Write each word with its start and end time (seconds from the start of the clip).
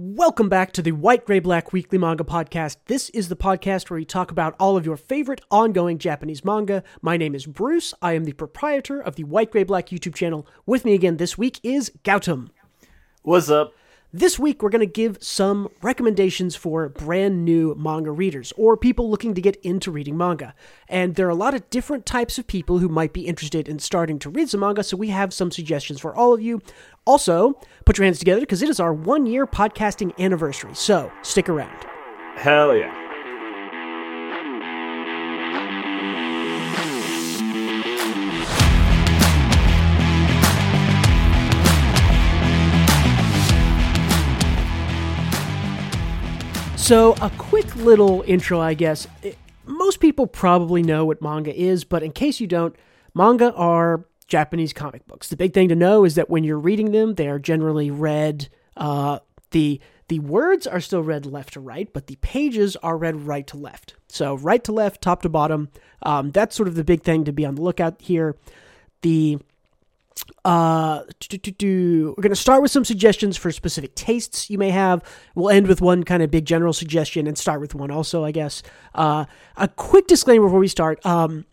Welcome 0.00 0.48
back 0.48 0.70
to 0.74 0.82
the 0.82 0.92
White 0.92 1.26
Grey 1.26 1.40
Black 1.40 1.72
Weekly 1.72 1.98
Manga 1.98 2.22
Podcast. 2.22 2.76
This 2.86 3.10
is 3.10 3.28
the 3.28 3.34
podcast 3.34 3.90
where 3.90 3.96
we 3.96 4.04
talk 4.04 4.30
about 4.30 4.54
all 4.60 4.76
of 4.76 4.86
your 4.86 4.96
favorite 4.96 5.40
ongoing 5.50 5.98
Japanese 5.98 6.44
manga. 6.44 6.84
My 7.02 7.16
name 7.16 7.34
is 7.34 7.46
Bruce. 7.46 7.92
I 8.00 8.12
am 8.12 8.22
the 8.22 8.32
proprietor 8.34 9.00
of 9.00 9.16
the 9.16 9.24
White 9.24 9.50
Grey 9.50 9.64
Black 9.64 9.88
YouTube 9.88 10.14
channel. 10.14 10.46
With 10.66 10.84
me 10.84 10.94
again 10.94 11.16
this 11.16 11.36
week 11.36 11.58
is 11.64 11.90
Gautam. 12.04 12.50
What's 13.22 13.50
up? 13.50 13.72
This 14.12 14.38
week, 14.38 14.62
we're 14.62 14.70
going 14.70 14.80
to 14.80 14.86
give 14.86 15.18
some 15.20 15.68
recommendations 15.82 16.56
for 16.56 16.88
brand 16.88 17.44
new 17.44 17.74
manga 17.74 18.10
readers 18.10 18.54
or 18.56 18.74
people 18.74 19.10
looking 19.10 19.34
to 19.34 19.42
get 19.42 19.56
into 19.56 19.90
reading 19.90 20.16
manga. 20.16 20.54
And 20.88 21.14
there 21.14 21.26
are 21.26 21.30
a 21.30 21.34
lot 21.34 21.52
of 21.52 21.68
different 21.68 22.06
types 22.06 22.38
of 22.38 22.46
people 22.46 22.78
who 22.78 22.88
might 22.88 23.12
be 23.12 23.26
interested 23.26 23.68
in 23.68 23.78
starting 23.78 24.18
to 24.20 24.30
read 24.30 24.48
some 24.48 24.60
manga, 24.60 24.82
so 24.82 24.96
we 24.96 25.08
have 25.08 25.34
some 25.34 25.50
suggestions 25.50 26.00
for 26.00 26.16
all 26.16 26.32
of 26.32 26.40
you. 26.40 26.62
Also, 27.04 27.60
put 27.84 27.98
your 27.98 28.06
hands 28.06 28.18
together 28.18 28.40
because 28.40 28.62
it 28.62 28.70
is 28.70 28.80
our 28.80 28.94
one 28.94 29.26
year 29.26 29.46
podcasting 29.46 30.18
anniversary, 30.18 30.74
so 30.74 31.12
stick 31.20 31.50
around. 31.50 31.84
Hell 32.36 32.74
yeah. 32.74 33.07
So, 46.88 47.12
a 47.20 47.30
quick 47.36 47.76
little 47.76 48.24
intro, 48.26 48.62
I 48.62 48.72
guess. 48.72 49.06
Most 49.66 50.00
people 50.00 50.26
probably 50.26 50.82
know 50.82 51.04
what 51.04 51.20
manga 51.20 51.54
is, 51.54 51.84
but 51.84 52.02
in 52.02 52.12
case 52.12 52.40
you 52.40 52.46
don't, 52.46 52.74
manga 53.12 53.52
are 53.52 54.06
Japanese 54.26 54.72
comic 54.72 55.06
books. 55.06 55.28
The 55.28 55.36
big 55.36 55.52
thing 55.52 55.68
to 55.68 55.74
know 55.74 56.06
is 56.06 56.14
that 56.14 56.30
when 56.30 56.44
you're 56.44 56.58
reading 56.58 56.92
them, 56.92 57.16
they 57.16 57.28
are 57.28 57.38
generally 57.38 57.90
read. 57.90 58.48
Uh, 58.74 59.18
the 59.50 59.82
the 60.08 60.20
words 60.20 60.66
are 60.66 60.80
still 60.80 61.02
read 61.02 61.26
left 61.26 61.52
to 61.52 61.60
right, 61.60 61.92
but 61.92 62.06
the 62.06 62.16
pages 62.22 62.74
are 62.76 62.96
read 62.96 63.16
right 63.16 63.46
to 63.48 63.58
left. 63.58 63.94
So 64.08 64.38
right 64.38 64.64
to 64.64 64.72
left, 64.72 65.02
top 65.02 65.20
to 65.20 65.28
bottom. 65.28 65.68
Um, 66.04 66.30
that's 66.30 66.56
sort 66.56 66.68
of 66.68 66.74
the 66.74 66.84
big 66.84 67.02
thing 67.02 67.26
to 67.26 67.32
be 67.32 67.44
on 67.44 67.56
the 67.56 67.60
lookout 67.60 68.00
here. 68.00 68.34
The 69.02 69.38
uh, 70.44 71.02
we're 71.30 72.12
going 72.14 72.30
to 72.30 72.36
start 72.36 72.62
with 72.62 72.70
some 72.70 72.84
suggestions 72.84 73.36
for 73.36 73.50
specific 73.50 73.94
tastes 73.94 74.50
you 74.50 74.58
may 74.58 74.70
have. 74.70 75.02
We'll 75.34 75.50
end 75.50 75.66
with 75.66 75.80
one 75.80 76.04
kind 76.04 76.22
of 76.22 76.30
big 76.30 76.44
general 76.44 76.72
suggestion 76.72 77.26
and 77.26 77.36
start 77.36 77.60
with 77.60 77.74
one 77.74 77.90
also, 77.90 78.24
I 78.24 78.32
guess. 78.32 78.62
Uh, 78.94 79.24
a 79.56 79.68
quick 79.68 80.06
disclaimer 80.06 80.46
before 80.46 80.60
we 80.60 80.68
start. 80.68 81.04
Um, 81.04 81.44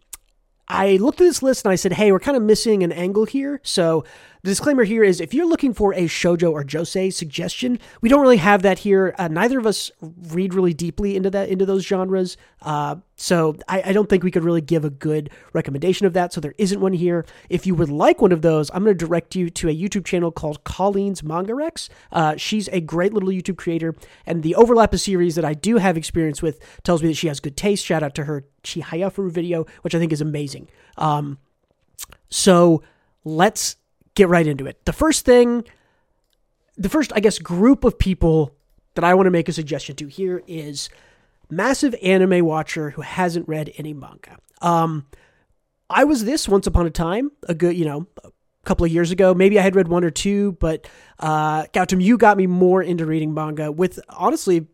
I 0.68 0.98
looked 0.98 1.22
at 1.22 1.26
this 1.26 1.44
list 1.44 1.66
and 1.66 1.72
I 1.72 1.76
said, 1.76 1.94
hey, 1.94 2.12
we're 2.12 2.20
kind 2.20 2.38
of 2.38 2.44
missing 2.44 2.84
an 2.84 2.92
angle 2.92 3.26
here. 3.26 3.60
So 3.64 4.04
the 4.46 4.52
disclaimer 4.52 4.84
here 4.84 5.04
is 5.04 5.20
if 5.20 5.34
you're 5.34 5.48
looking 5.48 5.74
for 5.74 5.92
a 5.96 6.02
shojo 6.02 6.52
or 6.52 6.64
josei 6.64 7.12
suggestion, 7.12 7.80
we 8.02 8.10
don't 8.10 8.22
really 8.22 8.38
have 8.38 8.62
that 8.62 8.78
here. 8.78 9.16
Uh, 9.18 9.28
neither 9.28 9.58
of 9.58 9.66
us 9.66 9.90
read 10.02 10.54
really 10.54 10.72
deeply 10.72 11.16
into 11.16 11.32
that 11.32 11.50
into 11.50 11.66
those 11.66 11.84
genres, 11.84 12.38
uh, 12.62 12.98
so 13.16 13.56
I, 13.68 13.82
I, 13.88 13.92
don't 13.92 14.08
think 14.08 14.24
we 14.24 14.30
could 14.30 14.44
really 14.44 14.62
give 14.62 14.86
a 14.86 14.92
good 14.92 15.32
recommendation 15.54 16.06
of 16.06 16.14
that. 16.14 16.32
So 16.32 16.42
there 16.42 16.54
isn't 16.60 16.80
one 16.80 16.94
here. 16.94 17.26
If 17.50 17.66
you 17.66 17.74
would 17.74 17.90
like 17.90 18.22
one 18.22 18.32
of 18.32 18.44
those, 18.44 18.70
I'm 18.70 18.84
going 18.84 18.96
to 18.96 19.06
direct 19.06 19.36
you 19.36 19.50
to 19.50 19.70
a 19.70 19.76
YouTube 19.76 20.06
channel 20.06 20.32
called 20.32 20.64
Colleen's 20.64 21.24
Manga 21.24 21.54
Recs. 21.54 21.90
Uh, 22.12 22.36
she's 22.36 22.68
a 22.68 22.82
great 22.82 23.14
little 23.14 23.30
YouTube 23.30 23.58
creator, 23.58 23.96
and 24.28 24.44
the 24.44 24.54
overlap 24.54 24.94
of 24.94 25.02
series 25.02 25.34
that 25.34 25.46
I 25.46 25.56
do 25.56 25.78
have 25.78 25.98
experience 25.98 26.44
with 26.44 26.60
tells 26.84 27.02
me 27.02 27.08
that 27.08 27.16
she 27.16 27.30
has 27.30 27.40
good 27.40 27.58
taste. 27.58 27.84
Shout 27.84 28.04
out 28.04 28.14
to 28.14 28.26
her 28.26 28.46
Chihayafuru 28.64 29.32
video, 29.32 29.66
which 29.82 29.96
I 29.96 30.00
think 30.00 30.14
is 30.14 30.22
amazing. 30.22 30.70
Um, 30.98 31.40
so 32.30 32.84
let's 33.24 33.78
get 34.16 34.30
right 34.30 34.48
into 34.48 34.66
it. 34.66 34.84
The 34.86 34.94
first 34.94 35.26
thing, 35.26 35.64
the 36.78 36.90
first, 36.90 37.12
I 37.16 37.20
guess, 37.20 37.38
group 37.38 37.84
of 37.84 38.00
people 38.00 38.56
that 38.96 39.04
I 39.04 39.14
want 39.14 39.28
to 39.28 39.32
make 39.32 39.48
a 39.48 39.54
suggestion 39.54 39.96
to 39.98 40.08
here 40.08 40.42
is 40.48 40.90
massive 41.50 41.96
anime 42.02 42.46
watcher 42.46 42.92
who 42.92 43.02
hasn't 43.02 43.48
read 43.48 43.72
any 43.78 43.94
manga. 43.94 44.38
Um, 44.62 45.06
I 45.90 46.06
was 46.06 46.26
this 46.26 46.48
once 46.48 46.66
upon 46.66 46.88
a 46.88 46.90
time, 46.90 47.32
a 47.48 47.54
good, 47.54 47.76
you 47.78 47.86
know, 47.86 48.08
a 48.24 48.32
couple 48.64 48.86
of 48.86 48.92
years 48.92 49.12
ago. 49.12 49.34
Maybe 49.34 49.60
I 49.60 49.62
had 49.62 49.76
read 49.76 49.88
one 49.88 50.04
or 50.04 50.10
two, 50.10 50.54
but 50.54 50.88
uh, 51.20 51.66
Gautam, 51.66 52.02
you 52.02 52.18
got 52.18 52.38
me 52.38 52.48
more 52.48 52.82
into 52.82 53.06
reading 53.06 53.34
manga 53.34 53.72
with 53.72 54.00
honestly 54.10 54.68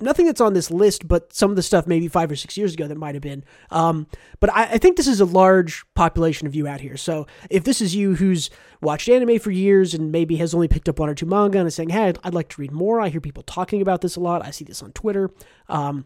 nothing 0.00 0.26
that's 0.26 0.40
on 0.40 0.54
this 0.54 0.70
list, 0.70 1.06
but 1.08 1.32
some 1.32 1.50
of 1.50 1.56
the 1.56 1.62
stuff 1.62 1.86
maybe 1.86 2.08
five 2.08 2.30
or 2.30 2.36
six 2.36 2.56
years 2.56 2.74
ago 2.74 2.86
that 2.86 2.96
might 2.96 3.14
have 3.14 3.22
been. 3.22 3.44
Um, 3.70 4.06
but 4.40 4.52
I, 4.54 4.64
I, 4.64 4.78
think 4.78 4.96
this 4.96 5.06
is 5.06 5.20
a 5.20 5.24
large 5.24 5.84
population 5.94 6.46
of 6.46 6.54
you 6.54 6.66
out 6.66 6.80
here. 6.80 6.96
So 6.96 7.26
if 7.50 7.64
this 7.64 7.80
is 7.80 7.94
you 7.94 8.14
who's 8.14 8.50
watched 8.80 9.08
anime 9.08 9.38
for 9.38 9.50
years 9.50 9.94
and 9.94 10.12
maybe 10.12 10.36
has 10.36 10.54
only 10.54 10.68
picked 10.68 10.88
up 10.88 10.98
one 10.98 11.08
or 11.08 11.14
two 11.14 11.26
manga 11.26 11.58
and 11.58 11.66
is 11.66 11.74
saying, 11.74 11.90
hey, 11.90 12.12
I'd, 12.22 12.34
like 12.34 12.48
to 12.50 12.60
read 12.60 12.72
more. 12.72 13.00
I 13.00 13.08
hear 13.08 13.20
people 13.20 13.42
talking 13.42 13.82
about 13.82 14.00
this 14.00 14.16
a 14.16 14.20
lot. 14.20 14.44
I 14.44 14.50
see 14.50 14.64
this 14.64 14.82
on 14.82 14.92
Twitter. 14.92 15.30
Um, 15.68 16.04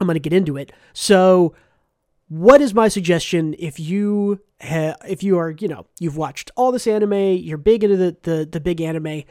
I'm 0.00 0.06
going 0.06 0.14
to 0.14 0.20
get 0.20 0.32
into 0.32 0.56
it. 0.56 0.72
So 0.92 1.54
what 2.28 2.60
is 2.60 2.74
my 2.74 2.88
suggestion 2.88 3.54
if 3.58 3.78
you 3.78 4.40
ha- 4.60 4.96
if 5.06 5.22
you 5.22 5.38
are 5.38 5.50
you 5.50 5.68
know 5.68 5.86
you've 6.00 6.16
watched 6.16 6.50
all 6.56 6.72
this 6.72 6.86
anime 6.86 7.12
you're 7.12 7.58
big 7.58 7.84
into 7.84 7.96
the, 7.96 8.16
the 8.22 8.48
the 8.50 8.60
big 8.60 8.80
anime 8.80 9.22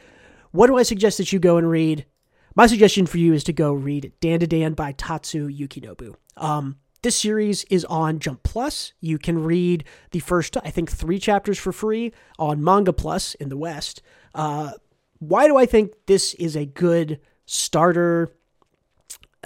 what 0.52 0.68
do 0.68 0.76
i 0.78 0.82
suggest 0.82 1.18
that 1.18 1.32
you 1.32 1.38
go 1.38 1.56
and 1.56 1.68
read 1.68 2.06
my 2.54 2.66
suggestion 2.66 3.06
for 3.06 3.18
you 3.18 3.32
is 3.34 3.44
to 3.44 3.52
go 3.52 3.72
read 3.72 4.12
Dandadan 4.20 4.76
by 4.76 4.92
Tatsu 4.92 5.48
Yukinobu. 5.48 6.14
Um, 6.36 6.76
this 7.02 7.16
series 7.16 7.64
is 7.64 7.84
on 7.86 8.18
Jump 8.18 8.42
Plus. 8.42 8.92
You 9.00 9.18
can 9.18 9.44
read 9.44 9.84
the 10.12 10.20
first, 10.20 10.56
I 10.64 10.70
think, 10.70 10.90
three 10.90 11.18
chapters 11.18 11.58
for 11.58 11.72
free 11.72 12.12
on 12.38 12.64
Manga 12.64 12.92
Plus 12.92 13.34
in 13.34 13.50
the 13.50 13.56
West. 13.56 14.00
Uh, 14.34 14.72
why 15.18 15.46
do 15.46 15.56
I 15.56 15.66
think 15.66 15.92
this 16.06 16.34
is 16.34 16.56
a 16.56 16.64
good 16.64 17.20
starter? 17.44 18.32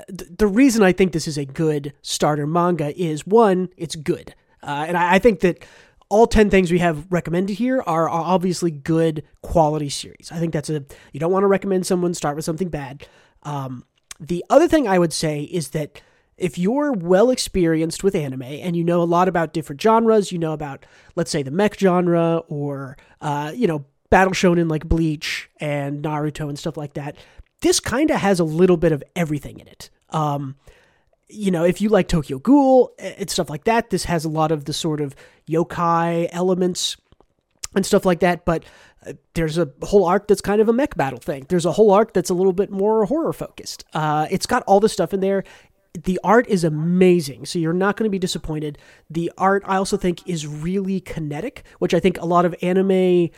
The 0.09 0.47
reason 0.47 0.83
I 0.83 0.93
think 0.93 1.13
this 1.13 1.27
is 1.27 1.37
a 1.37 1.45
good 1.45 1.93
starter 2.03 2.47
manga 2.47 2.97
is 2.97 3.27
one, 3.27 3.71
it's 3.77 3.97
good. 3.97 4.35
Uh, 4.63 4.85
and 4.87 4.97
I, 4.97 5.15
I 5.15 5.19
think 5.19 5.41
that 5.41 5.65
all 6.09 6.27
10 6.27 6.51
things 6.51 6.73
we 6.73 6.79
have 6.79 7.07
recommended 7.11 7.55
here 7.59 7.83
are, 7.87 8.09
are 8.09 8.21
obviously 8.21 8.71
good 8.71 9.23
quality 9.43 9.89
series. 9.91 10.31
I 10.33 10.39
think 10.39 10.53
that's 10.53 10.71
a, 10.71 10.85
you 11.13 11.21
don't 11.21 11.33
want 11.33 11.43
to 11.43 11.49
recommend 11.49 11.87
someone 11.87 12.15
start 12.15 12.37
with 12.37 12.45
something 12.45 12.69
bad. 12.69 13.07
Um, 13.43 13.85
the 14.19 14.45
other 14.51 14.69
thing 14.69 14.89
I 14.89 14.99
would 14.99 15.13
say 15.13 15.43
is 15.43 15.71
that 15.71 16.01
if 16.37 16.57
you're 16.57 16.93
well 16.93 17.31
experienced 17.31 18.03
with 18.05 18.15
anime 18.15 18.43
and 18.43 18.77
you 18.77 18.85
know 18.85 19.03
a 19.03 19.05
lot 19.05 19.29
about 19.29 19.53
different 19.53 19.83
genres, 19.83 20.33
you 20.33 20.39
know 20.39 20.53
about, 20.53 20.87
let's 21.17 21.31
say, 21.31 21.43
the 21.43 21.51
mech 21.51 21.79
genre 21.79 22.39
or, 22.49 22.97
uh, 23.21 23.53
you 23.55 23.67
know, 23.67 23.85
battle 24.11 24.33
shonen 24.33 24.71
like 24.71 24.89
Bleach 24.89 25.51
and 25.61 26.03
Naruto 26.03 26.49
and 26.49 26.59
stuff 26.59 26.77
like 26.77 26.95
that, 26.95 27.17
this 27.61 27.81
kind 27.81 28.11
of 28.11 28.21
has 28.21 28.41
a 28.41 28.45
little 28.45 28.77
bit 28.77 28.93
of 28.93 29.03
everything 29.15 29.59
in 29.59 29.67
it. 29.67 29.91
Um, 30.11 30.57
you 31.28 31.50
know, 31.50 31.65
if 31.65 31.81
you 31.81 31.89
like 31.89 32.09
Tokyo 32.09 32.39
Ghoul 32.39 32.94
and 32.99 33.28
stuff 33.28 33.50
like 33.50 33.65
that, 33.65 33.91
this 33.91 34.05
has 34.05 34.25
a 34.25 34.28
lot 34.28 34.50
of 34.50 34.65
the 34.65 34.72
sort 34.72 35.00
of 35.00 35.15
yokai 35.49 36.28
elements 36.33 36.97
and 37.75 37.84
stuff 37.84 38.06
like 38.06 38.21
that. 38.21 38.44
But 38.44 38.65
uh, 39.06 39.12
there's 39.34 39.59
a 39.59 39.71
whole 39.83 40.06
arc 40.06 40.27
that's 40.27 40.41
kind 40.41 40.61
of 40.61 40.69
a 40.69 40.72
mech 40.72 40.97
battle 40.97 41.19
thing. 41.19 41.47
There's 41.49 41.66
a 41.66 41.72
whole 41.72 41.91
arc 41.91 42.15
that's 42.15 42.31
a 42.31 42.34
little 42.34 42.53
bit 42.53 42.71
more 42.71 43.05
horror 43.05 43.33
focused. 43.33 43.84
Uh, 43.93 44.27
it's 44.31 44.47
got 44.47 44.62
all 44.65 44.81
the 44.81 44.89
stuff 44.89 45.12
in 45.12 45.21
there. 45.21 45.44
The 45.94 46.21
art 46.22 46.47
is 46.49 46.65
amazing, 46.65 47.47
so 47.47 47.59
you're 47.59 47.72
not 47.72 47.97
going 47.97 48.05
to 48.05 48.10
be 48.10 48.19
disappointed. 48.19 48.78
The 49.10 49.33
art, 49.37 49.62
I 49.66 49.77
also 49.77 49.97
think, 49.97 50.27
is 50.28 50.47
really 50.47 51.00
kinetic, 51.00 51.65
which 51.78 51.93
I 51.93 52.00
think 52.00 52.21
a 52.21 52.27
lot 52.27 52.45
of 52.45 52.55
anime 52.62 53.31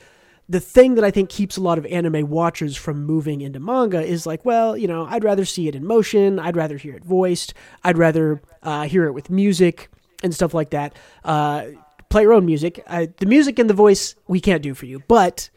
the 0.50 0.58
thing 0.58 0.96
that 0.96 1.04
I 1.04 1.12
think 1.12 1.30
keeps 1.30 1.56
a 1.56 1.60
lot 1.60 1.78
of 1.78 1.86
anime 1.86 2.28
watchers 2.28 2.76
from 2.76 3.04
moving 3.04 3.40
into 3.40 3.60
manga 3.60 4.02
is 4.02 4.26
like, 4.26 4.44
well, 4.44 4.76
you 4.76 4.88
know, 4.88 5.06
I'd 5.08 5.22
rather 5.22 5.44
see 5.44 5.68
it 5.68 5.76
in 5.76 5.86
motion. 5.86 6.40
I'd 6.40 6.56
rather 6.56 6.76
hear 6.76 6.96
it 6.96 7.04
voiced. 7.04 7.54
I'd 7.84 7.96
rather 7.96 8.42
uh, 8.64 8.82
hear 8.82 9.04
it 9.04 9.12
with 9.12 9.30
music 9.30 9.90
and 10.24 10.34
stuff 10.34 10.52
like 10.52 10.70
that. 10.70 10.96
Uh, 11.24 11.66
play 12.08 12.22
your 12.22 12.32
own 12.32 12.46
music. 12.46 12.84
the 12.88 13.26
music 13.26 13.60
and 13.60 13.70
the 13.70 13.74
voice 13.74 14.16
we 14.26 14.40
can't 14.40 14.60
do 14.60 14.74
for 14.74 14.86
you, 14.86 15.04
but 15.06 15.50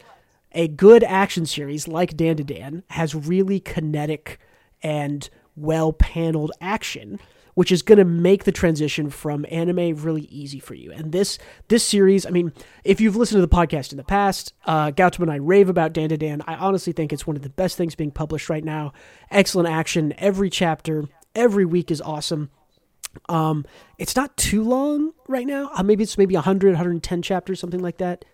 a 0.52 0.68
good 0.68 1.02
action 1.02 1.44
series 1.44 1.88
like 1.88 2.16
Dandadan 2.16 2.84
has 2.90 3.16
really 3.16 3.58
kinetic 3.58 4.38
and 4.80 5.28
well 5.56 5.92
paneled 5.92 6.52
action 6.60 7.18
which 7.54 7.72
is 7.72 7.82
going 7.82 7.98
to 7.98 8.04
make 8.04 8.44
the 8.44 8.52
transition 8.52 9.10
from 9.10 9.46
anime 9.50 9.96
really 9.96 10.22
easy 10.22 10.58
for 10.58 10.74
you. 10.74 10.92
And 10.92 11.12
this 11.12 11.38
this 11.68 11.84
series, 11.84 12.26
I 12.26 12.30
mean, 12.30 12.52
if 12.84 13.00
you've 13.00 13.16
listened 13.16 13.38
to 13.38 13.46
the 13.46 13.56
podcast 13.56 13.92
in 13.92 13.96
the 13.96 14.04
past, 14.04 14.52
uh, 14.66 14.90
Gautam 14.90 15.20
and 15.20 15.30
I 15.30 15.36
rave 15.36 15.68
about 15.68 15.92
Dandadan. 15.92 16.42
I 16.46 16.54
honestly 16.54 16.92
think 16.92 17.12
it's 17.12 17.26
one 17.26 17.36
of 17.36 17.42
the 17.42 17.50
best 17.50 17.76
things 17.76 17.94
being 17.94 18.10
published 18.10 18.48
right 18.50 18.64
now. 18.64 18.92
Excellent 19.30 19.68
action. 19.68 20.12
Every 20.18 20.50
chapter, 20.50 21.04
every 21.34 21.64
week 21.64 21.90
is 21.90 22.00
awesome. 22.00 22.50
Um, 23.28 23.64
it's 23.98 24.16
not 24.16 24.36
too 24.36 24.62
long 24.62 25.12
right 25.28 25.46
now. 25.46 25.70
Uh, 25.74 25.82
maybe 25.82 26.02
it's 26.02 26.18
maybe 26.18 26.34
100, 26.34 26.72
110 26.72 27.22
chapters, 27.22 27.60
something 27.60 27.80
like 27.80 27.98
that. 27.98 28.24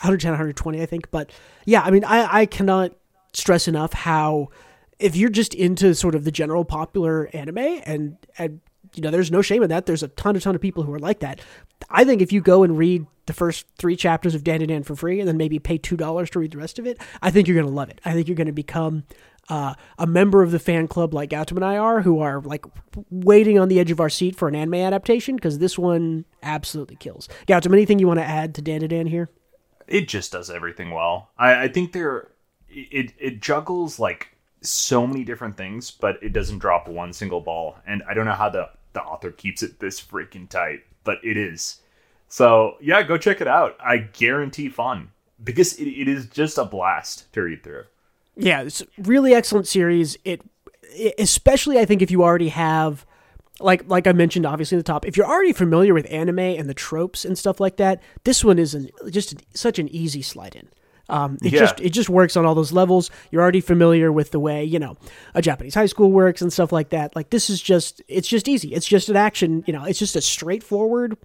110, 0.00 0.32
120, 0.32 0.82
I 0.82 0.86
think. 0.86 1.10
But 1.10 1.30
yeah, 1.64 1.80
I 1.80 1.90
mean, 1.90 2.04
I, 2.04 2.40
I 2.40 2.46
cannot 2.46 2.92
stress 3.32 3.66
enough 3.66 3.92
how 3.92 4.50
if 4.98 5.16
you're 5.16 5.30
just 5.30 5.54
into 5.54 5.94
sort 5.94 6.14
of 6.14 6.24
the 6.24 6.30
general 6.30 6.64
popular 6.64 7.28
anime 7.32 7.58
and 7.58 8.16
and 8.38 8.60
you 8.96 9.02
know 9.02 9.10
there's 9.10 9.30
no 9.30 9.42
shame 9.42 9.62
in 9.62 9.68
that 9.68 9.86
there's 9.86 10.02
a 10.02 10.08
ton 10.08 10.36
a 10.36 10.40
ton 10.40 10.54
of 10.54 10.60
people 10.60 10.82
who 10.82 10.92
are 10.92 10.98
like 10.98 11.20
that 11.20 11.40
i 11.90 12.04
think 12.04 12.22
if 12.22 12.32
you 12.32 12.40
go 12.40 12.62
and 12.62 12.78
read 12.78 13.06
the 13.26 13.32
first 13.32 13.66
three 13.76 13.96
chapters 13.96 14.36
of 14.36 14.44
Dandadan 14.44 14.84
for 14.84 14.94
free 14.94 15.18
and 15.18 15.28
then 15.28 15.36
maybe 15.36 15.58
pay 15.58 15.78
two 15.78 15.96
dollars 15.96 16.30
to 16.30 16.38
read 16.38 16.52
the 16.52 16.58
rest 16.58 16.78
of 16.78 16.86
it 16.86 16.98
i 17.22 17.30
think 17.30 17.46
you're 17.46 17.56
going 17.56 17.66
to 17.66 17.72
love 17.72 17.88
it 17.88 18.00
i 18.04 18.12
think 18.12 18.28
you're 18.28 18.36
going 18.36 18.46
to 18.46 18.52
become 18.52 19.04
uh, 19.48 19.74
a 19.98 20.06
member 20.06 20.42
of 20.42 20.50
the 20.50 20.58
fan 20.58 20.88
club 20.88 21.14
like 21.14 21.30
Gautam 21.30 21.56
and 21.56 21.64
I 21.64 21.76
are, 21.76 22.02
who 22.02 22.20
are 22.20 22.40
like 22.40 22.64
waiting 23.10 23.58
on 23.58 23.68
the 23.68 23.78
edge 23.78 23.90
of 23.90 24.00
our 24.00 24.08
seat 24.08 24.36
for 24.36 24.48
an 24.48 24.54
anime 24.54 24.74
adaptation 24.74 25.36
because 25.36 25.58
this 25.58 25.78
one 25.78 26.24
absolutely 26.42 26.96
kills. 26.96 27.28
Gautam, 27.46 27.72
anything 27.72 27.98
you 27.98 28.08
want 28.08 28.20
to 28.20 28.24
add 28.24 28.54
to 28.56 28.62
Dandadan 28.62 29.08
here? 29.08 29.28
It 29.86 30.08
just 30.08 30.32
does 30.32 30.50
everything 30.50 30.90
well. 30.90 31.30
I, 31.38 31.64
I 31.64 31.68
think 31.68 31.92
there, 31.92 32.32
it 32.68 33.12
it 33.18 33.40
juggles 33.40 34.00
like 34.00 34.36
so 34.62 35.06
many 35.06 35.22
different 35.22 35.56
things, 35.56 35.92
but 35.92 36.20
it 36.22 36.32
doesn't 36.32 36.58
drop 36.58 36.88
one 36.88 37.12
single 37.12 37.40
ball. 37.40 37.76
And 37.86 38.02
I 38.08 38.14
don't 38.14 38.26
know 38.26 38.32
how 38.32 38.48
the 38.48 38.68
the 38.96 39.02
author 39.02 39.30
keeps 39.30 39.62
it 39.62 39.78
this 39.78 40.00
freaking 40.00 40.48
tight, 40.48 40.80
but 41.04 41.18
it 41.22 41.36
is. 41.36 41.80
So 42.28 42.76
yeah, 42.80 43.02
go 43.02 43.18
check 43.18 43.40
it 43.40 43.46
out. 43.46 43.76
I 43.78 43.98
guarantee 43.98 44.70
fun 44.70 45.10
because 45.42 45.74
it, 45.74 45.86
it 45.86 46.08
is 46.08 46.26
just 46.26 46.56
a 46.56 46.64
blast 46.64 47.30
to 47.34 47.42
read 47.42 47.62
through. 47.62 47.84
Yeah, 48.36 48.62
it's 48.62 48.82
really 48.98 49.34
excellent 49.34 49.66
series. 49.66 50.16
It, 50.24 50.40
it 50.82 51.14
especially 51.18 51.78
I 51.78 51.84
think 51.84 52.00
if 52.00 52.10
you 52.10 52.22
already 52.24 52.48
have 52.48 53.04
like 53.60 53.86
like 53.86 54.06
I 54.06 54.12
mentioned 54.12 54.46
obviously 54.46 54.76
in 54.76 54.80
the 54.80 54.84
top, 54.84 55.04
if 55.04 55.16
you're 55.16 55.26
already 55.26 55.52
familiar 55.52 55.92
with 55.92 56.10
anime 56.10 56.38
and 56.38 56.68
the 56.68 56.74
tropes 56.74 57.24
and 57.26 57.36
stuff 57.36 57.60
like 57.60 57.76
that, 57.76 58.02
this 58.24 58.42
one 58.42 58.58
is 58.58 58.74
an, 58.74 58.88
just 59.10 59.34
such 59.54 59.78
an 59.78 59.88
easy 59.90 60.22
slide 60.22 60.56
in. 60.56 60.68
Um, 61.08 61.38
it 61.42 61.52
Yeah. 61.52 61.60
just 61.60 61.80
it 61.80 61.90
just 61.90 62.08
works 62.08 62.36
on 62.36 62.44
all 62.44 62.54
those 62.54 62.72
levels. 62.72 63.10
You're 63.30 63.42
already 63.42 63.60
familiar 63.60 64.10
with 64.10 64.30
the 64.32 64.40
way 64.40 64.64
you 64.64 64.78
know 64.78 64.96
a 65.34 65.42
Japanese 65.42 65.74
high 65.74 65.86
school 65.86 66.10
works 66.10 66.42
and 66.42 66.52
stuff 66.52 66.72
like 66.72 66.88
that. 66.90 67.14
Like 67.14 67.30
this 67.30 67.48
is 67.48 67.60
just 67.62 68.02
it's 68.08 68.26
just 68.28 68.48
easy. 68.48 68.74
It's 68.74 68.86
just 68.86 69.08
an 69.08 69.16
action. 69.16 69.62
You 69.66 69.72
know, 69.72 69.84
it's 69.84 69.98
just 69.98 70.16
a 70.16 70.20
straightforward. 70.20 71.16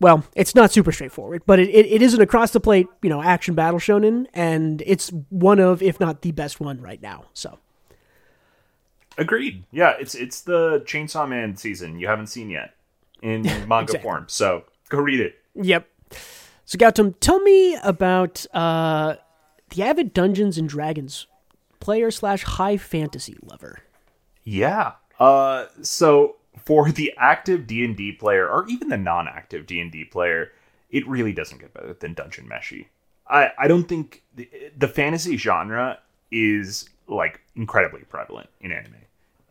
Well, 0.00 0.24
it's 0.34 0.54
not 0.54 0.72
super 0.72 0.92
straightforward, 0.92 1.42
but 1.44 1.58
it, 1.58 1.68
it, 1.68 1.84
it 1.84 2.00
is 2.00 2.14
an 2.14 2.22
across 2.22 2.52
the 2.52 2.60
plate 2.60 2.86
you 3.02 3.10
know 3.10 3.22
action 3.22 3.54
battle 3.54 3.78
shonen, 3.78 4.26
and 4.32 4.82
it's 4.86 5.10
one 5.28 5.58
of 5.60 5.82
if 5.82 6.00
not 6.00 6.22
the 6.22 6.32
best 6.32 6.58
one 6.58 6.80
right 6.80 7.02
now. 7.02 7.24
So 7.34 7.58
Agreed. 9.18 9.64
Yeah, 9.70 9.94
it's 10.00 10.14
it's 10.14 10.40
the 10.40 10.80
Chainsaw 10.86 11.28
Man 11.28 11.56
season 11.56 11.98
you 11.98 12.06
haven't 12.06 12.28
seen 12.28 12.48
yet 12.48 12.74
in 13.22 13.42
manga 13.68 13.82
Exactly. 13.82 13.98
form. 14.02 14.24
So 14.28 14.64
go 14.88 14.98
read 14.98 15.20
it. 15.20 15.34
Yep. 15.54 15.86
So 16.70 16.78
Gautam, 16.78 17.16
tell 17.18 17.40
me 17.40 17.74
about 17.82 18.46
uh, 18.54 19.16
the 19.70 19.82
avid 19.82 20.14
Dungeons 20.14 20.56
and 20.56 20.68
Dragons 20.68 21.26
player 21.80 22.12
slash 22.12 22.44
high 22.44 22.76
fantasy 22.76 23.36
lover. 23.42 23.80
Yeah. 24.44 24.92
Uh 25.18 25.66
so 25.82 26.36
for 26.64 26.92
the 26.92 27.12
active 27.16 27.66
D&D 27.66 28.12
player 28.12 28.48
or 28.48 28.68
even 28.68 28.88
the 28.88 28.96
non-active 28.96 29.66
D&D 29.66 30.04
player, 30.12 30.52
it 30.90 31.08
really 31.08 31.32
doesn't 31.32 31.58
get 31.58 31.74
better 31.74 31.92
than 31.94 32.14
Dungeon 32.14 32.48
Meshi. 32.48 32.86
I 33.26 33.50
I 33.58 33.66
don't 33.66 33.88
think 33.88 34.22
the, 34.36 34.48
the 34.78 34.86
fantasy 34.86 35.36
genre 35.36 35.98
is 36.30 36.88
like 37.08 37.40
incredibly 37.56 38.02
prevalent 38.02 38.48
in 38.60 38.70
anime. 38.70 38.94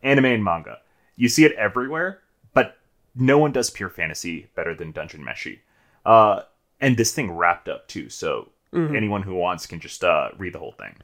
Anime 0.02 0.24
and 0.24 0.42
manga. 0.44 0.78
You 1.16 1.28
see 1.28 1.44
it 1.44 1.52
everywhere, 1.52 2.22
but 2.54 2.78
no 3.14 3.36
one 3.36 3.52
does 3.52 3.68
pure 3.68 3.90
fantasy 3.90 4.48
better 4.54 4.74
than 4.74 4.92
Dungeon 4.92 5.22
Meshi. 5.22 5.58
Uh 6.06 6.44
and 6.80 6.96
this 6.96 7.12
thing 7.12 7.30
wrapped 7.30 7.68
up 7.68 7.88
too, 7.88 8.08
so 8.08 8.48
anyone 8.94 9.22
who 9.22 9.34
wants 9.34 9.66
can 9.66 9.80
just 9.80 10.04
uh 10.04 10.30
read 10.38 10.52
the 10.52 10.58
whole 10.58 10.72
thing. 10.72 10.94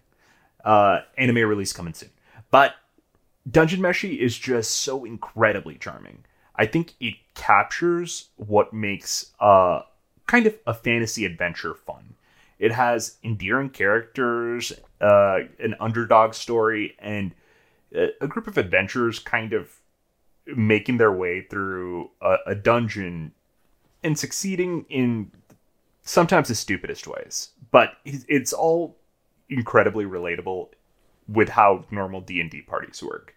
Uh 0.65 1.01
anime 1.19 1.49
release 1.49 1.73
coming 1.73 1.95
soon. 1.95 2.11
But 2.51 2.75
Dungeon 3.51 3.81
Meshi 3.81 4.19
is 4.19 4.39
just 4.39 4.71
so 4.71 5.05
incredibly 5.05 5.77
charming. 5.77 6.25
I 6.55 6.67
think 6.67 6.95
it 7.01 7.15
captures 7.35 8.29
what 8.37 8.73
makes 8.73 9.33
uh 9.41 9.83
kind 10.27 10.47
of 10.47 10.55
a 10.67 10.75
fantasy 10.75 11.25
adventure 11.25 11.75
fun. 11.75 12.15
It 12.59 12.73
has 12.73 13.19
endearing 13.23 13.71
characters, 13.71 14.73
uh, 15.01 15.41
an 15.59 15.75
underdog 15.79 16.33
story, 16.35 16.97
and 16.99 17.33
a, 17.95 18.09
a 18.21 18.27
group 18.27 18.47
of 18.47 18.57
adventurers 18.57 19.19
kind 19.19 19.53
of 19.53 19.71
making 20.47 20.97
their 20.97 21.13
way 21.13 21.43
through 21.43 22.11
a, 22.21 22.37
a 22.47 22.55
dungeon 22.55 23.33
and 24.03 24.19
succeeding 24.19 24.87
in 24.89 25.31
sometimes 26.07 26.49
the 26.49 26.55
stupidest 26.55 27.07
ways. 27.07 27.51
But 27.71 27.99
it's 28.05 28.53
all 28.53 28.97
incredibly 29.51 30.07
relatable 30.07 30.69
with 31.29 31.51
how 31.51 31.85
normal 31.91 32.21
D&D 32.21 32.63
parties 32.63 33.03
work. 33.03 33.35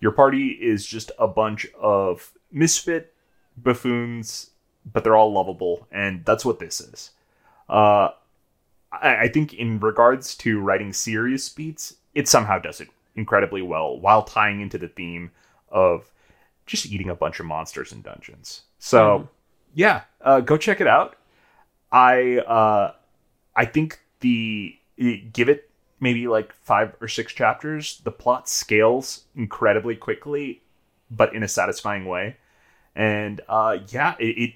Your 0.00 0.12
party 0.12 0.48
is 0.48 0.86
just 0.86 1.10
a 1.18 1.28
bunch 1.28 1.66
of 1.78 2.32
misfit 2.50 3.12
buffoons, 3.56 4.50
but 4.90 5.04
they're 5.04 5.16
all 5.16 5.32
lovable, 5.32 5.86
and 5.90 6.24
that's 6.24 6.44
what 6.44 6.58
this 6.58 6.80
is. 6.80 7.10
Uh, 7.68 8.10
I, 8.92 9.16
I 9.22 9.28
think 9.28 9.54
in 9.54 9.80
regards 9.80 10.34
to 10.36 10.60
writing 10.60 10.92
serious 10.92 11.48
beats, 11.48 11.96
it 12.14 12.28
somehow 12.28 12.58
does 12.58 12.80
it 12.80 12.88
incredibly 13.16 13.62
well 13.62 13.98
while 13.98 14.22
tying 14.22 14.60
into 14.60 14.78
the 14.78 14.88
theme 14.88 15.30
of 15.68 16.10
just 16.66 16.86
eating 16.86 17.10
a 17.10 17.14
bunch 17.14 17.40
of 17.40 17.46
monsters 17.46 17.92
in 17.92 18.02
dungeons. 18.02 18.62
So, 18.78 19.28
yeah, 19.74 20.02
uh, 20.20 20.40
go 20.40 20.56
check 20.56 20.80
it 20.80 20.86
out. 20.86 21.16
I 21.92 22.38
uh, 22.38 22.92
I 23.54 23.64
think 23.64 24.00
the 24.20 24.76
give 25.32 25.48
it 25.48 25.70
maybe 26.00 26.28
like 26.28 26.52
five 26.52 26.94
or 27.00 27.08
six 27.08 27.32
chapters. 27.32 28.00
The 28.04 28.10
plot 28.12 28.48
scales 28.48 29.24
incredibly 29.34 29.96
quickly, 29.96 30.62
but 31.10 31.34
in 31.34 31.42
a 31.42 31.48
satisfying 31.48 32.04
way. 32.04 32.36
And 32.94 33.40
uh, 33.48 33.78
yeah, 33.88 34.14
it, 34.18 34.38
it 34.38 34.54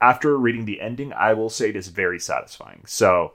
after 0.00 0.36
reading 0.36 0.64
the 0.66 0.80
ending, 0.80 1.12
I 1.12 1.32
will 1.32 1.50
say 1.50 1.70
it 1.70 1.76
is 1.76 1.88
very 1.88 2.20
satisfying. 2.20 2.82
So 2.86 3.32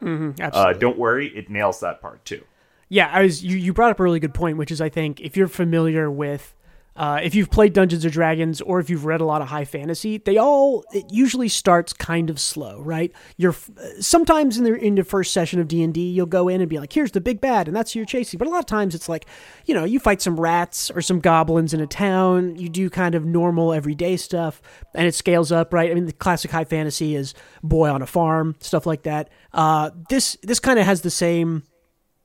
uh, 0.55 0.73
don't 0.73 0.97
worry, 0.97 1.27
it 1.35 1.49
nails 1.49 1.79
that 1.79 2.01
part 2.01 2.23
too. 2.25 2.43
Yeah, 2.89 3.09
I 3.11 3.21
was. 3.21 3.43
You, 3.43 3.57
you 3.57 3.73
brought 3.73 3.91
up 3.91 3.99
a 3.99 4.03
really 4.03 4.19
good 4.19 4.33
point, 4.33 4.57
which 4.57 4.69
is 4.69 4.81
I 4.81 4.89
think 4.89 5.21
if 5.21 5.37
you're 5.37 5.47
familiar 5.47 6.11
with, 6.11 6.53
uh, 6.93 7.21
if 7.23 7.33
you've 7.33 7.49
played 7.49 7.71
Dungeons 7.71 8.05
or 8.05 8.09
Dragons, 8.09 8.59
or 8.59 8.79
if 8.81 8.89
you've 8.89 9.05
read 9.05 9.21
a 9.21 9.25
lot 9.25 9.41
of 9.41 9.47
high 9.47 9.63
fantasy, 9.63 10.17
they 10.17 10.37
all 10.37 10.83
it 10.91 11.05
usually 11.09 11.47
starts 11.47 11.93
kind 11.93 12.29
of 12.29 12.37
slow, 12.37 12.81
right? 12.81 13.13
You're 13.37 13.55
sometimes 14.01 14.57
in 14.57 14.65
the 14.65 14.75
in 14.75 14.95
the 14.95 15.05
first 15.05 15.31
session 15.31 15.61
of 15.61 15.69
D 15.69 15.83
and 15.83 15.93
D, 15.93 16.09
you'll 16.09 16.25
go 16.25 16.49
in 16.49 16.59
and 16.59 16.69
be 16.69 16.79
like, 16.79 16.91
"Here's 16.91 17.11
the 17.11 17.21
big 17.21 17.39
bad," 17.39 17.67
and 17.67 17.75
that's 17.75 17.93
who 17.93 17.99
you're 17.99 18.05
chasing. 18.05 18.37
But 18.37 18.47
a 18.47 18.51
lot 18.51 18.59
of 18.59 18.65
times, 18.65 18.93
it's 18.93 19.07
like, 19.07 19.25
you 19.65 19.73
know, 19.73 19.85
you 19.85 20.01
fight 20.01 20.21
some 20.21 20.37
rats 20.37 20.91
or 20.91 21.01
some 21.01 21.21
goblins 21.21 21.73
in 21.73 21.79
a 21.79 21.87
town. 21.87 22.57
You 22.57 22.67
do 22.67 22.89
kind 22.89 23.15
of 23.15 23.25
normal 23.25 23.71
everyday 23.71 24.17
stuff, 24.17 24.61
and 24.93 25.07
it 25.07 25.15
scales 25.15 25.49
up, 25.51 25.73
right? 25.73 25.89
I 25.89 25.93
mean, 25.93 26.07
the 26.07 26.13
classic 26.13 26.51
high 26.51 26.65
fantasy 26.65 27.15
is 27.15 27.33
boy 27.63 27.89
on 27.89 28.01
a 28.01 28.07
farm, 28.07 28.55
stuff 28.59 28.85
like 28.85 29.03
that. 29.03 29.29
Uh, 29.53 29.91
this 30.09 30.37
this 30.43 30.59
kind 30.59 30.77
of 30.77 30.85
has 30.85 31.01
the 31.01 31.09
same 31.09 31.63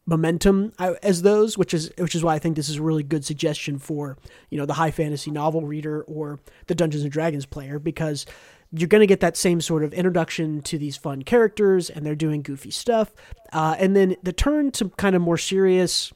momentum 0.07 0.73
as 0.79 1.23
those, 1.23 1.59
which 1.59 1.75
is 1.75 1.93
which 1.99 2.15
is 2.15 2.23
why 2.23 2.35
I 2.35 2.39
think 2.39 2.57
this 2.57 2.69
is 2.69 2.77
a 2.77 2.83
really 2.83 3.03
good 3.03 3.25
suggestion 3.25 3.79
for 3.79 4.17
you 4.51 4.59
know 4.59 4.67
the 4.67 4.75
high 4.75 4.93
fantasy 4.93 5.31
novel 5.31 5.63
reader 5.63 6.03
or 6.03 6.39
the 6.69 6.75
Dungeons 6.75 7.03
and 7.03 7.13
Dragons 7.13 7.45
player 7.45 7.79
because 7.79 8.25
you're 8.73 8.89
going 8.89 9.01
to 9.01 9.07
get 9.07 9.21
that 9.21 9.37
same 9.37 9.61
sort 9.61 9.85
of 9.85 9.93
introduction 9.93 10.61
to 10.63 10.79
these 10.79 10.97
fun 10.97 11.23
characters 11.23 11.91
and 11.91 12.05
they're 12.05 12.15
doing 12.15 12.43
goofy 12.43 12.71
stuff, 12.71 13.13
uh, 13.53 13.77
and 13.79 13.97
then 13.97 14.17
the 14.23 14.33
turn 14.33 14.71
to 14.73 14.89
kind 14.91 15.17
of 15.17 15.23
more 15.23 15.39
serious 15.39 16.13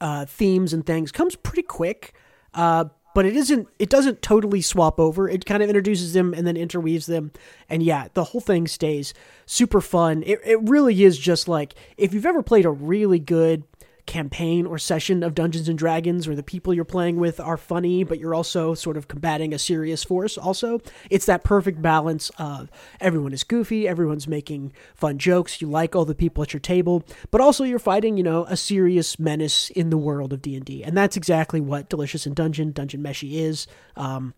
uh, 0.00 0.24
themes 0.24 0.72
and 0.72 0.84
things 0.84 1.12
comes 1.12 1.36
pretty 1.36 1.62
quick. 1.62 2.14
Uh, 2.54 2.86
but 3.14 3.26
it 3.26 3.36
isn't. 3.36 3.68
It 3.78 3.90
doesn't 3.90 4.22
totally 4.22 4.60
swap 4.60 4.98
over. 4.98 5.28
It 5.28 5.44
kind 5.44 5.62
of 5.62 5.68
introduces 5.68 6.12
them 6.12 6.34
and 6.34 6.46
then 6.46 6.56
interweaves 6.56 7.06
them, 7.06 7.32
and 7.68 7.82
yeah, 7.82 8.08
the 8.14 8.24
whole 8.24 8.40
thing 8.40 8.66
stays 8.66 9.14
super 9.46 9.80
fun. 9.80 10.22
It 10.24 10.40
it 10.44 10.60
really 10.62 11.02
is 11.02 11.18
just 11.18 11.48
like 11.48 11.74
if 11.96 12.14
you've 12.14 12.26
ever 12.26 12.42
played 12.42 12.64
a 12.64 12.70
really 12.70 13.18
good 13.18 13.64
campaign 14.06 14.66
or 14.66 14.78
session 14.78 15.22
of 15.22 15.34
Dungeons 15.34 15.68
and 15.68 15.78
Dragons 15.78 16.26
where 16.26 16.34
the 16.36 16.42
people 16.42 16.74
you're 16.74 16.84
playing 16.84 17.16
with 17.16 17.38
are 17.38 17.56
funny, 17.56 18.02
but 18.04 18.18
you're 18.18 18.34
also 18.34 18.74
sort 18.74 18.96
of 18.96 19.06
combating 19.08 19.54
a 19.54 19.58
serious 19.58 20.02
force. 20.02 20.36
Also, 20.36 20.80
it's 21.08 21.26
that 21.26 21.44
perfect 21.44 21.80
balance 21.80 22.30
of 22.38 22.70
everyone 23.00 23.32
is 23.32 23.44
goofy, 23.44 23.86
everyone's 23.86 24.26
making 24.26 24.72
fun 24.94 25.18
jokes, 25.18 25.60
you 25.60 25.68
like 25.68 25.94
all 25.94 26.04
the 26.04 26.14
people 26.14 26.42
at 26.42 26.52
your 26.52 26.60
table, 26.60 27.04
but 27.30 27.40
also 27.40 27.62
you're 27.64 27.78
fighting, 27.78 28.16
you 28.16 28.22
know, 28.24 28.44
a 28.46 28.56
serious 28.56 29.18
menace 29.18 29.70
in 29.70 29.90
the 29.90 29.98
world 29.98 30.32
of 30.32 30.42
D 30.42 30.82
and 30.84 30.96
that's 30.96 31.16
exactly 31.16 31.60
what 31.60 31.88
Delicious 31.88 32.26
in 32.26 32.34
Dungeon, 32.34 32.72
Dungeon 32.72 33.02
Meshi 33.02 33.34
is. 33.34 33.66
Um, 33.96 34.34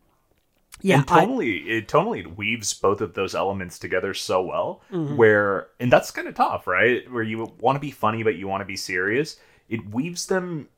yeah, 0.83 0.97
and 1.01 1.11
I- 1.11 1.21
totally 1.25 1.57
it 1.71 1.89
totally 1.89 2.27
weaves 2.27 2.75
both 2.75 3.01
of 3.01 3.15
those 3.15 3.35
elements 3.35 3.79
together 3.79 4.13
so 4.13 4.43
well 4.43 4.83
Mm-hmm. 4.93 5.17
where 5.17 5.69
and 5.81 5.91
that's 5.91 6.11
kind 6.11 6.29
of 6.29 6.35
tough 6.35 6.67
right 6.67 7.11
where 7.11 7.23
you 7.23 7.55
want 7.61 7.77
to 7.77 7.81
be 7.81 7.91
funny 7.93 8.23
but 8.25 8.35
you 8.37 8.49
want 8.49 8.61
to 8.61 8.65
be 8.67 8.77
serious 8.77 9.39
it 9.75 9.83
weaves 9.97 10.27
them 10.27 10.69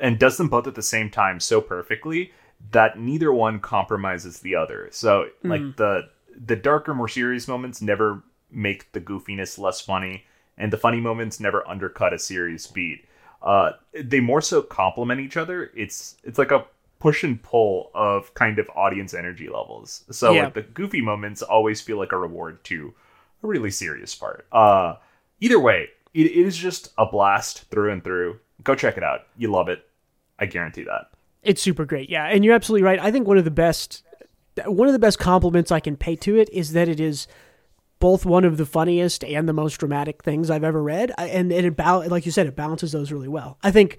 and 0.00 0.18
does 0.18 0.36
them 0.36 0.48
both 0.48 0.66
at 0.66 0.74
the 0.74 0.82
same 0.94 1.08
time 1.10 1.40
so 1.40 1.60
perfectly 1.60 2.32
that 2.72 2.98
neither 2.98 3.32
one 3.32 3.60
compromises 3.60 4.40
the 4.40 4.54
other. 4.62 4.88
So 4.90 5.28
Mm. 5.44 5.50
like 5.52 5.76
the 5.76 5.92
the 6.48 6.56
darker 6.56 6.94
more 6.94 7.08
serious 7.08 7.48
moments 7.48 7.80
never 7.80 8.22
make 8.50 8.92
the 8.92 9.00
goofiness 9.00 9.58
less 9.58 9.80
funny 9.80 10.24
and 10.58 10.72
the 10.72 10.76
funny 10.86 11.00
moments 11.00 11.40
never 11.40 11.66
undercut 11.68 12.12
a 12.14 12.18
serious 12.18 12.66
beat. 12.66 13.04
Uh 13.42 13.68
they 14.12 14.20
more 14.20 14.40
so 14.42 14.62
complement 14.62 15.20
each 15.20 15.36
other. 15.36 15.70
It's 15.74 16.16
it's 16.24 16.38
like 16.38 16.50
a 16.58 16.64
push 16.98 17.22
and 17.24 17.42
pull 17.42 17.90
of 17.94 18.32
kind 18.34 18.58
of 18.58 18.70
audience 18.74 19.12
energy 19.14 19.48
levels. 19.48 20.04
So 20.10 20.32
Yeah. 20.32 20.44
like 20.44 20.54
the 20.54 20.62
goofy 20.62 21.02
moments 21.02 21.42
always 21.42 21.80
feel 21.80 21.98
like 21.98 22.12
a 22.12 22.18
reward 22.18 22.64
to 22.64 22.94
a 23.42 23.46
really 23.46 23.70
serious 23.70 24.14
part. 24.14 24.46
Uh 24.52 24.96
either 25.40 25.60
way 25.60 25.88
it, 26.16 26.26
it 26.26 26.46
is 26.46 26.56
just 26.56 26.92
a 26.98 27.06
blast 27.06 27.70
through 27.70 27.92
and 27.92 28.02
through 28.02 28.40
Go 28.66 28.74
check 28.74 28.96
it 28.96 29.04
out. 29.04 29.26
You 29.36 29.50
love 29.50 29.68
it. 29.68 29.86
I 30.38 30.46
guarantee 30.46 30.84
that. 30.84 31.10
It's 31.42 31.62
super 31.62 31.84
great, 31.84 32.10
yeah, 32.10 32.24
and 32.26 32.44
you're 32.44 32.54
absolutely 32.54 32.82
right. 32.82 32.98
I 32.98 33.12
think 33.12 33.28
one 33.28 33.38
of 33.38 33.44
the 33.44 33.50
best, 33.52 34.02
one 34.64 34.88
of 34.88 34.92
the 34.92 34.98
best 34.98 35.20
compliments 35.20 35.70
I 35.70 35.78
can 35.78 35.96
pay 35.96 36.16
to 36.16 36.36
it 36.36 36.50
is 36.52 36.72
that 36.72 36.88
it 36.88 36.98
is 36.98 37.28
both 38.00 38.26
one 38.26 38.44
of 38.44 38.56
the 38.56 38.66
funniest 38.66 39.22
and 39.24 39.48
the 39.48 39.52
most 39.52 39.76
dramatic 39.76 40.24
things 40.24 40.50
I've 40.50 40.64
ever 40.64 40.82
read, 40.82 41.12
and, 41.16 41.52
it 41.52 41.64
about 41.64 42.08
like 42.08 42.26
you 42.26 42.32
said, 42.32 42.48
it 42.48 42.56
balances 42.56 42.90
those 42.90 43.12
really 43.12 43.28
well. 43.28 43.58
I 43.62 43.70
think 43.70 43.98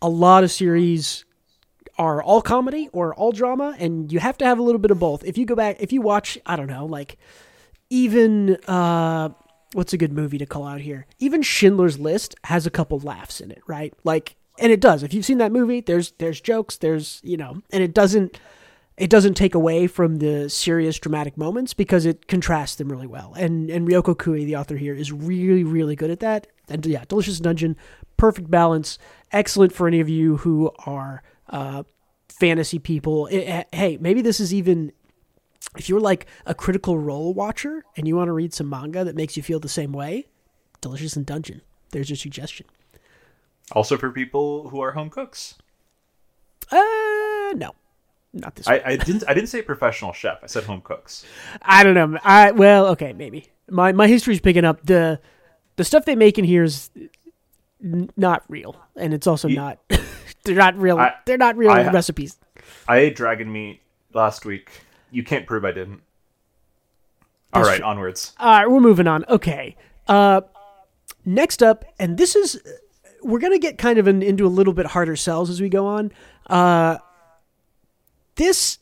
a 0.00 0.08
lot 0.08 0.42
of 0.42 0.50
series 0.50 1.26
are 1.98 2.22
all 2.22 2.40
comedy 2.40 2.88
or 2.94 3.14
all 3.14 3.32
drama, 3.32 3.76
and 3.78 4.10
you 4.10 4.18
have 4.18 4.38
to 4.38 4.46
have 4.46 4.58
a 4.58 4.62
little 4.62 4.80
bit 4.80 4.90
of 4.90 4.98
both. 4.98 5.22
If 5.24 5.36
you 5.36 5.44
go 5.44 5.54
back, 5.54 5.76
if 5.80 5.92
you 5.92 6.00
watch, 6.00 6.38
I 6.46 6.56
don't 6.56 6.68
know, 6.68 6.86
like 6.86 7.18
even 7.90 8.56
uh, 8.66 9.28
what's 9.72 9.92
a 9.92 9.98
good 9.98 10.12
movie 10.12 10.38
to 10.38 10.46
call 10.46 10.66
out 10.66 10.80
here? 10.80 11.06
Even 11.18 11.42
Schindler's 11.42 11.98
List 11.98 12.34
has 12.44 12.66
a 12.66 12.70
couple 12.70 12.98
laughs 12.98 13.40
in 13.40 13.50
it, 13.50 13.62
right? 13.66 13.94
Like, 14.04 14.36
and 14.58 14.72
it 14.72 14.80
does. 14.80 15.02
If 15.02 15.14
you've 15.14 15.24
seen 15.24 15.38
that 15.38 15.52
movie, 15.52 15.80
there's 15.80 16.12
there's 16.18 16.40
jokes, 16.40 16.76
there's 16.76 17.20
you 17.22 17.36
know, 17.36 17.62
and 17.70 17.82
it 17.82 17.94
doesn't 17.94 18.38
it 18.96 19.08
doesn't 19.08 19.34
take 19.34 19.54
away 19.54 19.86
from 19.86 20.16
the 20.16 20.50
serious 20.50 20.98
dramatic 20.98 21.38
moments 21.38 21.72
because 21.72 22.04
it 22.04 22.26
contrasts 22.28 22.76
them 22.76 22.90
really 22.90 23.06
well. 23.06 23.32
And 23.36 23.70
and 23.70 23.88
Ryoko 23.88 24.18
Kui, 24.18 24.44
the 24.44 24.56
author 24.56 24.76
here, 24.76 24.94
is 24.94 25.12
really 25.12 25.64
really 25.64 25.96
good 25.96 26.10
at 26.10 26.20
that. 26.20 26.46
And 26.68 26.84
yeah, 26.84 27.04
Delicious 27.08 27.40
Dungeon, 27.40 27.76
perfect 28.16 28.50
balance, 28.50 28.98
excellent 29.32 29.72
for 29.72 29.88
any 29.88 30.00
of 30.00 30.08
you 30.08 30.38
who 30.38 30.70
are 30.84 31.22
uh, 31.48 31.84
fantasy 32.28 32.78
people. 32.78 33.26
It, 33.28 33.66
hey, 33.72 33.96
maybe 34.00 34.22
this 34.22 34.40
is 34.40 34.52
even 34.52 34.92
if 35.76 35.88
you're 35.88 36.00
like 36.00 36.26
a 36.46 36.54
critical 36.54 36.98
role 36.98 37.32
watcher 37.32 37.84
and 37.96 38.08
you 38.08 38.16
want 38.16 38.28
to 38.28 38.32
read 38.32 38.52
some 38.52 38.68
manga 38.68 39.04
that 39.04 39.16
makes 39.16 39.36
you 39.36 39.42
feel 39.42 39.60
the 39.60 39.68
same 39.68 39.92
way. 39.92 40.26
Delicious 40.80 41.16
in 41.16 41.24
Dungeon. 41.24 41.62
There's 41.90 42.08
your 42.08 42.16
suggestion. 42.16 42.66
Also 43.72 43.96
for 43.96 44.10
people 44.10 44.68
who 44.70 44.80
are 44.80 44.92
home 44.92 45.10
cooks. 45.10 45.56
Uh, 46.70 47.52
no 47.54 47.74
not 48.32 48.54
this. 48.54 48.68
I, 48.68 48.80
I, 48.84 48.96
didn't. 48.96 49.24
I 49.28 49.34
didn't 49.34 49.48
say 49.48 49.62
professional 49.62 50.12
chef. 50.12 50.38
I 50.42 50.46
said 50.46 50.64
home 50.64 50.80
cooks. 50.82 51.24
I 51.62 51.82
don't 51.82 51.94
know. 51.94 52.18
I 52.22 52.52
well, 52.52 52.86
okay, 52.88 53.12
maybe 53.12 53.46
my 53.68 53.92
my 53.92 54.06
history's 54.06 54.40
picking 54.40 54.64
up 54.64 54.84
the 54.84 55.20
the 55.76 55.84
stuff 55.84 56.04
they 56.04 56.16
make 56.16 56.38
in 56.38 56.44
here 56.44 56.62
is 56.62 56.90
n- 57.82 58.10
not 58.16 58.44
real, 58.48 58.76
and 58.96 59.12
it's 59.12 59.26
also 59.26 59.48
not. 59.48 59.78
they're 60.44 60.54
not 60.54 60.76
real. 60.76 60.98
I, 60.98 61.14
they're 61.26 61.38
not 61.38 61.56
real 61.56 61.70
I, 61.70 61.90
recipes. 61.90 62.38
I 62.88 62.98
ate 62.98 63.16
dragon 63.16 63.50
meat 63.52 63.80
last 64.12 64.44
week. 64.44 64.70
You 65.10 65.22
can't 65.22 65.46
prove 65.46 65.64
I 65.64 65.72
didn't. 65.72 66.02
All 67.52 67.62
right, 67.62 67.80
onwards. 67.80 68.32
All 68.38 68.48
right, 68.48 68.70
we're 68.70 68.80
moving 68.80 69.08
on. 69.08 69.24
Okay. 69.28 69.76
Uh, 70.06 70.42
next 71.24 71.62
up, 71.62 71.84
and 71.98 72.16
this 72.16 72.36
is 72.36 72.60
we're 73.22 73.40
gonna 73.40 73.58
get 73.58 73.76
kind 73.76 73.98
of 73.98 74.06
an, 74.06 74.22
into 74.22 74.46
a 74.46 74.48
little 74.48 74.72
bit 74.72 74.86
harder 74.86 75.16
sells 75.16 75.50
as 75.50 75.60
we 75.60 75.68
go 75.68 75.86
on. 75.86 76.12
Uh, 76.46 76.98
this 78.36 78.78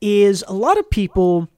is 0.00 0.44
a 0.46 0.52
lot 0.52 0.78
of 0.78 0.88
people 0.90 1.48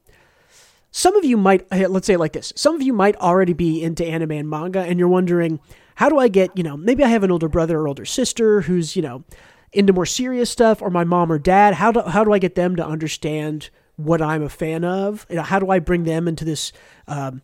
some 0.91 1.17
of 1.17 1.25
you 1.25 1.37
might 1.37 1.71
let's 1.91 2.07
say 2.07 2.15
it 2.15 2.19
like 2.19 2.33
this 2.33 2.53
some 2.57 2.75
of 2.75 2.83
you 2.83 2.93
might 2.93 3.17
already 3.17 3.53
be 3.53 3.83
into 3.83 4.05
anime 4.05 4.31
and 4.31 4.49
manga 4.49 4.81
and 4.81 4.99
you're 4.99 5.09
wondering 5.09 5.61
how 5.97 6.09
do 6.09 6.19
i 6.19 6.29
get 6.29 6.51
you 6.57 6.63
know 6.63 6.77
maybe 6.77 7.05
i 7.05 7.09
have 7.09 7.23
an 7.23 7.31
older 7.31 7.49
brother 7.49 7.81
or 7.81 7.89
older 7.89 8.05
sister 8.05 8.63
who's 8.63 8.97
you 8.97 9.03
know 9.03 9.25
into 9.73 9.93
more 9.93 10.07
serious 10.07 10.51
stuff 10.51 10.81
or 10.81 10.91
my 10.91 11.05
mom 11.05 11.31
or 11.31 11.39
dad 11.39 11.75
how 11.75 11.93
do, 11.93 12.01
how 12.03 12.25
do 12.25 12.33
i 12.33 12.39
get 12.39 12.55
them 12.55 12.77
to 12.77 12.87
understand 12.87 13.71
what 13.97 14.23
i'm 14.23 14.43
a 14.43 14.49
fan 14.49 14.85
of 14.85 15.27
you 15.29 15.37
know, 15.37 15.43
how 15.43 15.59
do 15.59 15.71
i 15.71 15.79
bring 15.79 16.05
them 16.05 16.29
into 16.29 16.45
this 16.45 16.73
um, 17.07 17.43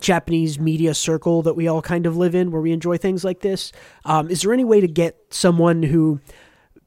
japanese 0.00 0.58
media 0.58 0.94
circle 0.94 1.42
that 1.42 1.54
we 1.54 1.66
all 1.66 1.82
kind 1.82 2.06
of 2.06 2.16
live 2.16 2.34
in 2.34 2.50
where 2.50 2.62
we 2.62 2.72
enjoy 2.72 2.96
things 2.96 3.24
like 3.24 3.40
this 3.40 3.72
um, 4.04 4.30
is 4.30 4.42
there 4.42 4.52
any 4.52 4.64
way 4.64 4.80
to 4.80 4.88
get 4.88 5.16
someone 5.30 5.82
who 5.82 6.20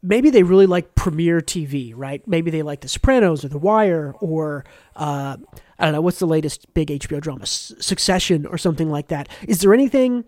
maybe 0.04 0.30
they 0.30 0.44
really 0.44 0.68
like 0.68 0.94
premiere 0.94 1.40
TV, 1.40 1.94
right? 1.96 2.22
Maybe 2.28 2.52
they 2.52 2.62
like 2.62 2.82
The 2.82 2.90
Sopranos 2.90 3.44
or 3.44 3.48
The 3.48 3.58
Wire 3.58 4.14
or 4.20 4.66
uh, 4.96 5.38
I 5.80 5.86
don't 5.86 5.94
know 5.94 6.02
what's 6.02 6.20
the 6.20 6.28
latest 6.28 6.72
big 6.74 6.90
HBO 6.90 7.22
drama, 7.22 7.46
Succession 7.48 8.46
or 8.46 8.58
something 8.58 8.92
like 8.92 9.08
that. 9.08 9.30
Is 9.48 9.62
there 9.62 9.74
anything 9.74 10.26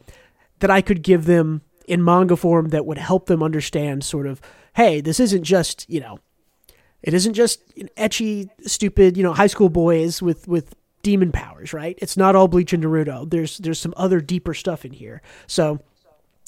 that 0.59 0.71
I 0.71 0.81
could 0.81 1.03
give 1.03 1.25
them 1.25 1.61
in 1.87 2.03
manga 2.03 2.35
form 2.35 2.69
that 2.69 2.85
would 2.85 2.97
help 2.97 3.27
them 3.27 3.43
understand 3.43 4.03
sort 4.03 4.27
of, 4.27 4.41
hey, 4.75 5.01
this 5.01 5.19
isn't 5.19 5.43
just 5.43 5.89
you 5.89 5.99
know, 5.99 6.19
it 7.01 7.13
isn't 7.13 7.33
just 7.33 7.75
ecchi, 7.95 8.49
stupid, 8.61 9.17
you 9.17 9.23
know, 9.23 9.33
high 9.33 9.47
school 9.47 9.69
boys 9.69 10.21
with 10.21 10.47
with 10.47 10.75
demon 11.03 11.31
powers, 11.31 11.71
right? 11.71 11.97
It's 12.01 12.17
not 12.17 12.35
all 12.35 12.47
Bleach 12.47 12.73
and 12.73 12.83
Naruto. 12.83 13.29
There's 13.29 13.59
there's 13.59 13.79
some 13.79 13.93
other 13.95 14.19
deeper 14.19 14.53
stuff 14.53 14.85
in 14.85 14.91
here. 14.91 15.21
So 15.47 15.79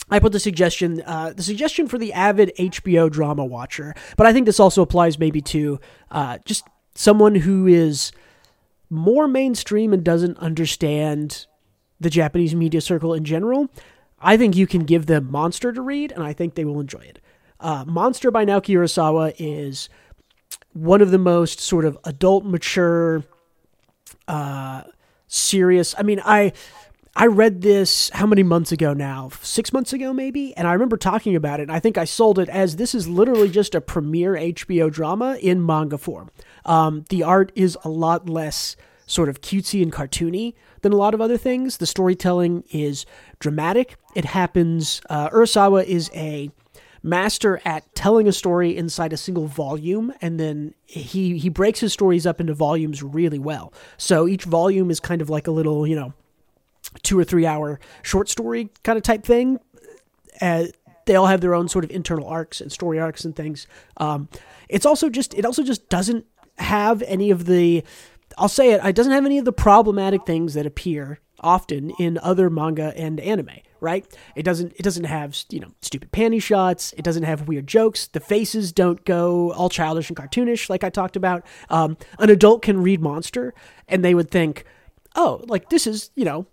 I 0.10 0.20
put 0.20 0.32
the 0.32 0.40
suggestion, 0.40 1.02
uh, 1.06 1.34
the 1.36 1.44
suggestion 1.44 1.88
for 1.88 1.98
the 1.98 2.14
avid 2.14 2.54
HBO 2.58 3.12
drama 3.12 3.44
watcher, 3.46 3.94
but 4.16 4.26
I 4.26 4.34
think 4.34 4.46
this 4.46 4.60
also 4.60 4.82
applies 4.82 5.20
maybe 5.20 5.42
to 5.42 5.80
uh, 6.12 6.38
just 6.46 6.66
someone 6.96 7.36
who 7.36 7.68
is 7.68 8.12
more 8.90 9.28
mainstream 9.28 9.94
and 9.94 10.04
doesn't 10.04 10.38
understand 10.38 11.46
the 12.00 12.10
Japanese 12.10 12.56
media 12.56 12.80
circle 12.80 13.14
in 13.14 13.26
general. 13.26 13.70
I 14.20 14.38
think 14.38 14.56
you 14.56 14.68
can 14.68 14.84
give 14.84 15.06
them 15.06 15.32
Monster 15.32 15.72
to 15.72 15.82
read, 15.82 16.12
and 16.12 16.24
I 16.24 16.34
think 16.34 16.56
they 16.56 16.66
will 16.66 16.80
enjoy 16.80 17.00
it. 17.00 17.20
Uh, 17.60 17.86
Monster 17.86 18.32
by 18.32 18.46
Naoki 18.46 18.76
Urasawa 18.76 19.34
is 19.38 19.90
one 20.74 21.02
of 21.02 21.12
the 21.12 21.18
most 21.18 21.60
sort 21.60 21.86
of 21.86 21.98
adult, 22.04 22.46
mature, 22.46 23.24
uh, 24.28 24.84
serious. 25.28 25.96
I 25.98 26.04
mean, 26.04 26.22
I 26.24 26.54
I 27.16 27.26
read 27.26 27.62
this 27.62 28.12
how 28.14 28.28
many 28.28 28.44
months 28.44 28.72
ago 28.72 28.94
now? 28.94 29.32
Six 29.42 29.74
months 29.74 29.92
ago, 29.92 30.14
maybe? 30.14 30.56
And 30.56 30.68
I 30.68 30.74
remember 30.74 30.98
talking 30.98 31.36
about 31.36 31.60
it. 31.60 31.64
And 31.64 31.72
I 31.72 31.80
think 31.80 31.98
I 31.98 32.06
sold 32.06 32.38
it 32.38 32.48
as 32.48 32.76
this 32.76 32.94
is 32.94 33.08
literally 33.08 33.50
just 33.50 33.74
a 33.74 33.82
premiere 33.82 34.34
HBO 34.34 34.92
drama 34.92 35.36
in 35.42 35.66
manga 35.66 35.98
form. 35.98 36.30
Um, 36.64 37.06
the 37.10 37.24
art 37.24 37.52
is 37.56 37.76
a 37.84 37.90
lot 37.90 38.30
less 38.30 38.76
sort 39.08 39.30
of 39.30 39.42
cutesy 39.42 39.82
and 39.82 39.92
cartoony 39.92 40.54
than 40.82 40.94
a 40.94 40.96
lot 40.96 41.16
of 41.16 41.22
other 41.22 41.38
things. 41.38 41.78
The 41.78 41.88
storytelling 41.88 42.64
is 42.72 43.08
dramatic. 43.40 43.98
It 44.14 44.26
happens. 44.26 45.02
Uh, 45.10 45.30
Urasawa 45.32 45.84
is 45.86 46.12
a 46.14 46.52
master 47.02 47.60
at 47.66 47.96
telling 47.96 48.28
a 48.28 48.32
story 48.32 48.78
inside 48.78 49.14
a 49.14 49.18
single 49.18 49.48
volume 49.48 50.14
and 50.22 50.40
then 50.40 50.74
he 50.86 51.38
he 51.38 51.48
breaks 51.48 51.80
his 51.80 51.94
stories 51.94 52.26
up 52.26 52.42
into 52.42 52.54
volumes 52.54 53.04
really 53.04 53.38
well 53.38 53.72
so 53.98 54.28
each 54.28 54.44
volume 54.44 54.90
is 54.90 55.00
kind 55.00 55.22
of 55.22 55.30
like 55.30 55.48
a 55.48 55.52
little 55.52 55.88
you 55.88 55.96
know 55.96 56.12
two 57.04 57.18
or 57.18 57.24
three 57.24 57.46
hour 57.46 57.80
short 58.02 58.30
story 58.30 58.70
kind 58.84 58.98
of 58.98 59.04
type 59.04 59.24
thing. 59.24 59.60
Uh, 60.42 60.66
they 61.06 61.16
all 61.16 61.28
have 61.28 61.42
their 61.42 61.54
own 61.54 61.68
sort 61.68 61.86
of 61.86 61.92
internal 61.92 62.28
arcs 62.28 62.60
and 62.62 62.72
story 62.72 63.00
arcs 63.00 63.24
and 63.26 63.36
things. 63.36 63.68
Um, 63.98 64.30
it's 64.70 64.86
also 64.86 65.10
just 65.10 65.34
it 65.34 65.46
also 65.46 65.64
just 65.64 65.88
doesn't 65.90 66.26
have 66.58 67.02
any 67.04 67.32
of 67.32 67.46
the 67.46 67.84
I'll 68.38 68.50
say 68.50 68.72
it, 68.72 68.84
it 68.84 68.96
doesn't 68.96 69.12
have 69.12 69.26
any 69.26 69.38
of 69.38 69.46
the 69.46 69.54
problematic 69.54 70.26
things 70.26 70.54
that 70.54 70.66
appear 70.66 71.20
often 71.40 71.92
in 71.92 72.18
other 72.24 72.50
manga 72.50 72.94
and 72.96 73.20
anime, 73.20 73.50
right? 73.80 74.06
It 74.36 74.44
doesn't 74.44 74.74
it 74.76 74.84
doesn't 74.84 75.06
have, 75.06 75.38
you 75.50 75.60
know, 75.60 75.72
stupid 75.82 76.12
panty 76.12 76.42
shots, 76.42 76.94
it 76.98 77.04
doesn't 77.04 77.24
have 77.24 77.48
weird 77.48 77.68
jokes, 77.68 78.08
the 78.08 78.20
faces 78.20 78.72
don't 78.72 79.04
go 79.06 79.52
all 79.54 79.70
childish 79.70 80.10
and 80.10 80.18
cartoonish 80.18 80.70
like 80.70 80.84
I 80.84 80.90
talked 80.90 81.16
about. 81.16 81.46
Um, 81.70 81.98
an 82.20 82.30
adult 82.30 82.62
can 82.62 82.82
read 82.82 83.02
Monster 83.02 83.54
and 83.88 84.04
they 84.04 84.16
would 84.16 84.32
think, 84.32 84.66
"Oh, 85.16 85.44
like 85.48 85.70
this 85.70 85.86
is, 85.88 86.12
you 86.16 86.26
know, 86.26 86.48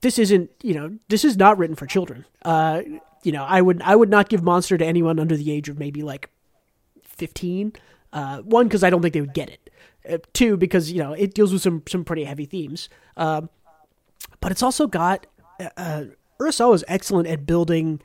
this 0.00 0.18
isn't 0.18 0.50
you 0.62 0.74
know 0.74 0.98
this 1.08 1.24
is 1.24 1.36
not 1.36 1.58
written 1.58 1.76
for 1.76 1.86
children. 1.86 2.24
Uh, 2.42 2.82
you 3.22 3.32
know, 3.32 3.44
I 3.44 3.60
would 3.60 3.82
I 3.82 3.96
would 3.96 4.10
not 4.10 4.28
give 4.28 4.42
Monster 4.42 4.78
to 4.78 4.84
anyone 4.84 5.18
under 5.18 5.36
the 5.36 5.50
age 5.50 5.68
of 5.68 5.78
maybe 5.78 6.02
like 6.02 6.30
fifteen. 7.02 7.72
Uh, 8.12 8.38
one 8.42 8.66
because 8.66 8.84
I 8.84 8.90
don't 8.90 9.02
think 9.02 9.14
they 9.14 9.20
would 9.20 9.34
get 9.34 9.50
it. 9.50 9.65
Uh, 10.08 10.18
two 10.32 10.56
because 10.56 10.92
you 10.92 11.02
know 11.02 11.12
it 11.12 11.34
deals 11.34 11.52
with 11.52 11.62
some 11.62 11.82
some 11.88 12.04
pretty 12.04 12.24
heavy 12.24 12.44
themes. 12.44 12.88
Um, 13.16 13.48
but 14.40 14.52
it's 14.52 14.62
also 14.62 14.86
got 14.86 15.26
uh, 15.60 15.68
uh 15.76 16.04
is 16.40 16.84
excellent 16.88 17.28
at 17.28 17.46
building 17.46 18.00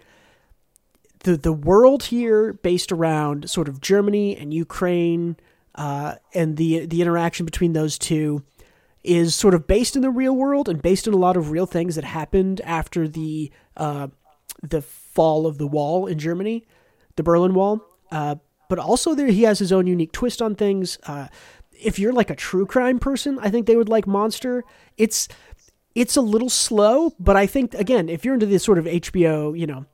the 1.24 1.38
the 1.38 1.53
world 1.53 2.03
here 2.03 2.53
based 2.53 2.91
around 2.91 3.50
sort 3.50 3.67
of 3.67 3.81
Germany 3.81 4.36
and 4.36 4.53
Ukraine 4.53 5.38
uh, 5.75 6.15
and 6.34 6.58
the 6.58 6.86
the 6.86 7.01
interaction 7.01 7.46
between 7.46 7.74
those 7.74 7.98
two 7.98 8.43
is 9.03 9.34
sort 9.34 9.53
of 9.53 9.67
based 9.67 9.96
in 9.96 10.01
the 10.01 10.10
real 10.10 10.36
world 10.36 10.70
and 10.70 10.81
based 10.81 11.08
in 11.08 11.13
a 11.13 11.17
lot 11.17 11.36
of 11.36 11.51
real 11.51 11.65
things 11.65 11.96
that 11.96 12.03
happened 12.03 12.62
after 12.62 13.08
the 13.08 13.51
uh, 13.77 14.08
the 14.62 14.81
fall 14.81 15.48
of 15.48 15.58
the 15.58 15.67
wall 15.67 16.05
in 16.05 16.20
Germany, 16.20 16.65
the 17.15 17.24
Berlin 17.24 17.53
Wall. 17.53 17.81
Uh, 18.12 18.36
but 18.70 18.79
also 18.79 19.15
there 19.15 19.27
he 19.27 19.43
has 19.43 19.60
his 19.60 19.72
own 19.72 19.88
unique 19.88 20.12
twist 20.12 20.41
on 20.41 20.55
things. 20.55 20.98
If 21.81 22.00
you're 22.00 22.13
like 22.13 22.29
a 22.29 22.35
true 22.35 22.65
crime 22.65 23.00
person, 23.00 23.39
I 23.41 23.50
think 23.50 23.67
they 23.67 23.75
would 23.75 23.89
like 23.89 24.07
Monster. 24.07 24.63
It's 24.97 25.27
it's 25.95 26.15
a 26.15 26.21
little 26.21 26.50
slow, 26.50 27.13
but 27.19 27.35
I 27.35 27.47
think 27.47 27.73
again, 27.73 28.09
if 28.09 28.23
you're 28.23 28.33
into 28.33 28.45
this 28.45 28.63
sort 28.63 28.77
of 28.77 28.85
HBO, 28.85 29.57
you 29.57 29.67
know, 29.67 29.85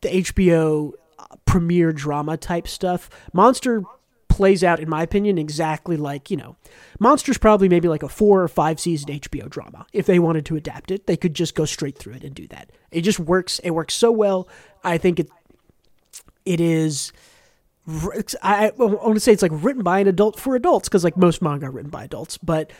the 0.00 0.08
HBO 0.08 0.92
uh, 1.18 1.36
premiere 1.46 1.92
drama 1.92 2.36
type 2.36 2.68
stuff, 2.68 3.08
Monster 3.32 3.82
plays 4.28 4.62
out, 4.62 4.78
in 4.78 4.88
my 4.88 5.02
opinion, 5.02 5.36
exactly 5.36 5.96
like, 5.96 6.30
you 6.30 6.36
know, 6.36 6.54
Monsters 7.00 7.38
probably 7.38 7.68
maybe 7.68 7.88
like 7.88 8.04
a 8.04 8.08
four 8.08 8.40
or 8.40 8.46
five 8.46 8.78
season 8.78 9.08
HBO 9.08 9.50
drama. 9.50 9.84
If 9.92 10.06
they 10.06 10.20
wanted 10.20 10.46
to 10.46 10.56
adapt 10.56 10.92
it, 10.92 11.08
they 11.08 11.16
could 11.16 11.34
just 11.34 11.56
go 11.56 11.64
straight 11.64 11.98
through 11.98 12.14
it 12.14 12.24
and 12.24 12.34
do 12.34 12.46
that. 12.48 12.70
It 12.92 13.00
just 13.00 13.18
works. 13.18 13.58
It 13.60 13.70
works 13.72 13.94
so 13.94 14.12
well. 14.12 14.48
I 14.84 14.96
think 14.96 15.18
it 15.18 15.28
it 16.44 16.60
is. 16.60 17.12
I, 18.42 18.72
want 18.76 19.16
to 19.16 19.20
say 19.20 19.32
it's 19.32 19.42
like 19.42 19.52
written 19.54 19.82
by 19.82 20.00
an 20.00 20.08
adult 20.08 20.38
for 20.38 20.54
adults 20.54 20.88
because 20.88 21.04
like 21.04 21.16
most 21.16 21.40
manga 21.40 21.66
are 21.66 21.70
written 21.70 21.90
by 21.90 22.04
adults, 22.04 22.36
but 22.38 22.70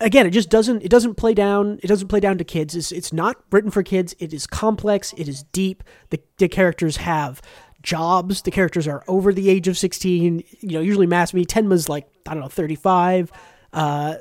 again, 0.00 0.26
it 0.26 0.30
just 0.30 0.50
doesn't 0.50 0.82
it 0.82 0.90
doesn't 0.90 1.14
play 1.14 1.34
down 1.34 1.78
it 1.82 1.86
doesn't 1.86 2.08
play 2.08 2.20
down 2.20 2.38
to 2.38 2.44
kids. 2.44 2.74
It's 2.74 2.92
it's 2.92 3.12
not 3.12 3.36
written 3.50 3.70
for 3.70 3.82
kids. 3.82 4.14
It 4.18 4.32
is 4.32 4.46
complex. 4.46 5.14
It 5.16 5.28
is 5.28 5.44
deep. 5.44 5.84
The 6.10 6.20
the 6.38 6.48
characters 6.48 6.98
have 6.98 7.40
jobs. 7.82 8.42
The 8.42 8.50
characters 8.50 8.86
are 8.86 9.04
over 9.08 9.32
the 9.32 9.48
age 9.48 9.68
of 9.68 9.78
sixteen. 9.78 10.42
You 10.60 10.72
know, 10.72 10.80
usually 10.80 11.06
Masumi 11.06 11.46
Tenma's 11.46 11.88
like 11.88 12.08
I 12.28 12.34
don't 12.34 12.42
know 12.42 12.48
thirty 12.48 12.76
five. 12.76 13.30
Uh, 13.72 14.16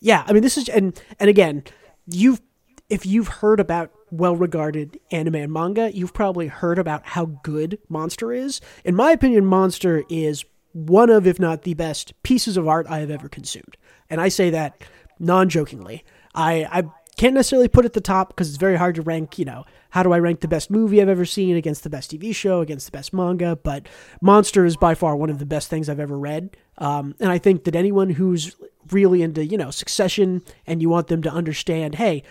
yeah, 0.00 0.24
I 0.26 0.32
mean 0.32 0.42
this 0.42 0.58
is 0.58 0.68
and 0.68 1.00
and 1.18 1.30
again, 1.30 1.64
you've 2.06 2.40
if 2.88 3.06
you've 3.06 3.28
heard 3.28 3.60
about 3.60 3.92
well 4.10 4.36
regarded 4.36 4.98
anime 5.10 5.36
and 5.36 5.52
manga, 5.52 5.94
you've 5.94 6.14
probably 6.14 6.46
heard 6.46 6.78
about 6.78 7.06
how 7.06 7.26
good 7.42 7.78
Monster 7.88 8.32
is. 8.32 8.60
In 8.84 8.94
my 8.94 9.12
opinion, 9.12 9.46
Monster 9.46 10.04
is 10.08 10.44
one 10.72 11.10
of, 11.10 11.26
if 11.26 11.38
not 11.38 11.62
the 11.62 11.74
best, 11.74 12.20
pieces 12.22 12.56
of 12.56 12.68
art 12.68 12.86
I 12.88 12.98
have 12.98 13.10
ever 13.10 13.28
consumed. 13.28 13.76
And 14.08 14.20
I 14.20 14.28
say 14.28 14.50
that 14.50 14.80
non 15.18 15.48
jokingly. 15.48 16.04
I, 16.34 16.66
I 16.70 16.82
can't 17.16 17.34
necessarily 17.34 17.68
put 17.68 17.84
it 17.84 17.88
at 17.88 17.92
the 17.92 18.00
top 18.00 18.28
because 18.28 18.48
it's 18.48 18.56
very 18.56 18.76
hard 18.76 18.94
to 18.94 19.02
rank, 19.02 19.38
you 19.38 19.44
know, 19.44 19.64
how 19.90 20.02
do 20.02 20.12
I 20.12 20.18
rank 20.18 20.40
the 20.40 20.48
best 20.48 20.70
movie 20.70 21.02
I've 21.02 21.08
ever 21.08 21.24
seen 21.24 21.56
against 21.56 21.82
the 21.82 21.90
best 21.90 22.12
TV 22.12 22.34
show, 22.34 22.60
against 22.60 22.86
the 22.86 22.92
best 22.92 23.12
manga? 23.12 23.56
But 23.56 23.88
Monster 24.20 24.64
is 24.64 24.76
by 24.76 24.94
far 24.94 25.16
one 25.16 25.30
of 25.30 25.38
the 25.38 25.46
best 25.46 25.68
things 25.68 25.88
I've 25.88 26.00
ever 26.00 26.18
read. 26.18 26.56
Um, 26.78 27.14
and 27.20 27.30
I 27.30 27.38
think 27.38 27.64
that 27.64 27.74
anyone 27.74 28.10
who's 28.10 28.56
really 28.90 29.22
into, 29.22 29.44
you 29.44 29.58
know, 29.58 29.70
succession 29.70 30.42
and 30.66 30.80
you 30.80 30.88
want 30.88 31.08
them 31.08 31.22
to 31.22 31.30
understand, 31.30 31.96
hey, 31.96 32.22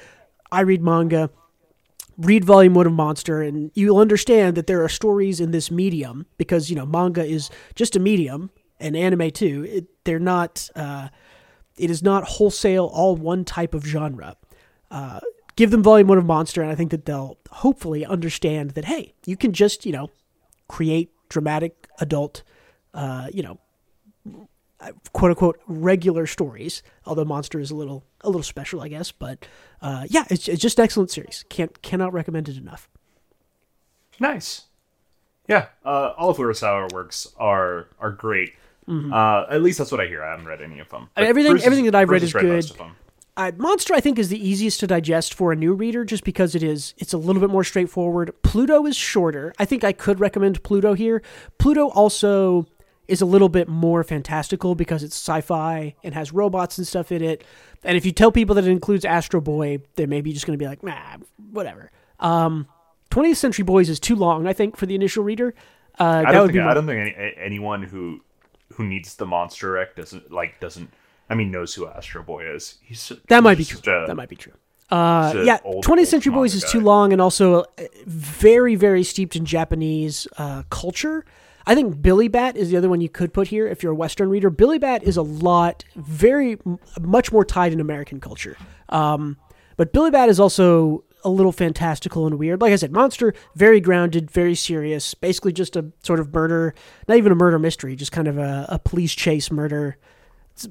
I 0.51 0.61
read 0.61 0.81
manga, 0.81 1.29
read 2.19 2.43
volume 2.43 2.73
one 2.73 2.85
of 2.85 2.93
Monster, 2.93 3.41
and 3.41 3.71
you'll 3.73 3.97
understand 3.97 4.55
that 4.57 4.67
there 4.67 4.83
are 4.83 4.89
stories 4.89 5.39
in 5.39 5.51
this 5.51 5.71
medium 5.71 6.25
because, 6.37 6.69
you 6.69 6.75
know, 6.75 6.85
manga 6.85 7.25
is 7.25 7.49
just 7.75 7.95
a 7.95 7.99
medium 7.99 8.51
and 8.79 8.95
anime 8.95 9.31
too. 9.31 9.65
It, 9.67 9.85
they're 10.03 10.19
not, 10.19 10.69
uh, 10.75 11.09
it 11.77 11.89
is 11.89 12.03
not 12.03 12.25
wholesale 12.25 12.85
all 12.93 13.15
one 13.15 13.45
type 13.45 13.73
of 13.73 13.85
genre. 13.85 14.35
Uh, 14.91 15.21
give 15.55 15.71
them 15.71 15.81
volume 15.81 16.07
one 16.07 16.17
of 16.17 16.25
Monster, 16.25 16.61
and 16.61 16.69
I 16.69 16.75
think 16.75 16.91
that 16.91 17.05
they'll 17.05 17.37
hopefully 17.51 18.05
understand 18.05 18.71
that 18.71 18.85
hey, 18.85 19.13
you 19.25 19.37
can 19.37 19.53
just 19.53 19.85
you 19.85 19.93
know 19.93 20.09
create 20.67 21.11
dramatic 21.29 21.87
adult, 21.99 22.43
uh, 22.93 23.27
you 23.33 23.43
know, 23.43 23.59
quote 25.13 25.31
unquote 25.31 25.59
regular 25.67 26.25
stories. 26.25 26.83
Although 27.05 27.25
Monster 27.25 27.59
is 27.59 27.71
a 27.71 27.75
little 27.75 28.03
a 28.21 28.27
little 28.27 28.43
special, 28.43 28.81
I 28.81 28.87
guess. 28.87 29.11
But 29.11 29.45
uh, 29.81 30.05
yeah, 30.09 30.25
it's, 30.29 30.47
it's 30.47 30.61
just 30.61 30.79
an 30.79 30.83
excellent 30.83 31.11
series. 31.11 31.45
Can't 31.49 31.81
cannot 31.81 32.13
recommend 32.13 32.49
it 32.49 32.57
enough. 32.57 32.89
Nice. 34.19 34.65
Yeah, 35.47 35.67
uh, 35.83 36.13
all 36.17 36.29
of 36.29 36.37
Urasawa 36.37 36.91
works 36.93 37.27
are 37.37 37.87
are 37.99 38.11
great. 38.11 38.53
Mm-hmm. 38.87 39.13
Uh, 39.13 39.45
at 39.49 39.61
least 39.61 39.77
that's 39.77 39.91
what 39.91 40.01
I 40.01 40.07
hear. 40.07 40.23
I 40.23 40.31
haven't 40.31 40.47
read 40.47 40.61
any 40.61 40.79
of 40.79 40.89
them. 40.89 41.09
everything 41.15 41.53
Bruce 41.53 41.65
everything 41.65 41.85
that 41.85 41.95
I've 41.95 42.09
read 42.09 42.23
is 42.23 42.33
good. 42.33 42.71
Uh, 43.37 43.53
Monster, 43.55 43.93
I 43.93 44.01
think, 44.01 44.19
is 44.19 44.27
the 44.27 44.47
easiest 44.47 44.81
to 44.81 44.87
digest 44.87 45.33
for 45.33 45.53
a 45.53 45.55
new 45.55 45.73
reader, 45.73 46.03
just 46.03 46.25
because 46.25 46.55
it 46.55 46.63
is. 46.63 46.93
It's 46.97 47.13
a 47.13 47.17
little 47.17 47.39
bit 47.39 47.49
more 47.49 47.63
straightforward. 47.63 48.33
Pluto 48.41 48.85
is 48.85 48.97
shorter. 48.97 49.53
I 49.57 49.63
think 49.63 49.85
I 49.85 49.93
could 49.93 50.19
recommend 50.19 50.61
Pluto 50.61 50.93
here. 50.93 51.21
Pluto 51.57 51.87
also 51.91 52.67
is 53.09 53.21
a 53.21 53.25
little 53.25 53.49
bit 53.49 53.67
more 53.67 54.03
fantastical 54.03 54.75
because 54.75 55.03
it's 55.03 55.15
sci-fi 55.15 55.95
and 56.03 56.13
has 56.13 56.31
robots 56.31 56.77
and 56.77 56.87
stuff 56.87 57.11
in 57.11 57.23
it. 57.23 57.43
And 57.83 57.97
if 57.97 58.05
you 58.05 58.11
tell 58.11 58.31
people 58.31 58.55
that 58.55 58.65
it 58.65 58.69
includes 58.69 59.03
Astro 59.05 59.41
Boy, 59.41 59.79
they're 59.95 60.07
maybe 60.07 60.31
just 60.31 60.45
going 60.45 60.57
to 60.57 60.63
be 60.63 60.67
like, 60.67 60.83
nah, 60.83 61.17
whatever. 61.51 61.91
Um, 62.19 62.67
20th 63.11 63.37
Century 63.37 63.63
Boys 63.63 63.89
is 63.89 63.99
too 63.99 64.15
long, 64.15 64.47
I 64.47 64.53
think, 64.53 64.77
for 64.77 64.85
the 64.85 64.95
initial 64.95 65.23
reader. 65.23 65.53
Uh, 65.99 66.23
I, 66.25 66.31
don't 66.31 66.51
think, 66.51 66.59
I 66.59 66.73
don't 66.73 66.85
think 66.85 67.13
any, 67.17 67.33
anyone 67.37 67.83
who 67.83 68.21
who 68.73 68.85
needs 68.85 69.15
the 69.15 69.25
monster 69.25 69.71
wreck 69.71 69.95
doesn't 69.95 70.31
like 70.31 70.59
doesn't 70.59 70.89
I 71.29 71.35
mean 71.35 71.51
knows 71.51 71.73
who 71.73 71.87
Astro 71.87 72.23
Boy 72.23 72.53
is. 72.53 72.77
He's 72.81 73.11
that 73.27 73.43
might 73.43 73.57
be 73.57 73.65
true. 73.65 73.79
A, 73.81 74.07
that 74.07 74.15
might 74.15 74.29
be 74.29 74.35
true. 74.35 74.53
Uh, 74.89 75.43
yeah, 75.45 75.59
old, 75.63 75.83
20th 75.83 76.07
Century 76.07 76.31
Boys 76.31 76.55
is 76.55 76.63
too 76.63 76.79
long 76.79 77.11
and 77.13 77.21
also 77.21 77.61
uh, 77.61 77.65
very 78.05 78.75
very 78.75 79.03
steeped 79.03 79.35
in 79.35 79.45
Japanese 79.45 80.27
uh, 80.37 80.63
culture. 80.69 81.25
I 81.69 81.75
think 81.75 82.01
Billy 82.01 82.27
Bat 82.27 82.57
is 82.57 82.71
the 82.71 82.77
other 82.77 82.89
one 82.89 82.99
you 82.99 83.09
could 83.09 83.31
put 83.31 83.49
here 83.49 83.67
if 83.67 83.83
you're 83.83 83.91
a 83.91 83.95
Western 83.95 84.27
reader. 84.27 84.49
Billy 84.49 84.79
Bat 84.79 85.03
is 85.03 85.17
a 85.17 85.21
lot, 85.21 85.85
very 85.95 86.57
much 86.99 87.31
more 87.31 87.45
tied 87.45 87.71
in 87.73 87.79
American 87.79 88.19
culture. 88.19 88.57
Um, 88.89 89.37
but 89.77 89.93
Billy 89.93 90.09
Bat 90.09 90.29
is 90.29 90.39
also 90.39 91.03
a 91.23 91.29
little 91.29 91.51
fantastical 91.51 92.25
and 92.25 92.39
weird. 92.39 92.59
Like 92.59 92.73
I 92.73 92.75
said, 92.75 92.91
Monster, 92.91 93.35
very 93.53 93.79
grounded, 93.79 94.31
very 94.31 94.55
serious. 94.55 95.13
Basically, 95.13 95.53
just 95.53 95.75
a 95.75 95.85
sort 96.01 96.19
of 96.19 96.33
murder, 96.33 96.73
not 97.07 97.17
even 97.17 97.31
a 97.31 97.35
murder 97.35 97.59
mystery, 97.59 97.95
just 97.95 98.11
kind 98.11 98.27
of 98.27 98.39
a, 98.39 98.65
a 98.69 98.79
police 98.79 99.13
chase 99.13 99.51
murder, 99.51 99.97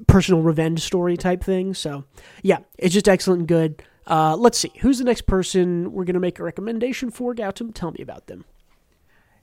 personal 0.07 0.41
revenge 0.41 0.81
story 0.81 1.15
type 1.15 1.41
thing. 1.41 1.73
So, 1.73 2.03
yeah, 2.43 2.57
it's 2.77 2.93
just 2.93 3.07
excellent 3.07 3.39
and 3.39 3.47
good. 3.47 3.83
Uh, 4.05 4.35
let's 4.35 4.57
see. 4.57 4.73
Who's 4.81 4.97
the 4.97 5.05
next 5.05 5.27
person 5.27 5.93
we're 5.93 6.03
going 6.03 6.15
to 6.15 6.19
make 6.19 6.39
a 6.39 6.43
recommendation 6.43 7.09
for? 7.09 7.33
Gautam, 7.33 7.73
tell 7.73 7.91
me 7.91 8.01
about 8.01 8.27
them. 8.27 8.43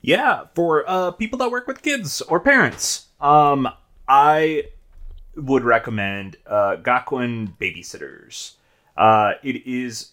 Yeah, 0.03 0.45
for 0.55 0.85
uh, 0.89 1.11
people 1.13 1.39
that 1.39 1.51
work 1.51 1.67
with 1.67 1.83
kids 1.83 2.21
or 2.23 2.39
parents, 2.41 3.07
um, 3.21 3.69
I 4.09 4.65
would 5.37 5.65
recommend 5.65 6.37
uh, 6.47 6.77
Gakuen 6.77 7.57
Babysitters. 7.59 8.53
Uh, 8.97 9.33
it 9.43 9.67
is 9.67 10.13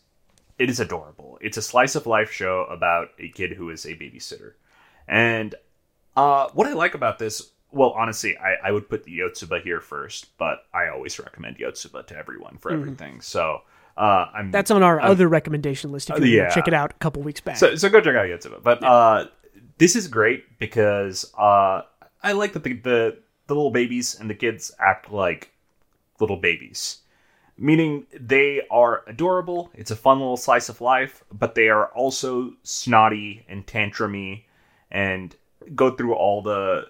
it 0.59 0.69
is 0.69 0.79
adorable. 0.79 1.37
It's 1.41 1.57
a 1.57 1.61
slice 1.61 1.95
of 1.95 2.05
life 2.05 2.31
show 2.31 2.65
about 2.69 3.09
a 3.19 3.29
kid 3.29 3.53
who 3.53 3.69
is 3.69 3.85
a 3.85 3.95
babysitter. 3.95 4.53
And 5.07 5.55
uh, 6.15 6.49
what 6.53 6.67
I 6.67 6.73
like 6.73 6.93
about 6.93 7.19
this, 7.19 7.51
well, 7.71 7.89
honestly, 7.91 8.37
I, 8.37 8.69
I 8.69 8.71
would 8.71 8.87
put 8.87 9.03
the 9.03 9.19
Yotsuba 9.19 9.61
here 9.61 9.81
first, 9.81 10.37
but 10.37 10.65
I 10.73 10.89
always 10.89 11.19
recommend 11.19 11.57
Yotsuba 11.57 12.05
to 12.07 12.17
everyone 12.17 12.57
for 12.57 12.71
mm-hmm. 12.71 12.81
everything. 12.81 13.21
So 13.21 13.61
uh, 13.97 14.27
I'm 14.33 14.51
that's 14.51 14.71
on 14.71 14.83
our 14.83 15.01
I'm, 15.01 15.11
other 15.11 15.27
recommendation 15.27 15.91
list. 15.91 16.09
If 16.09 16.19
you 16.19 16.41
uh, 16.41 16.45
yeah. 16.45 16.49
check 16.49 16.67
it 16.67 16.73
out 16.73 16.91
a 16.91 16.95
couple 16.95 17.21
weeks 17.23 17.41
back. 17.41 17.57
So, 17.57 17.75
so 17.75 17.89
go 17.89 17.99
check 17.99 18.15
out 18.15 18.27
Yotsuba. 18.27 18.61
But 18.61 18.81
yeah. 18.81 18.91
uh, 18.91 19.27
this 19.77 19.95
is 19.95 20.07
great 20.07 20.59
because 20.59 21.31
uh, 21.37 21.81
I 22.21 22.31
like 22.33 22.53
that 22.53 22.63
the, 22.63 22.73
the 22.73 23.17
the 23.47 23.55
little 23.55 23.71
babies 23.71 24.19
and 24.19 24.29
the 24.29 24.35
kids 24.35 24.71
act 24.79 25.11
like 25.11 25.51
little 26.19 26.37
babies 26.37 27.03
meaning 27.57 28.05
they 28.19 28.61
are 28.71 29.03
adorable. 29.07 29.71
It's 29.73 29.91
a 29.91 29.95
fun 29.95 30.19
little 30.19 30.37
slice 30.37 30.69
of 30.69 30.81
life, 30.81 31.23
but 31.31 31.55
they 31.55 31.69
are 31.69 31.87
also 31.87 32.53
snotty 32.63 33.45
and 33.47 33.65
tantrumy 33.65 34.43
and 34.91 35.35
go 35.75 35.95
through 35.95 36.13
all 36.13 36.41
the 36.41 36.87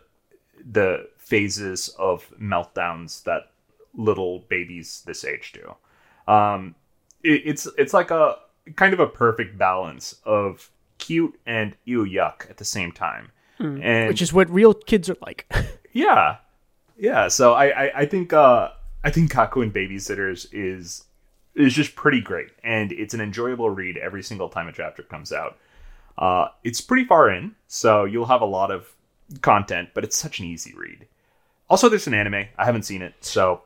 the 0.72 1.10
phases 1.18 1.90
of 2.00 2.32
meltdowns 2.42 3.24
that 3.24 3.52
little 3.96 4.40
babies 4.50 5.04
this 5.06 5.26
age 5.26 5.54
do. 5.54 6.32
Um, 6.32 6.76
it, 7.24 7.42
it's 7.46 7.68
it's 7.78 7.94
like 7.94 8.12
a 8.12 8.38
kind 8.76 8.94
of 8.94 9.00
a 9.00 9.08
perfect 9.08 9.58
balance 9.58 10.16
of 10.26 10.70
cute 11.04 11.38
and 11.46 11.76
ew 11.86 12.06
yuck 12.06 12.50
at 12.50 12.58
the 12.58 12.66
same 12.66 12.92
time, 12.92 13.32
hmm. 13.58 13.82
and 13.82 14.08
which 14.08 14.22
is 14.22 14.32
what 14.32 14.50
real 14.50 14.74
kids 14.74 15.10
are 15.10 15.18
like. 15.22 15.52
yeah, 15.94 16.38
yeah. 16.98 17.28
So 17.28 17.54
I 17.54 17.66
I, 17.66 17.92
I 18.02 18.06
think 18.06 18.32
uh, 18.32 18.70
I 19.04 19.12
think 19.12 19.32
Gakuen 19.32 19.72
Babysitters 19.72 20.48
is 20.54 21.06
is 21.56 21.74
just 21.74 21.96
pretty 21.96 22.22
great, 22.22 22.50
and 22.64 22.92
it's 22.92 23.14
an 23.14 23.22
enjoyable 23.22 23.70
read 23.70 23.98
every 23.98 24.24
single 24.24 24.50
time 24.50 24.68
a 24.68 24.72
chapter 24.72 25.04
comes 25.04 25.32
out. 25.32 25.58
Uh, 26.18 26.48
it's 26.64 26.80
pretty 26.80 27.06
far 27.06 27.30
in, 27.30 27.56
so 27.68 28.06
you'll 28.06 28.26
have 28.26 28.42
a 28.42 28.46
lot 28.46 28.72
of 28.72 28.94
content, 29.42 29.90
but 29.94 30.04
it's 30.04 30.16
such 30.16 30.40
an 30.40 30.46
easy 30.46 30.74
read. 30.76 31.08
Also, 31.70 31.90
there's 31.90 32.08
an 32.08 32.14
anime. 32.14 32.46
I 32.58 32.66
haven't 32.66 32.84
seen 32.84 33.02
it, 33.02 33.14
so 33.22 33.64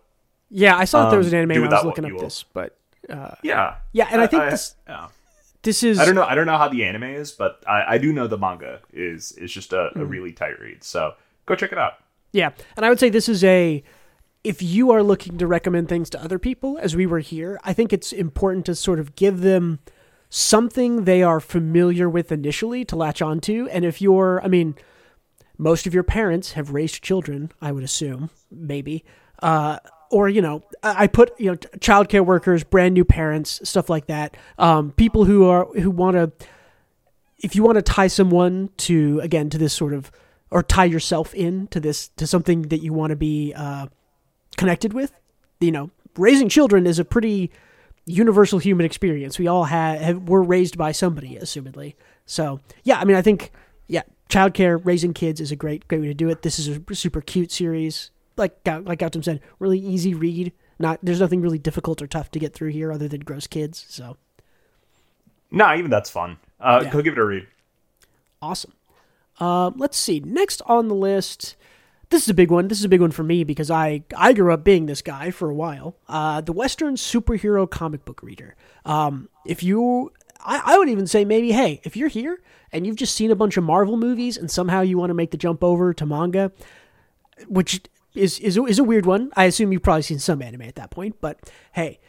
yeah, 0.49 0.75
I 0.75 0.85
saw 0.85 0.99
um, 0.99 1.03
that 1.05 1.09
there 1.11 1.19
was 1.19 1.27
an 1.27 1.35
um, 1.35 1.51
anime 1.51 1.61
when 1.63 1.73
I 1.73 1.75
was 1.75 1.85
looking 1.85 2.05
up 2.05 2.19
this, 2.19 2.43
but 2.53 2.77
uh, 3.09 3.35
yeah, 3.43 3.75
yeah, 3.91 4.07
and 4.11 4.21
I, 4.21 4.25
I 4.25 4.27
think 4.27 4.43
I, 4.43 4.49
this 4.49 4.75
yeah. 4.87 5.07
This 5.67 5.83
is 5.83 5.99
I 5.99 6.05
don't 6.05 6.15
know 6.15 6.23
I 6.23 6.33
don't 6.33 6.45
know 6.45 6.57
how 6.57 6.69
the 6.69 6.85
anime 6.85 7.03
is, 7.03 7.33
but 7.33 7.61
I, 7.67 7.95
I 7.95 7.97
do 7.97 8.13
know 8.13 8.25
the 8.25 8.37
manga 8.37 8.79
is 8.93 9.33
is 9.33 9.51
just 9.51 9.73
a, 9.73 9.91
mm. 9.93 10.01
a 10.01 10.05
really 10.05 10.31
tight 10.31 10.59
read. 10.61 10.81
So 10.81 11.13
go 11.45 11.55
check 11.55 11.73
it 11.73 11.77
out. 11.77 11.93
Yeah, 12.31 12.51
and 12.77 12.85
I 12.85 12.89
would 12.89 12.99
say 12.99 13.09
this 13.09 13.27
is 13.27 13.43
a 13.43 13.83
if 14.45 14.61
you 14.61 14.91
are 14.91 15.03
looking 15.03 15.37
to 15.39 15.45
recommend 15.45 15.89
things 15.89 16.09
to 16.11 16.23
other 16.23 16.39
people, 16.39 16.77
as 16.79 16.95
we 16.95 17.05
were 17.05 17.19
here, 17.19 17.59
I 17.65 17.73
think 17.73 17.91
it's 17.91 18.13
important 18.13 18.65
to 18.67 18.75
sort 18.75 18.97
of 18.97 19.15
give 19.15 19.41
them 19.41 19.79
something 20.29 21.03
they 21.03 21.21
are 21.21 21.41
familiar 21.41 22.09
with 22.09 22.31
initially 22.31 22.85
to 22.85 22.95
latch 22.95 23.21
onto. 23.21 23.67
And 23.69 23.83
if 23.83 24.01
you're, 24.01 24.41
I 24.41 24.47
mean, 24.47 24.75
most 25.57 25.85
of 25.85 25.93
your 25.93 26.03
parents 26.03 26.53
have 26.53 26.71
raised 26.71 27.03
children, 27.03 27.51
I 27.61 27.73
would 27.73 27.83
assume, 27.83 28.29
maybe. 28.49 29.03
Uh, 29.41 29.79
or 30.11 30.29
you 30.29 30.41
know, 30.41 30.63
I 30.83 31.07
put 31.07 31.39
you 31.39 31.51
know, 31.51 31.55
childcare 31.55 32.25
workers, 32.25 32.63
brand 32.63 32.93
new 32.93 33.05
parents, 33.05 33.67
stuff 33.67 33.89
like 33.89 34.07
that. 34.07 34.37
Um, 34.57 34.91
people 34.91 35.25
who 35.25 35.45
are 35.45 35.65
who 35.65 35.89
want 35.89 36.15
to, 36.15 36.31
if 37.39 37.55
you 37.55 37.63
want 37.63 37.77
to 37.77 37.81
tie 37.81 38.07
someone 38.07 38.69
to 38.77 39.19
again 39.21 39.49
to 39.49 39.57
this 39.57 39.73
sort 39.73 39.93
of 39.93 40.11
or 40.49 40.63
tie 40.63 40.85
yourself 40.85 41.33
in 41.33 41.67
to 41.67 41.79
this 41.79 42.09
to 42.09 42.25
something 42.25 42.63
that 42.63 42.81
you 42.81 42.93
want 42.93 43.11
to 43.11 43.15
be 43.15 43.53
uh, 43.55 43.87
connected 44.55 44.93
with. 44.93 45.11
You 45.59 45.71
know, 45.71 45.91
raising 46.17 46.49
children 46.49 46.85
is 46.85 46.99
a 46.99 47.05
pretty 47.05 47.51
universal 48.05 48.59
human 48.59 48.85
experience. 48.85 49.37
We 49.37 49.47
all 49.47 49.65
have, 49.65 49.99
have 49.99 50.29
were 50.29 50.43
raised 50.43 50.77
by 50.77 50.91
somebody, 50.91 51.35
assumedly. 51.35 51.95
So 52.25 52.59
yeah, 52.83 52.99
I 52.99 53.05
mean, 53.05 53.17
I 53.17 53.21
think 53.21 53.51
yeah, 53.87 54.03
childcare, 54.29 54.79
raising 54.83 55.13
kids 55.13 55.41
is 55.41 55.51
a 55.51 55.55
great 55.55 55.87
great 55.87 56.01
way 56.01 56.07
to 56.07 56.13
do 56.13 56.29
it. 56.29 56.41
This 56.41 56.59
is 56.59 56.67
a 56.67 56.95
super 56.95 57.21
cute 57.21 57.51
series. 57.51 58.11
Like 58.37 58.57
like 58.65 58.99
Gautam 58.99 59.23
said, 59.23 59.41
really 59.59 59.79
easy 59.79 60.13
read. 60.13 60.53
Not 60.79 60.99
there's 61.01 61.19
nothing 61.19 61.41
really 61.41 61.57
difficult 61.59 62.01
or 62.01 62.07
tough 62.07 62.31
to 62.31 62.39
get 62.39 62.53
through 62.53 62.69
here 62.69 62.91
other 62.91 63.07
than 63.07 63.21
gross 63.21 63.47
kids. 63.47 63.85
So 63.89 64.17
nah, 65.51 65.75
even 65.75 65.89
that's 65.89 66.09
fun. 66.09 66.37
Uh, 66.59 66.81
Yeah. 66.83 66.91
Go 66.91 67.01
give 67.01 67.13
it 67.13 67.19
a 67.19 67.25
read. 67.25 67.47
Awesome. 68.41 68.73
Uh, 69.39 69.71
let's 69.75 69.97
see. 69.97 70.19
Next 70.19 70.61
on 70.65 70.87
the 70.87 70.95
list, 70.95 71.55
this 72.09 72.23
is 72.23 72.29
a 72.29 72.33
big 72.33 72.51
one. 72.51 72.67
This 72.67 72.79
is 72.79 72.85
a 72.85 72.89
big 72.89 73.01
one 73.01 73.11
for 73.11 73.23
me 73.23 73.43
because 73.43 73.69
I 73.69 74.03
I 74.15 74.33
grew 74.33 74.53
up 74.53 74.63
being 74.63 74.85
this 74.85 75.01
guy 75.01 75.31
for 75.31 75.49
a 75.49 75.53
while. 75.55 75.95
Uh, 76.07 76.41
the 76.41 76.53
Western 76.53 76.95
superhero 76.95 77.69
comic 77.69 78.05
book 78.05 78.21
reader. 78.23 78.55
Um, 78.85 79.29
if 79.45 79.63
you, 79.63 80.11
I, 80.39 80.61
I 80.65 80.77
would 80.77 80.89
even 80.89 81.07
say 81.07 81.25
maybe, 81.25 81.51
hey, 81.51 81.81
if 81.83 81.97
you're 81.97 82.07
here 82.07 82.41
and 82.71 82.85
you've 82.85 82.95
just 82.95 83.15
seen 83.15 83.31
a 83.31 83.35
bunch 83.35 83.57
of 83.57 83.63
Marvel 83.63 83.97
movies 83.97 84.37
and 84.37 84.49
somehow 84.49 84.81
you 84.81 84.97
want 84.97 85.09
to 85.09 85.13
make 85.13 85.31
the 85.31 85.37
jump 85.37 85.63
over 85.63 85.93
to 85.93 86.05
manga, 86.05 86.51
which 87.47 87.81
is 88.13 88.39
is 88.39 88.57
is 88.57 88.79
a 88.79 88.83
weird 88.83 89.05
one. 89.05 89.31
I 89.35 89.45
assume 89.45 89.71
you've 89.71 89.83
probably 89.83 90.01
seen 90.01 90.19
some 90.19 90.41
anime 90.41 90.63
at 90.63 90.75
that 90.75 90.91
point, 90.91 91.17
but 91.21 91.39
hey, 91.73 91.99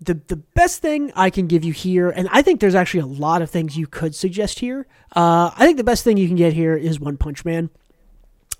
the 0.00 0.14
the 0.26 0.36
best 0.36 0.82
thing 0.82 1.12
I 1.16 1.30
can 1.30 1.46
give 1.46 1.64
you 1.64 1.72
here, 1.72 2.10
and 2.10 2.28
I 2.30 2.42
think 2.42 2.60
there's 2.60 2.74
actually 2.74 3.00
a 3.00 3.06
lot 3.06 3.42
of 3.42 3.50
things 3.50 3.76
you 3.76 3.86
could 3.86 4.14
suggest 4.14 4.58
here. 4.58 4.86
Uh, 5.14 5.50
I 5.56 5.64
think 5.64 5.78
the 5.78 5.84
best 5.84 6.04
thing 6.04 6.16
you 6.16 6.26
can 6.26 6.36
get 6.36 6.52
here 6.52 6.76
is 6.76 7.00
One 7.00 7.16
Punch 7.16 7.44
Man 7.44 7.70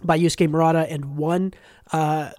by 0.03 0.19
Yusuke 0.19 0.49
Murata 0.49 0.91
and 0.91 1.17
one. 1.17 1.53
Uh, 1.93 2.31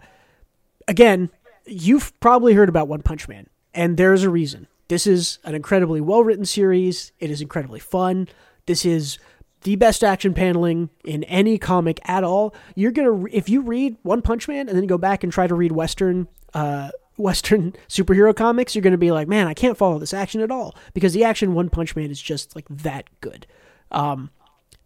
again, 0.87 1.29
you've 1.65 2.17
probably 2.19 2.53
heard 2.53 2.69
about 2.69 2.87
One 2.87 3.01
Punch 3.01 3.27
Man, 3.27 3.47
and 3.73 3.97
there's 3.97 4.23
a 4.23 4.29
reason. 4.29 4.67
This 4.87 5.05
is 5.05 5.39
an 5.43 5.53
incredibly 5.53 6.01
well 6.01 6.23
written 6.23 6.45
series. 6.45 7.11
It 7.19 7.29
is 7.29 7.41
incredibly 7.41 7.79
fun. 7.79 8.27
This 8.65 8.85
is 8.85 9.19
the 9.63 9.75
best 9.75 10.03
action 10.03 10.33
paneling 10.33 10.89
in 11.03 11.23
any 11.25 11.57
comic 11.57 11.99
at 12.07 12.23
all. 12.23 12.53
You're 12.75 12.91
gonna 12.91 13.25
if 13.31 13.49
you 13.49 13.61
read 13.61 13.97
One 14.03 14.21
Punch 14.21 14.47
Man 14.47 14.69
and 14.69 14.77
then 14.77 14.87
go 14.87 14.97
back 14.97 15.23
and 15.23 15.31
try 15.31 15.47
to 15.47 15.55
read 15.55 15.71
Western 15.71 16.27
uh, 16.53 16.91
Western 17.17 17.73
superhero 17.87 18.35
comics, 18.35 18.75
you're 18.75 18.83
gonna 18.83 18.97
be 18.97 19.11
like, 19.11 19.27
man, 19.27 19.47
I 19.47 19.53
can't 19.53 19.77
follow 19.77 19.99
this 19.99 20.13
action 20.13 20.41
at 20.41 20.51
all 20.51 20.75
because 20.93 21.13
the 21.13 21.23
action 21.23 21.53
One 21.53 21.69
Punch 21.69 21.95
Man 21.95 22.11
is 22.11 22.21
just 22.21 22.55
like 22.55 22.65
that 22.69 23.05
good. 23.21 23.47
Um, 23.91 24.31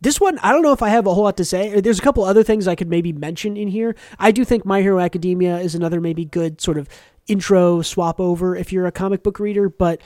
this 0.02 0.20
one, 0.20 0.40
I 0.40 0.52
don't 0.52 0.64
know 0.64 0.74
if 0.74 0.82
I 0.82 0.90
have 0.90 1.06
a 1.06 1.14
whole 1.14 1.26
lot 1.26 1.38
to 1.38 1.46
say. 1.46 1.80
There's 1.80 2.00
a 2.00 2.02
couple 2.02 2.24
other 2.24 2.42
things 2.42 2.68
I 2.68 2.74
could 2.74 2.90
maybe 2.90 3.14
mention 3.14 3.56
in 3.56 3.68
here. 3.68 3.96
I 4.18 4.32
do 4.32 4.44
think 4.44 4.66
My 4.66 4.82
Hero 4.82 5.00
Academia 5.00 5.60
is 5.60 5.76
another 5.76 6.02
maybe 6.02 6.26
good 6.26 6.60
sort 6.60 6.80
of 6.80 6.90
intro 7.28 7.84
swap 7.84 8.20
over 8.20 8.56
if 8.56 8.74
you're 8.74 8.88
a 8.88 8.92
comic 8.92 9.22
book 9.22 9.40
reader. 9.40 9.70
But 9.70 10.02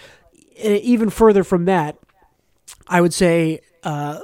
e- 0.58 0.76
even 0.78 1.10
further 1.10 1.46
from 1.46 1.64
that, 1.66 1.98
I 2.90 3.00
would 3.00 3.14
say 3.14 3.62
uh, 3.84 4.20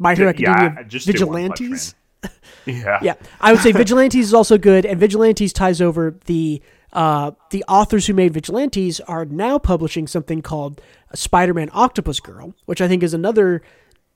My 0.00 0.14
Hero 0.16 0.32
Yeah, 0.36 0.50
Academia 0.50 0.70
Punch 0.70 1.04
Vigilantes. 1.04 1.94
Yeah. 2.66 2.98
Yeah, 3.02 3.14
I 3.40 3.52
would 3.52 3.62
say 3.62 3.72
Vigilantes 3.84 4.26
is 4.26 4.34
also 4.34 4.58
good, 4.58 4.84
and 4.84 5.00
Vigilantes 5.00 5.54
ties 5.54 5.80
over 5.80 6.14
the 6.26 6.60
uh, 6.92 7.30
the 7.50 7.64
authors 7.66 8.06
who 8.06 8.12
made 8.12 8.34
Vigilantes 8.34 9.00
are 9.00 9.24
now 9.24 9.58
publishing 9.58 10.06
something 10.06 10.42
called 10.42 10.82
Spider-Man 11.14 11.70
Octopus 11.72 12.20
Girl, 12.20 12.54
which 12.66 12.82
I 12.82 12.88
think 12.88 13.02
is 13.02 13.14
another 13.14 13.62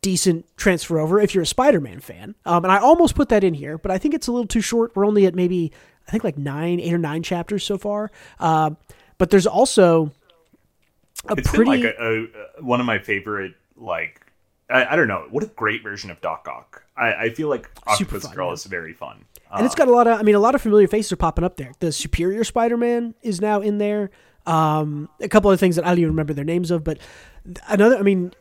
decent 0.03 0.45
transfer 0.59 0.99
over 0.99 1.19
if 1.19 1.35
you're 1.35 1.43
a 1.43 1.47
Spider-Man 1.47 2.01
fan. 2.01 2.35
Um, 2.45 2.65
and 2.65 2.73
I 2.73 2.79
almost 2.79 3.15
put 3.15 3.31
that 3.31 3.43
in 3.43 3.55
here, 3.55 3.79
but 3.79 3.91
I 3.91 3.97
think 3.97 4.13
it's 4.13 4.27
a 4.27 4.33
little 4.33 4.47
too 4.47 4.61
short. 4.61 4.95
We're 4.95 5.07
only 5.07 5.25
at 5.25 5.35
maybe 5.35 5.73
I 6.07 6.11
think 6.11 6.25
like 6.25 6.37
nine, 6.37 6.81
eight 6.81 6.93
or 6.93 6.99
nine 6.99 7.23
chapters 7.23 7.65
so 7.65 7.79
far. 7.79 8.11
Uh, 8.39 8.73
but 9.17 9.31
there's 9.31 9.47
also 9.47 10.13
a 11.29 11.35
It's 11.39 11.51
pretty 11.51 11.71
like 11.71 11.85
a, 11.85 12.27
a, 12.59 12.63
one 12.63 12.81
of 12.81 12.87
my 12.87 12.99
favorite 12.99 13.55
like 13.77 14.21
I, 14.71 14.87
I 14.87 14.97
don't 14.97 15.09
know 15.09 15.27
what 15.31 15.45
a 15.45 15.47
great 15.49 15.83
version 15.83 16.11
of 16.11 16.21
Doc 16.21 16.47
Ock. 16.51 16.85
I, 16.97 17.15
I 17.15 17.31
feel 17.31 17.49
like 17.49 17.71
Octopus 17.87 18.25
fun, 18.25 18.35
Girl 18.35 18.47
yeah. 18.49 18.53
is 18.55 18.65
very 18.65 18.93
fun. 18.93 19.25
and 19.53 19.67
it's 19.67 19.75
got 19.75 19.89
a 19.89 19.93
lot 19.93 20.07
of 20.07 20.19
i 20.19 20.23
mean 20.23 20.35
a 20.35 20.41
lot 20.41 20.55
of 20.55 20.63
familiar 20.63 20.89
faces 20.89 21.13
are 21.13 21.17
popping 21.17 21.45
up 21.45 21.57
there 21.57 21.73
the 21.81 21.93
superior 21.93 22.43
spider-man 22.45 23.15
is 23.23 23.41
now 23.41 23.61
in 23.61 23.79
there 23.79 24.11
um, 24.47 25.09
a 25.21 25.29
couple 25.29 25.51
of 25.51 25.59
things 25.61 25.77
that 25.77 25.85
i 25.85 25.89
don't 25.89 25.99
even 25.99 26.11
remember 26.11 26.33
their 26.33 26.45
names 26.45 26.71
of 26.71 26.83
but 26.85 26.99
another 27.69 27.97
i 27.99 28.03
mean 28.03 28.33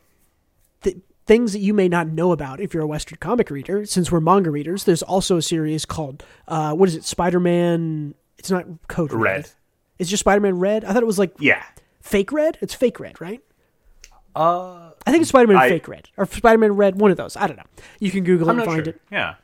th- 0.82 0.96
things 1.26 1.52
that 1.52 1.60
you 1.60 1.72
may 1.74 1.88
not 1.88 2.08
know 2.08 2.32
about 2.32 2.60
if 2.60 2.74
you're 2.74 2.82
a 2.82 2.86
western 2.86 3.18
comic 3.20 3.50
reader 3.50 3.84
since 3.86 4.10
we're 4.10 4.20
manga 4.20 4.50
readers 4.50 4.84
there's 4.84 5.02
also 5.02 5.36
a 5.36 5.42
series 5.42 5.84
called 5.84 6.24
uh, 6.48 6.72
what 6.72 6.88
is 6.88 6.94
it 6.96 7.04
spider-man 7.04 8.14
it's 8.38 8.50
not 8.50 8.64
code 8.88 9.12
red, 9.12 9.20
Red. 9.36 9.50
it's 9.98 10.10
just 10.10 10.20
spider-man 10.20 10.58
red 10.58 10.84
i 10.84 10.92
thought 10.92 11.02
it 11.02 11.06
was 11.06 11.18
like 11.18 11.34
yeah. 11.38 11.62
fake 12.00 12.32
red 12.32 12.58
it's 12.60 12.74
fake 12.74 12.98
red 12.98 13.20
right 13.20 13.40
Uh, 14.36 14.90
i 15.06 15.10
think 15.10 15.20
it's 15.22 15.28
spider-man 15.28 15.68
fake 15.68 15.86
red 15.88 16.08
or 16.16 16.26
spider-man 16.26 16.72
red 16.72 16.98
one 17.00 17.10
of 17.10 17.16
those 17.16 17.36
i 17.36 17.46
don't 17.46 17.56
know 17.56 17.62
you 18.00 18.10
can 18.10 18.24
google 18.24 18.48
it 18.48 18.52
I'm 18.52 18.58
and 18.60 18.66
find 18.66 18.84
sure. 18.84 18.94
it 18.94 19.00
Yeah. 19.10 19.34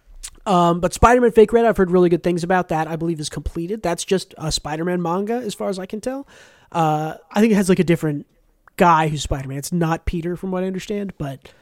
um, 0.47 0.81
but 0.81 0.93
Spider-Man 0.95 1.33
Fake 1.33 1.53
Red, 1.53 1.65
I've 1.67 1.77
heard 1.77 1.91
really 1.91 2.09
good 2.09 2.23
things 2.23 2.43
about 2.45 2.69
that. 2.69 2.89
I 2.89 2.97
believe 2.97 3.21
is 3.21 3.29
completed. 3.29 3.83
That's 3.83 4.05
just 4.05 4.35
a 4.39 4.51
Spider-Man 4.51 5.01
manga, 5.03 5.35
as 5.35 5.55
far 5.55 5.69
as 5.69 5.79
I 5.79 5.87
can 5.87 6.01
tell. 6.01 6.27
Uh, 6.73 7.15
I 7.31 7.41
think 7.41 7.53
it 7.53 7.57
has 7.57 7.69
like 7.69 7.79
a 7.79 7.85
different 7.85 8.27
guy 8.77 9.09
who's 9.09 9.23
Spider-Man. 9.23 9.59
It's 9.59 9.73
not 9.73 10.07
Peter, 10.07 10.37
from 10.37 10.51
what 10.51 10.63
I 10.65 10.67
understand. 10.67 11.13
But 11.19 11.53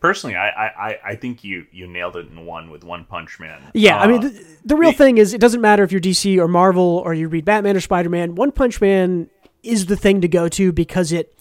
Personally, 0.00 0.34
I, 0.36 0.48
I, 0.48 0.66
I- 0.90 0.98
I 1.10 1.14
think 1.16 1.44
you 1.44 1.66
you 1.70 1.86
nailed 1.86 2.16
it 2.16 2.26
in 2.28 2.44
one 2.44 2.70
with 2.70 2.82
One 2.82 3.04
Punch 3.04 3.38
Man. 3.38 3.60
yeah, 3.72 3.98
I 3.98 4.04
Uh, 4.04 4.08
mean, 4.08 4.20
the, 4.22 4.44
the 4.64 4.76
real 4.76 4.90
the- 4.90 4.96
thing 4.98 5.18
is, 5.18 5.32
it 5.32 5.40
doesn't 5.40 5.60
matter 5.60 5.84
if 5.84 5.92
you're 5.92 6.00
DC 6.00 6.38
or 6.38 6.48
Marvel 6.48 7.02
or 7.04 7.14
you 7.14 7.28
read 7.28 7.44
Batman 7.44 7.76
or 7.76 7.80
Spider-Man. 7.80 8.34
One 8.34 8.50
Punch 8.50 8.80
Man 8.80 9.28
is 9.62 9.86
the 9.86 9.96
thing 9.96 10.20
to 10.22 10.28
go 10.28 10.48
to 10.48 10.72
because 10.72 11.12
it 11.12 11.32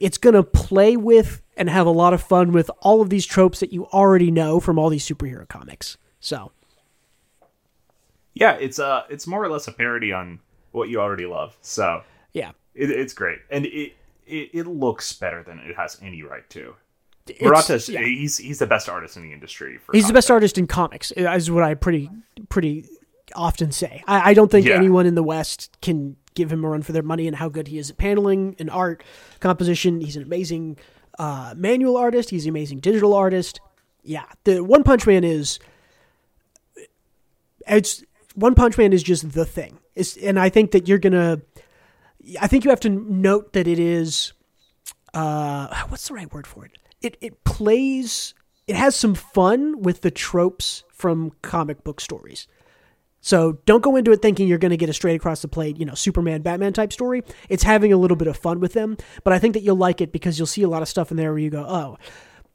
it's 0.00 0.18
gonna 0.18 0.42
play 0.42 0.96
with 0.96 1.42
and 1.56 1.70
have 1.70 1.86
a 1.86 1.90
lot 1.90 2.12
of 2.14 2.22
fun 2.22 2.52
with 2.52 2.70
all 2.80 3.00
of 3.02 3.10
these 3.10 3.26
tropes 3.26 3.60
that 3.60 3.72
you 3.72 3.86
already 3.88 4.30
know 4.30 4.58
from 4.58 4.78
all 4.78 4.88
these 4.88 5.06
superhero 5.06 5.46
comics. 5.48 5.96
So 6.18 6.52
yeah, 8.34 8.52
it's 8.54 8.78
uh 8.78 9.02
it's 9.08 9.26
more 9.26 9.42
or 9.42 9.48
less 9.48 9.68
a 9.68 9.72
parody 9.72 10.12
on 10.12 10.40
what 10.72 10.88
you 10.88 11.00
already 11.00 11.26
love. 11.26 11.56
So 11.60 12.02
yeah, 12.32 12.52
it, 12.74 12.90
it's 12.90 13.12
great, 13.12 13.38
and 13.50 13.66
it, 13.66 13.92
it 14.26 14.50
it 14.52 14.66
looks 14.66 15.12
better 15.12 15.42
than 15.42 15.58
it 15.58 15.76
has 15.76 15.98
any 16.02 16.22
right 16.22 16.48
to. 16.50 16.74
Murata's 17.40 17.88
yeah. 17.88 18.02
he's 18.02 18.38
he's 18.38 18.58
the 18.58 18.66
best 18.66 18.88
artist 18.88 19.16
in 19.16 19.22
the 19.22 19.32
industry. 19.32 19.78
For 19.78 19.92
He's 19.92 20.06
the 20.06 20.12
best 20.12 20.30
artist 20.30 20.58
in 20.58 20.66
comics, 20.66 21.12
is 21.12 21.50
what 21.50 21.62
I 21.62 21.74
pretty 21.74 22.10
pretty 22.48 22.86
often 23.36 23.70
say. 23.72 24.02
I, 24.06 24.30
I 24.30 24.34
don't 24.34 24.50
think 24.50 24.66
Yeah. 24.66 24.74
anyone 24.74 25.06
in 25.06 25.14
the 25.14 25.22
West 25.22 25.76
can 25.80 26.16
give 26.34 26.52
him 26.52 26.64
a 26.64 26.68
run 26.68 26.82
for 26.82 26.92
their 26.92 27.02
money 27.02 27.26
and 27.26 27.36
how 27.36 27.48
good 27.48 27.68
he 27.68 27.78
is 27.78 27.90
at 27.90 27.98
paneling 27.98 28.56
and 28.58 28.70
art 28.70 29.02
composition. 29.40 30.00
He's 30.00 30.16
an 30.16 30.22
amazing 30.22 30.78
uh, 31.18 31.54
manual 31.56 31.96
artist. 31.96 32.30
He's 32.30 32.44
an 32.44 32.50
amazing 32.50 32.80
digital 32.80 33.14
artist. 33.14 33.60
Yeah, 34.02 34.24
the 34.44 34.62
One 34.64 34.82
Punch 34.82 35.06
Man 35.06 35.24
is 35.24 35.58
it's 37.66 38.02
One 38.34 38.54
Punch 38.54 38.78
Man 38.78 38.92
is 38.92 39.02
just 39.02 39.32
the 39.32 39.44
thing. 39.44 39.78
It's, 39.94 40.16
and 40.16 40.38
I 40.38 40.48
think 40.48 40.70
that 40.72 40.88
you're 40.88 40.98
gonna. 40.98 41.42
I 42.40 42.46
think 42.46 42.64
you 42.64 42.70
have 42.70 42.80
to 42.80 42.90
note 42.90 43.52
that 43.54 43.66
it 43.66 43.78
is 43.78 44.32
uh 45.14 45.84
what's 45.88 46.06
the 46.08 46.14
right 46.14 46.32
word 46.32 46.46
for 46.46 46.64
it 46.64 46.72
it 47.02 47.16
it 47.20 47.44
plays 47.44 48.34
it 48.66 48.76
has 48.76 48.94
some 48.94 49.14
fun 49.14 49.82
with 49.82 50.02
the 50.02 50.10
tropes 50.10 50.84
from 50.92 51.32
comic 51.42 51.82
book 51.82 52.00
stories 52.00 52.46
so 53.20 53.58
don't 53.66 53.82
go 53.82 53.96
into 53.96 54.10
it 54.12 54.22
thinking 54.22 54.48
you're 54.48 54.58
going 54.58 54.70
to 54.70 54.76
get 54.76 54.88
a 54.88 54.92
straight 54.92 55.16
across 55.16 55.42
the 55.42 55.48
plate 55.48 55.78
you 55.78 55.84
know 55.84 55.94
superman 55.94 56.42
batman 56.42 56.72
type 56.72 56.92
story 56.92 57.22
it's 57.48 57.62
having 57.62 57.92
a 57.92 57.96
little 57.96 58.16
bit 58.16 58.28
of 58.28 58.36
fun 58.36 58.60
with 58.60 58.72
them 58.72 58.96
but 59.24 59.32
i 59.32 59.38
think 59.38 59.54
that 59.54 59.62
you'll 59.62 59.76
like 59.76 60.00
it 60.00 60.12
because 60.12 60.38
you'll 60.38 60.46
see 60.46 60.62
a 60.62 60.68
lot 60.68 60.82
of 60.82 60.88
stuff 60.88 61.10
in 61.10 61.16
there 61.16 61.30
where 61.30 61.38
you 61.38 61.50
go 61.50 61.64
oh 61.68 61.98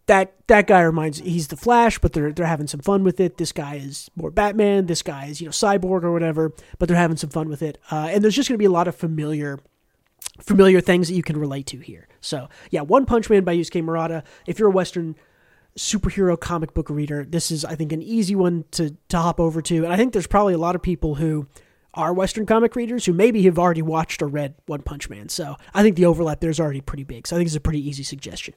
that 0.08 0.34
that 0.48 0.68
guy 0.68 0.82
reminds 0.82 1.20
he's 1.20 1.48
the 1.48 1.58
flash 1.58 1.98
but 2.00 2.14
they're 2.14 2.32
they're 2.32 2.46
having 2.46 2.68
some 2.68 2.80
fun 2.80 3.04
with 3.04 3.20
it 3.20 3.38
this 3.38 3.52
guy 3.52 3.76
is 3.76 4.10
more 4.16 4.32
batman 4.32 4.86
this 4.86 5.02
guy 5.02 5.26
is 5.26 5.42
you 5.42 5.46
know 5.46 5.52
cyborg 5.52 6.04
or 6.04 6.12
whatever 6.12 6.54
but 6.78 6.88
they're 6.88 6.98
having 6.98 7.18
some 7.18 7.30
fun 7.30 7.50
with 7.50 7.62
it 7.62 7.78
uh, 7.92 8.08
and 8.12 8.24
there's 8.24 8.36
just 8.36 8.50
going 8.50 8.56
to 8.56 8.62
be 8.62 8.66
a 8.66 8.72
lot 8.72 8.88
of 8.88 8.96
familiar 8.96 9.60
familiar 10.42 10.82
things 10.82 11.08
that 11.08 11.16
you 11.16 11.24
can 11.24 11.38
relate 11.38 11.66
to 11.68 11.80
here. 11.80 12.08
So, 12.22 12.50
yeah, 12.72 12.82
One 12.82 13.06
Punch 13.06 13.30
Man 13.30 13.44
by 13.44 13.56
Yusuke 13.56 13.84
Murata. 13.84 14.24
If 14.46 14.60
you're 14.60 14.70
a 14.70 14.72
Western 14.72 15.16
superhero 15.78 16.40
comic 16.40 16.74
book 16.74 16.90
reader, 16.90 17.26
this 17.26 17.52
is, 17.52 17.66
I 17.66 17.76
think, 17.76 17.92
an 17.92 18.02
easy 18.02 18.36
one 18.36 18.66
to, 18.72 18.96
to 19.10 19.18
hop 19.18 19.40
over 19.40 19.62
to. 19.64 19.84
And 19.84 19.94
I 19.94 19.98
think 19.98 20.14
there's 20.14 20.28
probably 20.28 20.54
a 20.54 20.58
lot 20.58 20.76
of 20.76 20.82
people 20.82 21.16
who 21.16 21.48
are 21.94 22.14
Western 22.14 22.46
comic 22.46 22.76
readers 22.76 23.06
who 23.06 23.14
maybe 23.14 23.44
have 23.44 23.58
already 23.58 23.82
watched 23.82 24.22
or 24.22 24.28
read 24.28 24.56
One 24.66 24.82
Punch 24.82 25.10
Man. 25.10 25.30
So 25.30 25.56
I 25.74 25.82
think 25.82 25.96
the 25.96 26.06
overlap 26.06 26.40
there 26.40 26.50
is 26.50 26.60
already 26.60 26.82
pretty 26.82 27.04
big. 27.04 27.28
So 27.28 27.36
I 27.36 27.40
think 27.40 27.48
it's 27.48 27.56
a 27.56 27.62
pretty 27.62 27.88
easy 27.88 28.04
suggestion. 28.04 28.54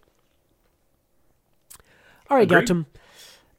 All 2.30 2.36
right, 2.36 2.50
Agreed. 2.50 2.68
Gautam. 2.68 2.86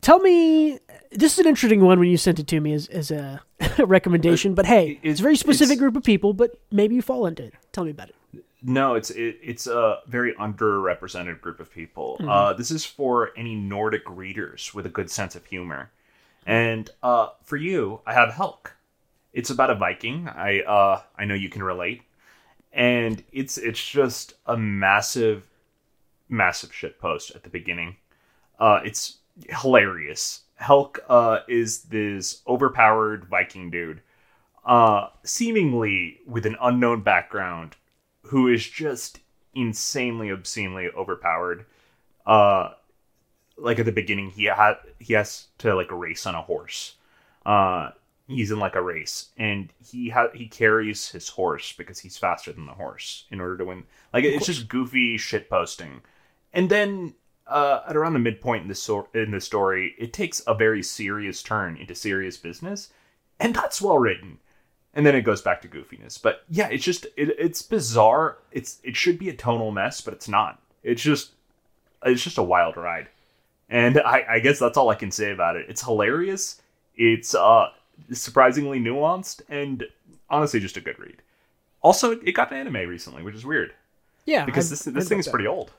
Tell 0.02 0.20
me, 0.20 0.80
this 1.12 1.34
is 1.34 1.40
an 1.40 1.48
interesting 1.48 1.82
one 1.82 2.00
when 2.00 2.10
you 2.10 2.18
sent 2.18 2.40
it 2.40 2.48
to 2.48 2.60
me 2.60 2.74
as, 2.74 2.88
as 2.88 3.12
a 3.12 3.42
recommendation, 3.80 4.54
uh, 4.54 4.56
but 4.56 4.66
hey, 4.66 5.00
it's 5.04 5.20
a 5.20 5.24
very 5.24 5.36
specific 5.36 5.78
group 5.78 5.98
of 5.98 6.04
people, 6.04 6.34
but 6.34 6.58
maybe 6.72 6.96
you 6.96 7.02
fall 7.02 7.26
into 7.26 7.44
it. 7.44 7.54
Tell 7.74 7.84
me 7.84 7.92
about 7.92 8.10
it. 8.10 8.16
No, 8.62 8.96
it's 8.96 9.10
it, 9.10 9.38
it's 9.42 9.68
a 9.68 10.00
very 10.08 10.34
underrepresented 10.34 11.42
group 11.42 11.60
of 11.60 11.72
people. 11.72 12.18
Mm-hmm. 12.20 12.30
Uh, 12.30 12.54
this 12.54 12.72
is 12.72 12.86
for 12.86 13.32
any 13.38 13.56
Nordic 13.56 14.04
readers 14.10 14.74
with 14.74 14.86
a 14.86 14.90
good 14.90 15.10
sense 15.10 15.36
of 15.36 15.46
humor, 15.46 15.92
and 16.46 16.90
uh, 17.02 17.30
for 17.44 17.58
you, 17.58 18.02
I 18.06 18.14
have 18.14 18.34
Helck. 18.34 18.74
It's 19.32 19.50
about 19.50 19.70
a 19.70 19.76
Viking. 19.76 20.28
I 20.28 20.62
uh, 20.62 21.02
I 21.16 21.26
know 21.26 21.36
you 21.36 21.50
can 21.50 21.64
relate, 21.64 22.02
and 22.74 23.24
it's 23.32 23.58
it's 23.58 23.84
just 23.84 24.34
a 24.46 24.58
massive, 24.58 25.48
massive 26.28 26.74
shit 26.74 27.00
post 27.00 27.32
at 27.36 27.44
the 27.44 27.50
beginning. 27.50 27.96
Uh, 28.60 28.82
it's 28.84 29.20
hilarious. 29.50 30.42
Helck 30.56 31.00
uh, 31.08 31.40
is 31.48 31.84
this 31.84 32.42
overpowered 32.46 33.26
Viking 33.26 33.70
dude, 33.72 34.02
uh, 34.66 35.08
seemingly 35.24 36.20
with 36.28 36.46
an 36.46 36.58
unknown 36.62 37.02
background, 37.02 37.78
who 38.30 38.48
is 38.48 38.68
just 38.68 39.20
insanely, 39.56 40.30
obscenely 40.30 40.90
overpowered. 40.96 41.66
Uh, 42.26 42.72
like 43.58 43.80
at 43.80 43.86
the 43.86 43.92
beginning, 43.92 44.30
he 44.30 44.46
had 44.46 44.76
he 45.00 45.14
has 45.14 45.48
to 45.60 45.76
like 45.76 45.92
race 45.92 46.26
on 46.26 46.36
a 46.36 46.42
horse. 46.42 46.96
Uh, 47.46 47.90
he's 48.28 48.52
in 48.52 48.60
like 48.60 48.76
a 48.76 48.82
race, 48.82 49.30
and 49.38 49.74
he 49.84 50.10
ha- 50.10 50.30
he 50.34 50.48
carries 50.48 51.10
his 51.10 51.30
horse 51.30 51.74
because 51.74 52.00
he's 52.00 52.18
faster 52.18 52.52
than 52.54 52.68
the 52.68 52.74
horse 52.74 53.26
in 53.32 53.42
order 53.42 53.58
to 53.58 53.66
win. 53.66 53.84
Like 54.14 54.24
it's 54.24 54.46
just 54.46 54.68
goofy 54.68 55.18
shit 55.18 55.50
posting, 55.50 56.02
and 56.54 56.70
then 56.70 57.16
uh, 57.48 57.82
at 57.88 57.98
around 57.98 58.14
the 58.14 58.20
midpoint 58.20 58.62
in 58.64 58.70
the 58.70 58.76
so- 58.76 59.10
in 59.14 59.32
the 59.32 59.42
story, 59.42 59.96
it 59.98 60.14
takes 60.14 60.42
a 60.46 60.54
very 60.54 60.84
serious 60.84 61.42
turn 61.42 61.76
into 61.78 61.96
serious 61.96 62.38
business, 62.38 62.90
and 63.40 63.56
that's 63.56 63.82
well 63.82 63.98
written. 63.98 64.38
And 65.00 65.06
then 65.06 65.16
it 65.16 65.22
goes 65.22 65.42
back 65.42 65.62
to 65.62 65.70
goofiness. 65.70 66.22
But 66.22 66.44
yeah, 66.50 66.68
it's 66.68 66.84
just 66.84 67.06
it, 67.16 67.34
it's 67.40 67.62
bizarre. 67.62 68.40
It's 68.52 68.80
it 68.84 68.98
should 68.98 69.18
be 69.18 69.30
a 69.30 69.34
tonal 69.34 69.72
mess, 69.72 70.02
but 70.02 70.14
it's 70.14 70.28
not. 70.28 70.62
It's 70.84 71.02
just 71.02 71.32
it's 72.04 72.22
just 72.22 72.38
a 72.38 72.44
wild 72.44 72.76
ride. 72.76 73.08
And 73.70 73.98
I, 74.02 74.26
I 74.30 74.40
guess 74.40 74.60
that's 74.60 74.78
all 74.78 74.90
I 74.90 74.96
can 74.96 75.10
say 75.10 75.32
about 75.32 75.56
it. 75.56 75.68
It's 75.70 75.82
hilarious. 75.82 76.62
It's 76.98 77.34
uh 77.34 77.70
surprisingly 78.12 78.78
nuanced 78.78 79.42
and 79.48 79.86
honestly 80.30 80.60
just 80.60 80.76
a 80.76 80.82
good 80.82 81.00
read. 81.00 81.22
Also, 81.82 82.20
it 82.20 82.34
got 82.34 82.52
an 82.52 82.58
anime 82.58 82.90
recently, 82.90 83.24
which 83.24 83.36
is 83.36 83.46
weird 83.46 83.72
Yeah, 84.26 84.44
because 84.44 84.66
I've 84.66 84.72
this 84.72 84.80
this 84.82 84.92
about 84.92 85.04
thing 85.06 85.20
is 85.20 85.30
pretty 85.30 85.48
old. 85.48 85.72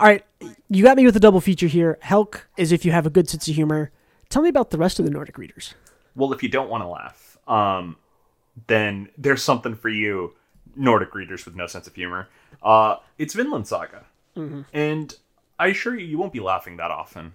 All 0.00 0.06
right, 0.06 0.24
you 0.70 0.82
got 0.82 0.96
me 0.96 1.04
with 1.04 1.14
a 1.14 1.20
double 1.20 1.42
feature 1.42 1.66
here. 1.66 1.98
Helck 2.00 2.46
is 2.56 2.72
if 2.72 2.86
you 2.86 2.92
have 2.92 3.04
a 3.04 3.10
good 3.10 3.28
sense 3.28 3.46
of 3.48 3.54
humor. 3.54 3.90
Tell 4.30 4.40
me 4.40 4.48
about 4.48 4.70
the 4.70 4.78
rest 4.78 4.98
of 4.98 5.04
the 5.04 5.10
Nordic 5.10 5.36
readers. 5.36 5.74
Well, 6.16 6.32
if 6.32 6.42
you 6.42 6.48
don't 6.48 6.70
want 6.70 6.82
to 6.82 6.88
laugh, 6.88 7.31
um, 7.48 7.96
then 8.66 9.08
there's 9.18 9.42
something 9.42 9.74
for 9.74 9.88
you, 9.88 10.34
Nordic 10.76 11.14
readers 11.14 11.44
with 11.44 11.54
no 11.54 11.66
sense 11.66 11.86
of 11.86 11.94
humor. 11.94 12.28
Uh, 12.62 12.96
it's 13.18 13.34
Vinland 13.34 13.66
Saga, 13.66 14.04
and 14.72 15.14
I 15.58 15.68
assure 15.68 15.98
you, 15.98 16.06
you 16.06 16.18
won't 16.18 16.32
be 16.32 16.40
laughing 16.40 16.76
that 16.78 16.90
often. 16.90 17.32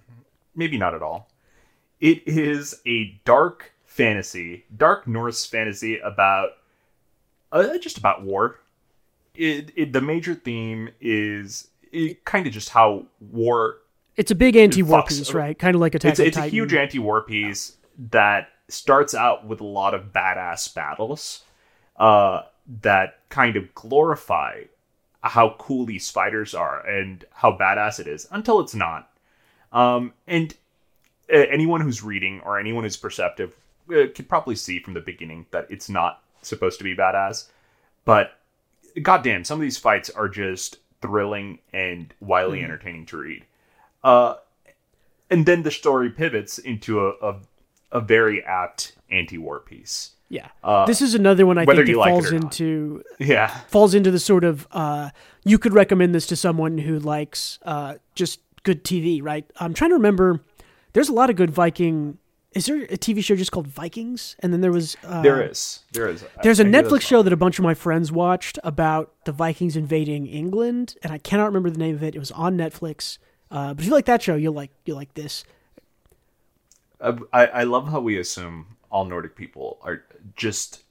Maybe 0.56 0.78
not 0.78 0.94
at 0.96 1.02
all. 1.02 1.30
It 2.00 2.28
is 2.28 2.82
a 2.86 3.20
dark 3.26 3.74
fantasy, 3.86 4.66
dark 4.76 5.08
Norse 5.08 5.46
fantasy 5.46 6.00
about 6.00 6.52
uh, 7.52 7.78
just 7.78 7.98
about 7.98 8.24
war. 8.24 8.60
It, 9.36 9.72
it 9.76 9.94
the 9.94 10.02
major 10.02 10.34
theme 10.34 10.90
is 11.00 11.68
kind 12.26 12.48
of 12.48 12.54
just 12.54 12.70
how 12.70 13.06
war 13.20 13.78
It's 14.16 14.32
a 14.32 14.36
big 14.36 14.56
anti-war 14.56 15.04
fucks- 15.04 15.10
piece, 15.10 15.34
right? 15.34 15.58
Kind 15.58 15.76
of 15.76 15.82
like 15.82 15.96
Attack 15.96 16.14
it's, 16.14 16.20
it's 16.20 16.38
a 16.38 16.48
huge 16.48 16.74
anti-war 16.74 17.22
piece 17.22 17.78
that 18.12 18.50
starts 18.70 19.14
out 19.14 19.46
with 19.46 19.62
a 19.62 19.66
lot 19.66 19.94
of 19.94 20.14
badass 20.14 20.74
battles 20.74 21.44
uh, 21.98 22.42
that 22.82 23.20
kind 23.30 23.56
of 23.56 23.74
glorify 23.74 24.64
how 25.22 25.56
cool 25.58 25.86
these 25.86 26.10
fighters 26.10 26.54
are 26.54 26.86
and 26.86 27.26
how 27.32 27.52
badass 27.52 28.00
it 28.00 28.08
is 28.08 28.28
until 28.32 28.60
it's 28.60 28.76
not. 28.76 29.10
Um, 29.72 30.14
and 30.28 30.54
uh, 31.32 31.38
anyone 31.38 31.82
who's 31.82 32.04
reading 32.04 32.42
or 32.46 32.60
anyone 32.60 32.84
who's 32.84 32.98
perceptive 32.98 33.54
uh, 33.90 34.08
could 34.14 34.30
probably 34.30 34.56
see 34.56 34.80
from 34.80 34.94
the 34.94 35.02
beginning 35.02 35.46
that 35.52 35.68
it's 35.70 35.90
not 35.90 36.22
supposed 36.42 36.78
to 36.78 36.84
be 36.84 36.96
badass. 36.96 37.48
But 38.06 38.40
goddamn, 39.02 39.44
some 39.44 39.60
of 39.60 39.62
these 39.62 39.78
fights 39.78 40.10
are 40.10 40.30
just 40.30 40.78
thrilling 41.02 41.60
and 41.74 42.14
wildly 42.20 42.64
entertaining 42.64 43.06
to 43.08 43.18
read. 43.18 43.46
Uh, 44.04 44.36
and 45.30 45.46
then 45.46 45.64
the 45.64 45.72
story 45.72 46.10
pivots 46.10 46.58
into 46.58 47.06
a 47.06 47.10
a, 47.22 47.36
a 47.92 48.02
very 48.02 48.44
apt 48.44 48.96
anti-war 49.10 49.60
piece. 49.62 50.12
Yeah, 50.30 50.50
Uh, 50.62 50.86
this 50.86 51.02
is 51.02 51.16
another 51.16 51.46
one 51.46 51.58
I 51.58 51.64
think 51.66 51.88
that 51.88 51.98
like 51.98 52.10
falls 52.12 52.32
into 52.34 53.02
Yeah, 53.18 53.48
falls 53.70 53.94
into 53.94 54.12
the 54.12 54.20
sort 54.20 54.44
of 54.44 54.68
uh, 54.72 55.12
you 55.46 55.58
could 55.58 55.74
recommend 55.74 56.14
this 56.14 56.28
to 56.28 56.36
someone 56.36 56.80
who 56.80 57.00
likes 57.00 57.60
uh, 57.64 57.96
just 58.14 58.42
good 58.64 58.84
TV, 58.84 59.24
right? 59.24 59.46
I'm 59.58 59.74
trying 59.74 59.92
to 59.92 59.96
remember. 59.96 60.44
There's 60.92 61.08
a 61.08 61.14
lot 61.14 61.30
of 61.30 61.38
good 61.38 61.50
Viking. 61.52 62.18
Is 62.54 62.66
there 62.66 62.82
a 62.84 62.98
TV 62.98 63.24
show 63.24 63.36
just 63.38 63.52
called 63.54 63.68
Vikings? 63.68 64.36
And 64.40 64.52
then 64.52 64.60
there 64.62 64.72
was 64.74 64.98
uh, 65.06 65.22
there 65.22 65.42
is, 65.50 65.84
there 65.94 66.10
is. 66.10 66.24
I- 66.24 66.28
There's 66.44 66.60
a 66.60 66.64
I 66.66 66.68
Netflix 66.68 67.02
show 67.02 67.22
that 67.24 67.32
a 67.32 67.38
bunch 67.38 67.58
of 67.60 67.64
my 67.64 67.74
friends 67.74 68.12
watched 68.12 68.60
about 68.66 69.14
the 69.24 69.32
Vikings 69.32 69.78
invading 69.78 70.28
England, 70.28 70.96
and 71.04 71.14
I 71.14 71.20
cannot 71.20 71.46
remember 71.46 71.70
the 71.70 71.78
name 71.80 71.96
of 71.96 72.04
it. 72.04 72.16
It 72.16 72.20
was 72.20 72.32
on 72.32 72.58
Netflix. 72.58 73.18
Uh, 73.50 73.74
but 73.74 73.80
if 73.82 73.86
you 73.86 73.94
like 73.94 74.06
that 74.08 74.22
show, 74.22 74.36
you'll 74.36 74.54
like 74.54 74.72
you'll 74.86 74.98
like 74.98 75.14
this. 75.14 75.46
I, 77.02 77.46
I 77.48 77.64
love 77.64 77.88
how 77.90 78.00
we 78.00 78.18
assume 78.18 78.78
all 78.90 79.06
Nordic 79.06 79.36
people 79.36 79.78
are 79.84 80.04
just 80.36 80.84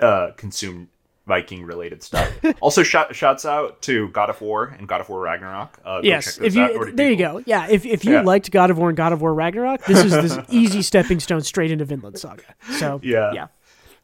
uh, 0.00 0.30
consume 0.36 0.88
Viking 1.26 1.64
related 1.64 2.02
stuff. 2.02 2.28
also, 2.60 2.82
shout, 2.82 3.14
shouts 3.14 3.44
out 3.44 3.82
to 3.82 4.08
God 4.08 4.30
of 4.30 4.40
War 4.40 4.74
and 4.76 4.88
God 4.88 5.00
of 5.00 5.08
War 5.08 5.20
Ragnarok. 5.20 5.78
Uh, 5.84 6.00
yes, 6.02 6.38
if 6.38 6.54
you 6.56 6.62
out, 6.62 6.72
there 6.72 6.86
people. 6.86 7.04
you 7.04 7.16
go. 7.16 7.42
Yeah, 7.46 7.68
if 7.68 7.84
if 7.86 8.04
you 8.04 8.14
Yeah. 8.14 8.22
liked 8.22 8.50
God 8.50 8.70
of 8.70 8.78
War 8.78 8.88
and 8.88 8.96
God 8.96 9.12
of 9.12 9.20
War 9.20 9.32
Ragnarok, 9.32 9.84
this 9.84 10.02
is 10.02 10.10
this 10.12 10.38
easy 10.48 10.82
stepping 10.82 11.20
stone 11.20 11.42
straight 11.42 11.70
into 11.70 11.84
Vinland 11.84 12.18
Saga. 12.18 12.42
So 12.78 13.00
Yeah. 13.04 13.32
yeah, 13.32 13.46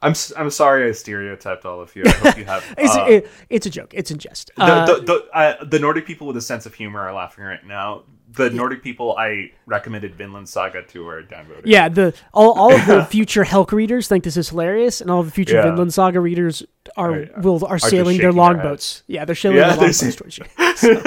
I'm 0.06 0.14
I'm 0.36 0.50
sorry 0.50 0.88
I 0.88 0.92
stereotyped 0.92 1.64
all 1.64 1.80
of 1.80 1.94
you. 1.96 2.04
I 2.06 2.10
hope 2.10 2.38
you 2.38 2.44
have. 2.44 2.64
it's 2.78 2.96
uh, 2.96 3.04
it, 3.08 3.30
it's 3.50 3.66
a 3.66 3.70
joke. 3.70 3.92
It's 3.94 4.10
in 4.10 4.18
jest. 4.18 4.50
the, 4.56 4.62
Uh, 4.62 4.86
the, 4.86 4.94
the, 5.02 5.28
uh, 5.36 5.64
the 5.64 5.78
Nordic 5.78 6.06
people 6.06 6.26
with 6.26 6.36
a 6.36 6.40
sense 6.42 6.66
of 6.66 6.74
humor 6.74 7.00
are 7.00 7.12
laughing 7.12 7.44
right 7.44 7.64
now. 7.66 8.04
The 8.32 8.50
Nordic 8.50 8.82
people 8.82 9.16
I 9.16 9.52
recommended 9.66 10.14
Vinland 10.16 10.48
Saga 10.48 10.82
to 10.82 11.08
are 11.08 11.22
downvoted. 11.22 11.62
yeah, 11.64 11.88
the 11.88 12.12
all, 12.34 12.52
all 12.52 12.72
of 12.74 12.84
the 12.86 13.04
future 13.10 13.44
Helck 13.44 13.72
readers 13.72 14.08
think 14.08 14.24
this 14.24 14.36
is 14.36 14.48
hilarious, 14.50 15.00
and 15.00 15.10
all 15.10 15.20
of 15.20 15.26
the 15.26 15.32
future 15.32 15.54
Yeah. 15.54 15.62
Vinland 15.62 15.94
Saga 15.94 16.20
readers 16.20 16.62
are 16.96 17.12
Are- 17.14 17.28
will 17.40 17.64
are 17.64 17.78
just 17.78 17.90
sailing 17.90 18.18
their 18.18 18.32
longboats. 18.32 19.04
Yeah, 19.06 19.24
they're 19.24 19.34
sailing 19.36 19.58
Yeah, 19.58 19.68
their 19.68 19.76
longboats 19.88 20.16
towards 20.16 20.38
you. 20.38 20.44
So- 20.76 21.00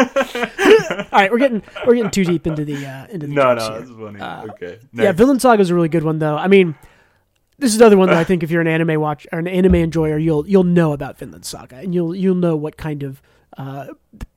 all 1.11 1.19
right, 1.19 1.31
we're 1.31 1.37
getting 1.39 1.61
we're 1.85 1.95
getting 1.95 2.11
too 2.11 2.25
deep 2.25 2.47
into 2.47 2.65
the 2.65 2.85
uh, 2.85 3.07
into 3.07 3.27
the 3.27 3.33
No, 3.33 3.53
no, 3.53 3.61
here. 3.69 3.79
that's 3.79 3.91
funny. 3.91 4.19
Uh, 4.19 4.43
okay. 4.53 4.79
Yeah, 4.93 5.11
Vinland 5.11 5.41
Saga 5.41 5.61
is 5.61 5.69
a 5.69 5.75
really 5.75 5.89
good 5.89 6.03
one, 6.03 6.19
though. 6.19 6.37
I 6.37 6.47
mean, 6.47 6.75
this 7.59 7.73
is 7.73 7.79
another 7.79 7.97
one 7.97 8.09
that 8.09 8.17
I 8.17 8.23
think 8.23 8.43
if 8.43 8.51
you're 8.51 8.61
an 8.61 8.67
anime 8.67 8.99
watch 8.99 9.27
or 9.31 9.39
an 9.39 9.47
anime 9.47 9.75
enjoyer, 9.75 10.17
you'll 10.17 10.47
you'll 10.47 10.63
know 10.63 10.93
about 10.93 11.17
Vinland 11.17 11.45
Saga, 11.45 11.77
and 11.77 11.93
you'll 11.93 12.15
you'll 12.15 12.35
know 12.35 12.55
what 12.55 12.77
kind 12.77 13.03
of 13.03 13.21
uh, 13.57 13.87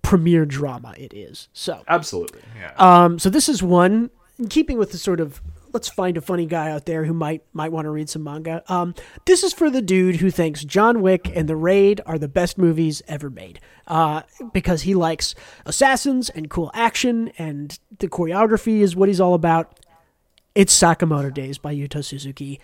premier 0.02 0.44
drama 0.44 0.94
it 0.98 1.14
is. 1.14 1.48
So, 1.52 1.82
Absolutely. 1.88 2.40
Yeah. 2.58 2.72
um, 2.76 3.18
so 3.18 3.30
this 3.30 3.48
is 3.48 3.62
one 3.62 4.10
in 4.38 4.48
keeping 4.48 4.78
with 4.78 4.92
the 4.92 4.98
sort 4.98 5.20
of 5.20 5.40
let's 5.72 5.88
find 5.88 6.16
a 6.16 6.20
funny 6.20 6.44
guy 6.44 6.70
out 6.70 6.84
there 6.84 7.04
who 7.04 7.14
might 7.14 7.42
might 7.52 7.72
want 7.72 7.86
to 7.86 7.90
read 7.90 8.08
some 8.08 8.24
manga. 8.24 8.62
Um, 8.70 8.94
this 9.24 9.42
is 9.42 9.52
for 9.52 9.70
the 9.70 9.82
dude 9.82 10.16
who 10.16 10.30
thinks 10.30 10.64
John 10.64 11.00
Wick 11.00 11.30
and 11.34 11.48
The 11.48 11.56
Raid 11.56 12.00
are 12.04 12.18
the 12.18 12.28
best 12.28 12.58
movies 12.58 13.02
ever 13.08 13.30
made, 13.30 13.60
uh, 13.86 14.22
because 14.52 14.82
he 14.82 14.94
likes 14.94 15.34
assassins 15.64 16.28
and 16.28 16.50
cool 16.50 16.70
action, 16.74 17.32
and 17.38 17.78
the 17.98 18.08
choreography 18.08 18.80
is 18.80 18.96
what 18.96 19.08
he's 19.08 19.20
all 19.20 19.34
about. 19.34 19.78
It's 20.54 20.78
Sakamoto 20.78 21.32
Days 21.32 21.56
by 21.56 21.74
Yuto 21.74 22.04
Suzuki. 22.04 22.60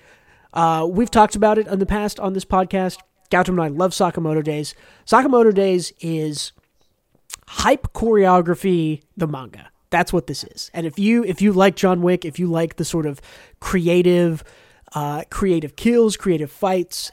Uh, 0.58 0.84
we've 0.84 1.10
talked 1.10 1.36
about 1.36 1.56
it 1.56 1.68
in 1.68 1.78
the 1.78 1.86
past 1.86 2.18
on 2.18 2.32
this 2.32 2.44
podcast. 2.44 2.98
Gautam 3.30 3.50
and 3.50 3.60
I 3.60 3.68
love 3.68 3.92
Sakamoto 3.92 4.42
Days. 4.42 4.74
Sakamoto 5.06 5.54
Days 5.54 5.92
is 6.00 6.50
hype 7.46 7.92
choreography 7.94 9.00
the 9.16 9.26
manga 9.26 9.70
that's 9.88 10.12
what 10.12 10.26
this 10.26 10.44
is 10.44 10.70
and 10.74 10.86
if 10.86 10.98
you 10.98 11.24
if 11.24 11.40
you 11.40 11.50
like 11.50 11.76
john 11.76 12.02
wick 12.02 12.26
if 12.26 12.38
you 12.38 12.46
like 12.46 12.76
the 12.76 12.84
sort 12.84 13.06
of 13.06 13.22
creative 13.58 14.44
uh 14.94 15.24
creative 15.30 15.74
kills 15.74 16.14
creative 16.14 16.52
fights 16.52 17.10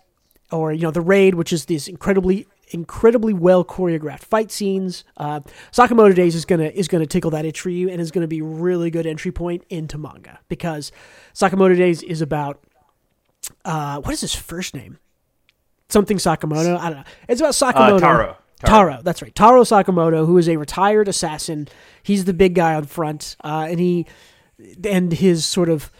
or 0.51 0.73
you 0.73 0.81
know 0.81 0.91
the 0.91 0.99
raid 0.99 1.35
which 1.35 1.53
is 1.53 1.65
these 1.65 1.87
incredibly 1.87 2.45
incredibly 2.71 3.33
well 3.33 3.63
choreographed 3.63 4.25
fight 4.25 4.51
scenes 4.51 5.05
uh 5.15 5.39
sakamoto 5.71 6.13
days 6.13 6.35
is 6.35 6.43
gonna 6.43 6.67
is 6.75 6.89
gonna 6.89 7.05
tickle 7.05 7.31
that 7.31 7.45
itch 7.45 7.61
for 7.61 7.69
you 7.69 7.89
and 7.89 8.01
is 8.01 8.11
gonna 8.11 8.27
be 8.27 8.41
really 8.41 8.91
good 8.91 9.05
entry 9.05 9.31
point 9.31 9.63
into 9.69 9.97
manga 9.97 10.37
because 10.49 10.91
sakamoto 11.33 11.77
days 11.77 12.03
is 12.03 12.19
about 12.19 12.61
uh 13.65 13.99
what 14.01 14.13
is 14.13 14.21
his 14.21 14.33
first 14.35 14.73
name 14.75 14.97
something 15.89 16.17
sakamoto 16.17 16.77
i 16.79 16.89
don't 16.89 16.99
know 16.99 17.03
it's 17.27 17.41
about 17.41 17.53
sakamoto 17.53 17.95
Uh, 17.97 17.99
Taro. 17.99 18.37
Taro, 18.63 19.01
that's 19.03 19.21
right. 19.21 19.35
Taro 19.35 19.61
Sakamoto, 19.63 20.25
who 20.25 20.37
is 20.37 20.47
a 20.47 20.55
retired 20.55 21.07
assassin. 21.09 21.67
He's 22.01 22.23
the 22.25 22.33
big 22.33 22.55
guy 22.55 22.73
on 22.73 22.85
front, 22.85 23.35
uh, 23.43 23.67
and 23.69 23.79
he 23.79 24.07
and 24.83 25.11
his 25.11 25.45
sort 25.45 25.67
of 25.69 25.91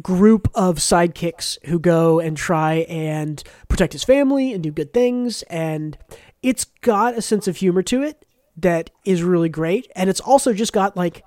group 0.00 0.48
of 0.54 0.76
sidekicks 0.76 1.58
who 1.66 1.78
go 1.80 2.20
and 2.20 2.36
try 2.36 2.86
and 2.88 3.42
protect 3.68 3.92
his 3.92 4.04
family 4.04 4.52
and 4.54 4.62
do 4.62 4.70
good 4.70 4.94
things. 4.94 5.42
And 5.50 5.98
it's 6.42 6.64
got 6.80 7.18
a 7.18 7.20
sense 7.22 7.48
of 7.48 7.56
humor 7.56 7.82
to 7.82 8.02
it 8.02 8.24
that 8.56 8.88
is 9.04 9.22
really 9.24 9.48
great, 9.50 9.90
and 9.96 10.08
it's 10.08 10.20
also 10.20 10.54
just 10.54 10.72
got 10.72 10.96
like 10.96 11.24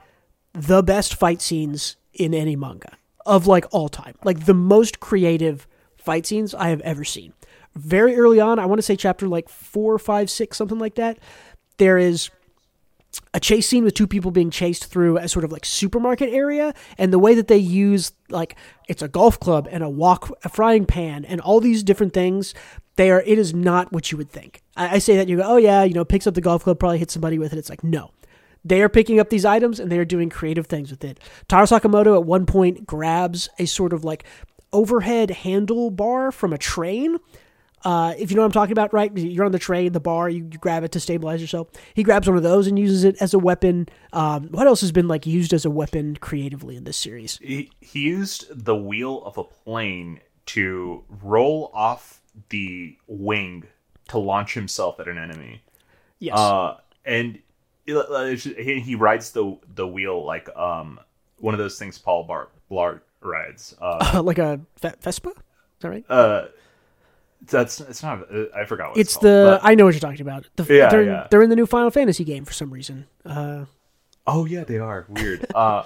the 0.53 0.81
best 0.81 1.13
fight 1.13 1.41
scenes 1.41 1.97
in 2.13 2.33
any 2.33 2.55
manga 2.55 2.97
of 3.25 3.45
like 3.47 3.65
all 3.71 3.89
time, 3.89 4.15
like 4.23 4.45
the 4.45 4.55
most 4.55 4.99
creative 5.01 5.67
fight 5.99 6.25
scenes 6.25 6.53
I 6.55 6.69
have 6.69 6.81
ever 6.81 7.03
seen. 7.03 7.33
Very 7.75 8.15
early 8.15 8.39
on, 8.39 8.59
I 8.59 8.65
want 8.65 8.79
to 8.79 8.83
say 8.83 8.95
chapter 8.95 9.27
like 9.27 9.47
four, 9.47 9.97
five, 9.99 10.29
six, 10.29 10.57
something 10.57 10.79
like 10.79 10.95
that. 10.95 11.19
There 11.77 11.97
is 11.97 12.29
a 13.33 13.39
chase 13.39 13.67
scene 13.67 13.83
with 13.83 13.93
two 13.93 14.07
people 14.07 14.31
being 14.31 14.49
chased 14.49 14.85
through 14.85 15.17
a 15.17 15.27
sort 15.27 15.45
of 15.45 15.51
like 15.51 15.65
supermarket 15.65 16.29
area 16.29 16.73
and 16.97 17.11
the 17.11 17.19
way 17.19 17.33
that 17.35 17.47
they 17.47 17.57
use 17.57 18.11
like 18.29 18.55
it's 18.87 19.01
a 19.01 19.07
golf 19.07 19.39
club 19.39 19.67
and 19.71 19.83
a 19.83 19.89
wok 19.89 20.31
a 20.43 20.49
frying 20.49 20.85
pan 20.85 21.25
and 21.25 21.41
all 21.41 21.59
these 21.59 21.83
different 21.83 22.13
things 22.13 22.53
they 22.95 23.09
are 23.09 23.21
it 23.21 23.39
is 23.39 23.53
not 23.53 23.91
what 23.91 24.11
you 24.11 24.17
would 24.17 24.29
think 24.29 24.61
I, 24.75 24.95
I 24.95 24.99
say 24.99 25.17
that 25.17 25.27
you 25.27 25.37
go 25.37 25.43
oh 25.43 25.57
yeah 25.57 25.83
you 25.83 25.93
know 25.93 26.05
picks 26.05 26.27
up 26.27 26.35
the 26.35 26.41
golf 26.41 26.63
club 26.63 26.79
probably 26.79 26.99
hits 26.99 27.13
somebody 27.13 27.39
with 27.39 27.51
it 27.53 27.59
it's 27.59 27.69
like 27.69 27.83
no 27.83 28.11
they 28.63 28.81
are 28.81 28.89
picking 28.89 29.19
up 29.19 29.29
these 29.29 29.45
items 29.45 29.79
and 29.79 29.91
they 29.91 29.97
are 29.97 30.05
doing 30.05 30.29
creative 30.29 30.67
things 30.67 30.91
with 30.91 31.03
it 31.03 31.19
taro 31.47 31.65
sakamoto 31.65 32.15
at 32.15 32.25
one 32.25 32.45
point 32.45 32.85
grabs 32.85 33.49
a 33.57 33.65
sort 33.65 33.93
of 33.93 34.03
like 34.03 34.23
overhead 34.71 35.29
handlebar 35.29 36.33
from 36.33 36.53
a 36.53 36.57
train 36.57 37.17
uh, 37.85 38.13
if 38.17 38.29
you 38.29 38.35
know 38.35 38.41
what 38.41 38.47
I'm 38.47 38.51
talking 38.51 38.73
about, 38.73 38.93
right? 38.93 39.15
You're 39.15 39.45
on 39.45 39.51
the 39.51 39.59
train, 39.59 39.93
the 39.93 39.99
bar, 39.99 40.29
you, 40.29 40.47
you, 40.51 40.57
grab 40.57 40.83
it 40.83 40.91
to 40.93 40.99
stabilize 40.99 41.39
yourself. 41.39 41.69
He 41.93 42.03
grabs 42.03 42.27
one 42.27 42.35
of 42.35 42.43
those 42.43 42.67
and 42.67 42.77
uses 42.77 43.03
it 43.03 43.15
as 43.21 43.33
a 43.33 43.39
weapon. 43.39 43.87
Um, 44.11 44.49
what 44.49 44.67
else 44.67 44.81
has 44.81 44.91
been 44.91 45.07
like 45.07 45.25
used 45.25 45.53
as 45.53 45.65
a 45.65 45.69
weapon 45.69 46.17
creatively 46.17 46.75
in 46.75 46.83
this 46.83 46.97
series? 46.97 47.37
He, 47.41 47.71
he 47.79 48.01
used 48.01 48.47
the 48.51 48.75
wheel 48.75 49.23
of 49.23 49.37
a 49.37 49.43
plane 49.43 50.19
to 50.47 51.03
roll 51.21 51.71
off 51.73 52.21
the 52.49 52.97
wing 53.07 53.65
to 54.09 54.17
launch 54.17 54.53
himself 54.55 54.99
at 54.99 55.07
an 55.07 55.17
enemy. 55.17 55.61
Yes. 56.19 56.37
Uh, 56.37 56.77
and 57.05 57.39
he, 57.85 58.81
he 58.81 58.95
rides 58.95 59.31
the 59.31 59.57
the 59.73 59.87
wheel 59.87 60.23
like 60.23 60.47
um 60.55 60.99
one 61.37 61.55
of 61.55 61.57
those 61.57 61.79
things 61.79 61.97
Paul 61.97 62.25
Bar- 62.25 62.49
Blart 62.69 63.01
rides. 63.21 63.75
Uh, 63.81 64.21
like 64.23 64.37
a 64.37 64.59
Vespa? 64.81 65.29
Is 65.29 65.35
that 65.81 65.89
right? 65.89 66.05
Uh, 66.09 66.45
that's 67.47 67.79
it's 67.79 68.03
not. 68.03 68.33
Uh, 68.33 68.45
I 68.55 68.65
forgot. 68.65 68.89
What 68.89 68.97
it's, 68.97 69.13
it's 69.13 69.21
the. 69.21 69.59
I 69.63 69.75
know 69.75 69.85
what 69.85 69.93
you're 69.93 70.01
talking 70.01 70.21
about. 70.21 70.47
The, 70.55 70.63
yeah, 70.63 70.89
they're, 70.89 71.03
yeah. 71.03 71.27
they're 71.29 71.41
in 71.41 71.49
the 71.49 71.55
new 71.55 71.65
Final 71.65 71.89
Fantasy 71.89 72.23
game 72.23 72.45
for 72.45 72.53
some 72.53 72.71
reason. 72.71 73.07
Uh, 73.25 73.65
oh 74.27 74.45
yeah, 74.45 74.63
they 74.63 74.77
are 74.77 75.05
weird. 75.09 75.45
uh, 75.55 75.83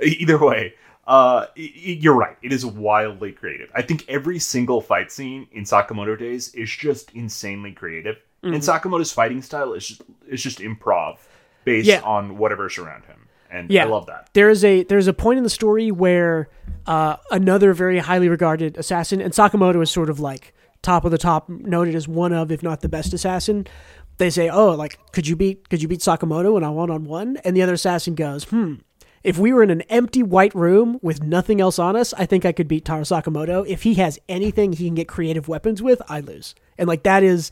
either 0.00 0.38
way, 0.38 0.74
uh, 1.06 1.46
you're 1.54 2.16
right. 2.16 2.36
It 2.42 2.52
is 2.52 2.66
wildly 2.66 3.32
creative. 3.32 3.70
I 3.74 3.82
think 3.82 4.04
every 4.08 4.38
single 4.38 4.80
fight 4.80 5.12
scene 5.12 5.46
in 5.52 5.64
Sakamoto 5.64 6.18
Days 6.18 6.52
is 6.54 6.70
just 6.70 7.12
insanely 7.12 7.72
creative. 7.72 8.16
Mm-hmm. 8.42 8.54
And 8.54 8.62
Sakamoto's 8.62 9.12
fighting 9.12 9.42
style 9.42 9.72
is 9.72 9.86
just, 9.86 10.02
is 10.28 10.42
just 10.42 10.58
improv 10.58 11.18
based 11.64 11.86
yeah. 11.86 12.00
on 12.00 12.36
whatever's 12.38 12.78
around 12.78 13.04
him. 13.04 13.25
And 13.50 13.70
yeah. 13.70 13.84
I 13.84 13.88
love 13.88 14.06
that. 14.06 14.30
There 14.32 14.50
is 14.50 14.64
a 14.64 14.82
there's 14.84 15.06
a 15.06 15.12
point 15.12 15.38
in 15.38 15.44
the 15.44 15.50
story 15.50 15.90
where 15.90 16.48
uh, 16.86 17.16
another 17.30 17.72
very 17.72 17.98
highly 17.98 18.28
regarded 18.28 18.76
assassin, 18.76 19.20
and 19.20 19.32
Sakamoto 19.32 19.82
is 19.82 19.90
sort 19.90 20.10
of 20.10 20.20
like 20.20 20.54
top 20.82 21.04
of 21.04 21.10
the 21.10 21.18
top, 21.18 21.48
noted 21.48 21.94
as 21.94 22.06
one 22.06 22.32
of, 22.32 22.52
if 22.52 22.62
not 22.62 22.80
the 22.80 22.88
best 22.88 23.12
assassin. 23.12 23.66
They 24.18 24.30
say, 24.30 24.48
"Oh, 24.48 24.70
like 24.70 24.98
could 25.12 25.26
you 25.26 25.36
beat 25.36 25.68
could 25.68 25.82
you 25.82 25.88
beat 25.88 26.00
Sakamoto 26.00 26.56
in 26.56 26.62
a 26.62 26.72
one 26.72 26.90
on 26.90 27.04
one?" 27.04 27.38
And 27.44 27.56
the 27.56 27.62
other 27.62 27.74
assassin 27.74 28.14
goes, 28.14 28.44
"Hmm, 28.44 28.74
if 29.22 29.38
we 29.38 29.52
were 29.52 29.62
in 29.62 29.70
an 29.70 29.82
empty 29.82 30.22
white 30.22 30.54
room 30.54 30.98
with 31.02 31.22
nothing 31.22 31.60
else 31.60 31.78
on 31.78 31.96
us, 31.96 32.14
I 32.14 32.24
think 32.26 32.44
I 32.44 32.52
could 32.52 32.68
beat 32.68 32.84
Taro 32.84 33.02
Sakamoto. 33.02 33.66
If 33.66 33.82
he 33.82 33.94
has 33.94 34.18
anything 34.28 34.72
he 34.72 34.86
can 34.86 34.94
get 34.94 35.08
creative 35.08 35.48
weapons 35.48 35.82
with, 35.82 36.00
I 36.08 36.20
lose." 36.20 36.54
And 36.78 36.88
like 36.88 37.02
that 37.02 37.22
is 37.22 37.50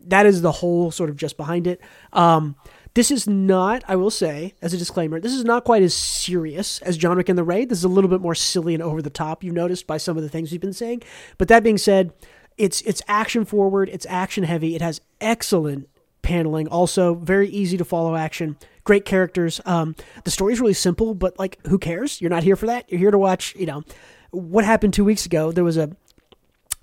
that 0.00 0.26
is 0.26 0.42
the 0.42 0.52
whole 0.52 0.90
sort 0.90 1.10
of 1.10 1.16
just 1.16 1.36
behind 1.36 1.66
it. 1.66 1.80
Um, 2.12 2.56
this 2.96 3.10
is 3.10 3.28
not, 3.28 3.84
I 3.86 3.94
will 3.94 4.10
say, 4.10 4.54
as 4.62 4.72
a 4.72 4.78
disclaimer, 4.78 5.20
this 5.20 5.34
is 5.34 5.44
not 5.44 5.64
quite 5.64 5.82
as 5.82 5.92
serious 5.92 6.80
as 6.80 6.96
John 6.96 7.18
Wick 7.18 7.28
and 7.28 7.36
the 7.36 7.44
Raid. 7.44 7.68
This 7.68 7.76
is 7.76 7.84
a 7.84 7.88
little 7.88 8.08
bit 8.08 8.22
more 8.22 8.34
silly 8.34 8.72
and 8.72 8.82
over 8.82 9.02
the 9.02 9.10
top, 9.10 9.44
you've 9.44 9.54
noticed 9.54 9.86
by 9.86 9.98
some 9.98 10.16
of 10.16 10.22
the 10.22 10.30
things 10.30 10.50
we've 10.50 10.62
been 10.62 10.72
saying. 10.72 11.02
But 11.36 11.48
that 11.48 11.62
being 11.62 11.76
said, 11.76 12.14
it's 12.56 12.80
it's 12.82 13.02
action 13.06 13.44
forward, 13.44 13.90
it's 13.90 14.06
action 14.06 14.44
heavy. 14.44 14.74
It 14.74 14.80
has 14.80 15.02
excellent 15.20 15.90
paneling, 16.22 16.68
also 16.68 17.14
very 17.14 17.50
easy 17.50 17.76
to 17.76 17.84
follow 17.84 18.16
action. 18.16 18.56
Great 18.84 19.04
characters. 19.04 19.60
Um, 19.66 19.94
the 20.24 20.30
story's 20.30 20.58
really 20.58 20.72
simple, 20.72 21.12
but 21.12 21.38
like, 21.38 21.58
who 21.66 21.76
cares? 21.78 22.22
You're 22.22 22.30
not 22.30 22.44
here 22.44 22.56
for 22.56 22.64
that. 22.64 22.90
You're 22.90 22.98
here 22.98 23.10
to 23.10 23.18
watch. 23.18 23.54
You 23.56 23.66
know, 23.66 23.84
what 24.30 24.64
happened 24.64 24.94
two 24.94 25.04
weeks 25.04 25.26
ago? 25.26 25.52
There 25.52 25.64
was 25.64 25.76
a 25.76 25.90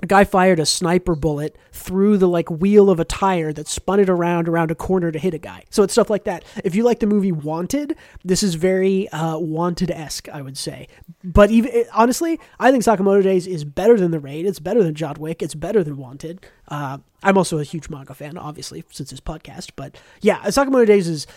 a 0.04 0.06
guy 0.06 0.26
fired 0.26 0.60
a 0.60 0.66
sniper 0.66 1.16
bullet 1.16 1.58
through 1.72 2.18
the 2.18 2.28
like 2.28 2.52
wheel 2.52 2.90
of 2.90 3.00
a 3.00 3.06
tire 3.06 3.54
that 3.54 3.70
spun 3.70 4.02
it 4.02 4.10
around 4.10 4.50
around 4.50 4.70
a 4.70 4.76
corner 4.76 5.14
to 5.14 5.18
hit 5.18 5.34
a 5.34 5.38
guy. 5.38 5.64
So 5.70 5.82
it's 5.82 5.94
stuff 5.94 6.10
like 6.10 6.26
that. 6.26 6.44
If 6.66 6.76
you 6.76 6.84
like 6.84 7.00
the 7.00 7.08
movie 7.08 7.32
Wanted, 7.32 7.96
this 8.24 8.44
is 8.44 8.56
very 8.56 9.08
uh, 9.10 9.38
Wanted 9.38 9.90
esque, 9.90 10.28
I 10.28 10.42
would 10.42 10.58
say. 10.58 10.90
But 11.24 11.52
even 11.52 11.72
it, 11.72 11.88
honestly, 11.94 12.38
I 12.60 12.70
think 12.70 12.84
Sakamoto 12.84 13.24
Days 13.24 13.48
is 13.48 13.64
better 13.64 13.98
than 13.98 14.12
The 14.12 14.20
Raid. 14.20 14.46
It's 14.46 14.60
better 14.60 14.84
than 14.84 14.94
John 14.94 15.16
Wick. 15.20 15.42
It's 15.42 15.56
better 15.56 15.86
than 15.86 15.96
Wanted. 15.96 16.46
Uh, 16.68 16.98
I'm 17.24 17.38
also 17.38 17.60
a 17.60 17.64
huge 17.64 17.90
manga 17.90 18.14
fan, 18.14 18.38
obviously, 18.38 18.84
since 18.92 19.10
this 19.10 19.22
podcast. 19.22 19.72
But 19.78 19.98
yeah, 20.20 20.42
Sakamoto 20.42 20.86
Days 20.86 21.08
is 21.08 21.28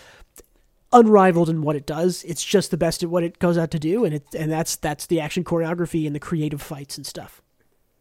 unrivaled 0.92 1.48
in 1.48 1.62
what 1.62 1.76
it 1.76 1.86
does. 1.86 2.24
It's 2.24 2.44
just 2.44 2.72
the 2.72 2.76
best 2.76 3.04
at 3.04 3.10
what 3.10 3.22
it 3.22 3.38
goes 3.38 3.56
out 3.56 3.70
to 3.70 3.78
do, 3.78 4.04
and 4.04 4.12
it 4.12 4.24
and 4.36 4.50
that's 4.50 4.74
that's 4.74 5.06
the 5.06 5.20
action 5.20 5.44
choreography 5.44 6.04
and 6.04 6.16
the 6.16 6.20
creative 6.20 6.60
fights 6.60 6.96
and 6.96 7.06
stuff. 7.06 7.42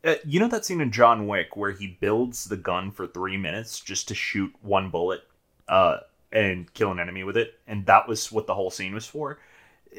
Uh, 0.06 0.16
you 0.24 0.40
know 0.40 0.48
that 0.48 0.64
scene 0.64 0.82
in 0.82 0.92
John 0.92 1.28
Wick 1.28 1.58
where 1.58 1.72
he 1.72 1.98
builds 2.00 2.46
the 2.46 2.58
gun 2.58 2.92
for 2.92 3.08
three 3.08 3.38
minutes 3.38 3.80
just 3.80 4.08
to 4.10 4.16
shoot 4.16 4.54
one 4.62 4.92
bullet 4.92 5.22
uh, 5.68 5.98
and 6.32 6.72
kill 6.74 6.92
an 6.92 7.00
enemy 7.00 7.24
with 7.24 7.38
it, 7.38 7.56
and 7.68 7.86
that 7.88 8.08
was 8.08 8.32
what 8.32 8.46
the 8.46 8.54
whole 8.54 8.70
scene 8.70 8.94
was 8.94 9.08
for. 9.08 9.40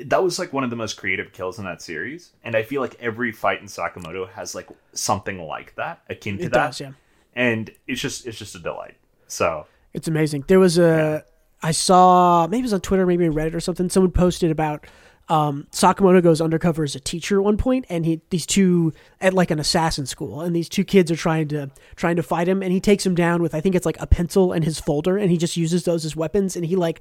That 0.05 0.23
was 0.23 0.39
like 0.39 0.53
one 0.53 0.63
of 0.63 0.71
the 0.71 0.77
most 0.77 0.95
creative 0.95 1.33
kills 1.33 1.59
in 1.59 1.65
that 1.65 1.83
series, 1.83 2.33
and 2.45 2.55
I 2.55 2.63
feel 2.63 2.81
like 2.81 2.97
every 3.01 3.33
fight 3.33 3.61
in 3.61 3.67
Sakamoto 3.67 4.29
has 4.29 4.55
like 4.55 4.69
something 4.93 5.41
like 5.41 5.75
that, 5.75 6.03
akin 6.09 6.39
to 6.39 6.45
it 6.45 6.53
that. 6.53 6.67
Does, 6.67 6.81
yeah. 6.81 6.93
And 7.35 7.71
it's 7.89 8.01
just 8.01 8.27
it's 8.27 8.39
just 8.39 8.55
a 8.55 8.61
delight. 8.61 8.97
So 9.27 9.67
it's 9.93 10.07
amazing. 10.07 10.45
There 10.47 10.61
was 10.61 10.79
a 10.79 11.25
I 11.63 11.73
saw 11.73 12.47
maybe 12.47 12.61
it 12.61 12.63
was 12.63 12.75
on 12.75 12.81
Twitter, 12.81 13.07
maybe 13.07 13.27
Reddit 13.27 13.55
or 13.55 13.61
something. 13.61 13.89
Someone 13.89 14.13
posted 14.13 14.51
about 14.51 14.87
um, 15.29 15.67
Sakamoto 15.73 16.23
goes 16.23 16.41
undercover 16.41 16.85
as 16.85 16.95
a 16.95 17.01
teacher 17.01 17.39
at 17.39 17.45
one 17.45 17.57
point, 17.57 17.85
and 17.89 18.07
he 18.07 18.21
these 18.31 18.47
two 18.47 18.93
at 19.21 19.35
like 19.35 19.51
an 19.51 19.59
assassin 19.59 20.07
school, 20.07 20.41
and 20.41 20.55
these 20.55 20.69
two 20.69 20.85
kids 20.85 21.11
are 21.11 21.17
trying 21.17 21.49
to 21.49 21.71
trying 21.97 22.17
to 22.17 22.23
fight 22.23 22.49
him, 22.49 22.63
and 22.63 22.73
he 22.73 22.81
takes 22.81 23.05
him 23.05 23.17
down 23.17 23.43
with 23.43 23.55
I 23.55 23.61
think 23.61 23.75
it's 23.75 23.87
like 23.87 24.01
a 24.01 24.07
pencil 24.07 24.53
and 24.53 24.65
his 24.65 24.79
folder, 24.79 25.19
and 25.19 25.31
he 25.31 25.37
just 25.37 25.57
uses 25.57 25.85
those 25.85 26.05
as 26.05 26.15
weapons, 26.15 26.55
and 26.55 26.65
he 26.65 26.77
like 26.77 27.01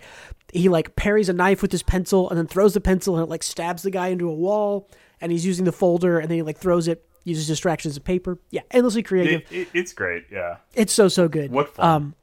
he 0.52 0.70
like 0.70 0.96
parries 0.96 1.30
a 1.30 1.34
knife 1.34 1.62
with 1.62 1.72
his 1.72 1.84
pencil, 1.84 2.28
and 2.30 2.38
then 2.38 2.48
throws 2.48 2.74
the 2.74 2.82
pencil, 2.82 3.16
and 3.16 3.24
it 3.24 3.30
like 3.30 3.44
stabs 3.44 3.84
the 3.84 3.92
guy 3.92 4.08
into 4.08 4.28
a 4.28 4.34
wall, 4.34 4.90
and 5.22 5.32
he's 5.32 5.46
using 5.46 5.66
the 5.66 5.72
folder, 5.72 6.18
and 6.18 6.30
then 6.30 6.38
he 6.38 6.42
like 6.42 6.58
throws 6.58 6.88
it, 6.88 7.06
uses 7.26 7.46
distractions 7.46 7.96
of 7.96 8.04
paper, 8.04 8.40
yeah, 8.50 8.62
endlessly 8.72 9.04
creative. 9.04 9.42
It, 9.52 9.56
it, 9.56 9.68
it's 9.76 9.94
great, 9.94 10.26
yeah. 10.32 10.58
It's 10.74 10.94
so 10.94 11.10
so 11.10 11.28
good. 11.28 11.52
What 11.52 11.76
fun. 11.76 11.86
Um, 11.86 12.16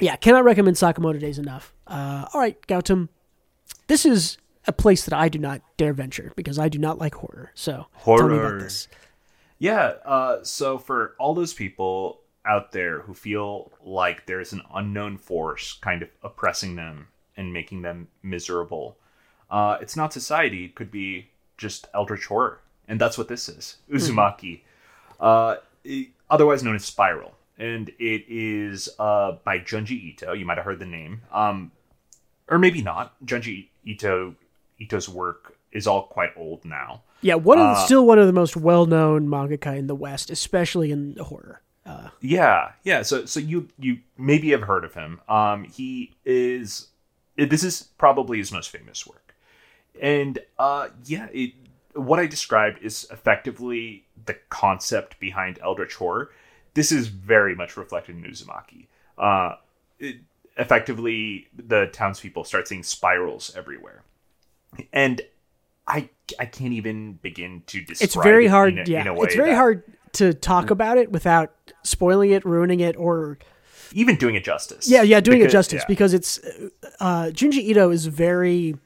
yeah, 0.00 0.16
cannot 0.16 0.42
recommend 0.42 0.76
Sakamoto 0.76 1.20
Days 1.20 1.38
enough. 1.38 1.72
Uh, 1.86 2.24
all 2.34 2.40
right, 2.40 2.60
Gautam, 2.66 3.10
this 3.86 4.04
is 4.04 4.38
a 4.66 4.72
place 4.72 5.04
that 5.04 5.14
I 5.14 5.28
do 5.28 5.38
not 5.38 5.62
dare 5.76 5.92
venture 5.92 6.32
because 6.36 6.58
I 6.58 6.68
do 6.68 6.78
not 6.78 6.98
like 6.98 7.14
horror. 7.14 7.50
So 7.54 7.86
horror. 7.92 8.18
tell 8.18 8.28
me 8.28 8.38
about 8.38 8.60
this. 8.60 8.88
Yeah. 9.58 9.94
Uh, 10.04 10.42
so 10.42 10.78
for 10.78 11.14
all 11.18 11.34
those 11.34 11.54
people 11.54 12.20
out 12.44 12.72
there 12.72 13.00
who 13.00 13.14
feel 13.14 13.70
like 13.84 14.26
there's 14.26 14.52
an 14.52 14.62
unknown 14.74 15.18
force 15.18 15.74
kind 15.74 16.02
of 16.02 16.08
oppressing 16.22 16.76
them 16.76 17.08
and 17.36 17.52
making 17.52 17.82
them 17.82 18.08
miserable, 18.22 18.96
uh, 19.50 19.78
it's 19.80 19.96
not 19.96 20.12
society. 20.12 20.64
It 20.64 20.74
could 20.74 20.90
be 20.90 21.30
just 21.56 21.88
eldritch 21.94 22.26
horror, 22.26 22.60
and 22.88 23.00
that's 23.00 23.18
what 23.18 23.28
this 23.28 23.48
is. 23.48 23.76
Hmm. 23.88 23.96
Uzumaki, 23.96 24.60
mm-hmm. 24.60 25.24
uh, 25.24 25.56
it, 25.84 26.08
otherwise 26.30 26.62
known 26.62 26.76
as 26.76 26.84
Spiral, 26.84 27.34
and 27.58 27.90
it 27.98 28.24
is 28.28 28.88
uh, 28.98 29.32
by 29.44 29.58
Junji 29.58 30.02
Ito. 30.12 30.32
You 30.32 30.46
might 30.46 30.56
have 30.56 30.64
heard 30.64 30.78
the 30.78 30.86
name, 30.86 31.22
um, 31.32 31.72
or 32.48 32.58
maybe 32.58 32.82
not. 32.82 33.14
Junji 33.24 33.68
Ito 33.84 34.34
Ito's 34.80 35.08
work 35.08 35.56
is 35.72 35.86
all 35.86 36.04
quite 36.04 36.30
old 36.36 36.64
now. 36.64 37.02
Yeah, 37.20 37.34
one 37.34 37.58
of 37.58 37.76
the, 37.76 37.80
uh, 37.80 37.84
still 37.84 38.06
one 38.06 38.18
of 38.18 38.26
the 38.26 38.32
most 38.32 38.56
well-known 38.56 39.28
mangaka 39.28 39.76
in 39.76 39.86
the 39.86 39.94
West, 39.94 40.30
especially 40.30 40.90
in 40.90 41.16
horror. 41.16 41.60
Uh, 41.84 42.08
yeah, 42.20 42.72
yeah. 42.82 43.02
So, 43.02 43.26
so 43.26 43.40
you 43.40 43.68
you 43.78 43.98
maybe 44.16 44.50
have 44.50 44.62
heard 44.62 44.84
of 44.84 44.94
him. 44.94 45.20
Um, 45.28 45.64
he 45.64 46.12
is. 46.24 46.88
This 47.36 47.64
is 47.64 47.88
probably 47.98 48.38
his 48.38 48.52
most 48.52 48.70
famous 48.70 49.06
work, 49.06 49.34
and 50.00 50.38
uh, 50.58 50.88
yeah, 51.04 51.28
it, 51.32 51.52
what 51.94 52.18
I 52.18 52.26
described 52.26 52.82
is 52.82 53.06
effectively 53.10 54.04
the 54.26 54.34
concept 54.48 55.18
behind 55.20 55.58
Eldritch 55.62 55.94
horror. 55.94 56.30
This 56.74 56.92
is 56.92 57.08
very 57.08 57.54
much 57.54 57.76
reflected 57.76 58.16
in 58.16 58.22
Uzumaki. 58.22 58.86
Uh, 59.18 59.56
it, 59.98 60.16
effectively, 60.56 61.48
the 61.56 61.86
townspeople 61.86 62.44
start 62.44 62.68
seeing 62.68 62.82
spirals 62.82 63.52
everywhere 63.56 64.02
and 64.92 65.22
I 65.86 66.08
I 66.38 66.46
can't 66.46 66.72
even 66.72 67.14
begin 67.14 67.62
to 67.66 67.80
describe. 67.80 68.04
It's 68.04 68.14
very 68.14 68.46
it 68.46 68.50
hard. 68.50 68.78
a, 68.78 68.84
yeah, 68.90 69.14
it's 69.18 69.34
very 69.34 69.50
that... 69.50 69.56
hard 69.56 69.82
to 70.12 70.34
talk 70.34 70.70
about 70.70 70.98
it 70.98 71.10
without 71.12 71.52
spoiling 71.82 72.30
it, 72.30 72.44
ruining 72.44 72.80
it, 72.80 72.96
or 72.96 73.38
even 73.92 74.16
doing 74.16 74.34
it 74.34 74.44
justice. 74.44 74.88
Yeah, 74.88 75.02
yeah, 75.02 75.20
doing 75.20 75.38
Because- 75.38 75.50
it 75.50 75.56
justice 75.56 75.82
yeah. 75.82 75.88
because 75.88 76.14
it's 76.14 76.38
uh, 77.00 77.30
Junji 77.32 77.58
Ito 77.58 77.90
is 77.90 78.06
very. 78.06 78.76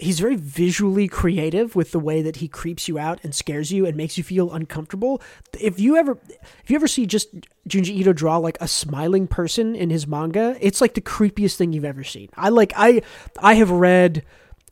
He's 0.00 0.20
very 0.20 0.36
visually 0.36 1.08
creative 1.08 1.74
with 1.74 1.90
the 1.90 1.98
way 1.98 2.22
that 2.22 2.36
he 2.36 2.46
creeps 2.46 2.86
you 2.86 3.00
out 3.00 3.18
and 3.24 3.34
scares 3.34 3.72
you 3.72 3.84
and 3.84 3.96
makes 3.96 4.16
you 4.16 4.22
feel 4.22 4.52
uncomfortable. 4.52 5.20
If 5.60 5.80
you 5.80 5.96
ever, 5.96 6.16
if 6.62 6.70
you 6.70 6.76
ever 6.76 6.86
see 6.86 7.04
just 7.04 7.34
Junji 7.68 7.88
Ito 7.88 8.12
draw 8.12 8.36
like 8.36 8.56
a 8.60 8.68
smiling 8.68 9.26
person 9.26 9.74
in 9.74 9.90
his 9.90 10.06
manga, 10.06 10.56
it's 10.60 10.80
like 10.80 10.94
the 10.94 11.00
creepiest 11.00 11.56
thing 11.56 11.72
you've 11.72 11.84
ever 11.84 12.04
seen. 12.04 12.28
I 12.36 12.50
like 12.50 12.72
I, 12.76 13.02
I 13.40 13.54
have 13.54 13.72
read 13.72 14.24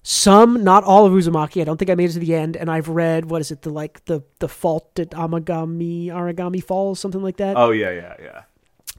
some, 0.08 0.62
not 0.62 0.84
all 0.84 1.04
of 1.04 1.12
Uzumaki. 1.12 1.60
I 1.60 1.64
don't 1.64 1.78
think 1.78 1.90
I 1.90 1.96
made 1.96 2.10
it 2.10 2.12
to 2.12 2.20
the 2.20 2.32
end, 2.32 2.56
and 2.56 2.70
I've 2.70 2.88
read 2.88 3.24
what 3.24 3.40
is 3.40 3.50
it 3.50 3.62
the 3.62 3.70
like 3.70 4.04
the 4.04 4.22
the 4.38 4.46
fault 4.46 4.96
at 5.00 5.10
Amagami 5.10 6.06
Aragami 6.06 6.62
Falls, 6.62 7.00
something 7.00 7.22
like 7.22 7.38
that. 7.38 7.56
Oh 7.56 7.72
yeah, 7.72 7.90
yeah, 7.90 8.14
yeah. 8.22 8.42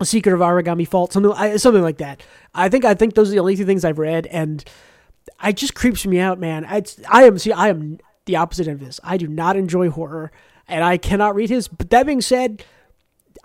A 0.01 0.05
Secret 0.05 0.34
of 0.34 0.41
Origami 0.41 0.86
Fault, 0.86 1.14
something 1.14 1.58
something 1.60 1.82
like 1.82 1.99
that. 1.99 2.24
I 2.53 2.68
think 2.68 2.84
I 2.84 2.93
think 2.93 3.14
those 3.14 3.30
are 3.30 3.32
the 3.32 3.39
only 3.39 3.55
two 3.55 3.64
things 3.64 3.86
I've 3.86 3.99
read, 3.99 4.28
and 4.28 4.66
it 5.41 5.55
just 5.55 5.76
creeps 5.76 6.05
me 6.05 6.20
out, 6.20 6.39
man. 6.39 6.66
I 6.66 6.84
I 7.08 7.24
am 7.24 7.39
see 7.39 7.53
I 7.53 7.70
am 7.70 7.99
the 8.26 8.36
opposite 8.36 8.68
end 8.68 8.82
of 8.82 8.86
this. 8.86 8.99
I 9.01 9.16
do 9.16 9.30
not 9.30 9.55
enjoy 9.55 9.89
horror, 9.89 10.34
and 10.68 10.84
I 10.84 10.97
cannot 10.97 11.36
read 11.36 11.49
his. 11.49 11.70
But 11.70 11.89
that 11.91 12.05
being 12.05 12.20
said, 12.20 12.66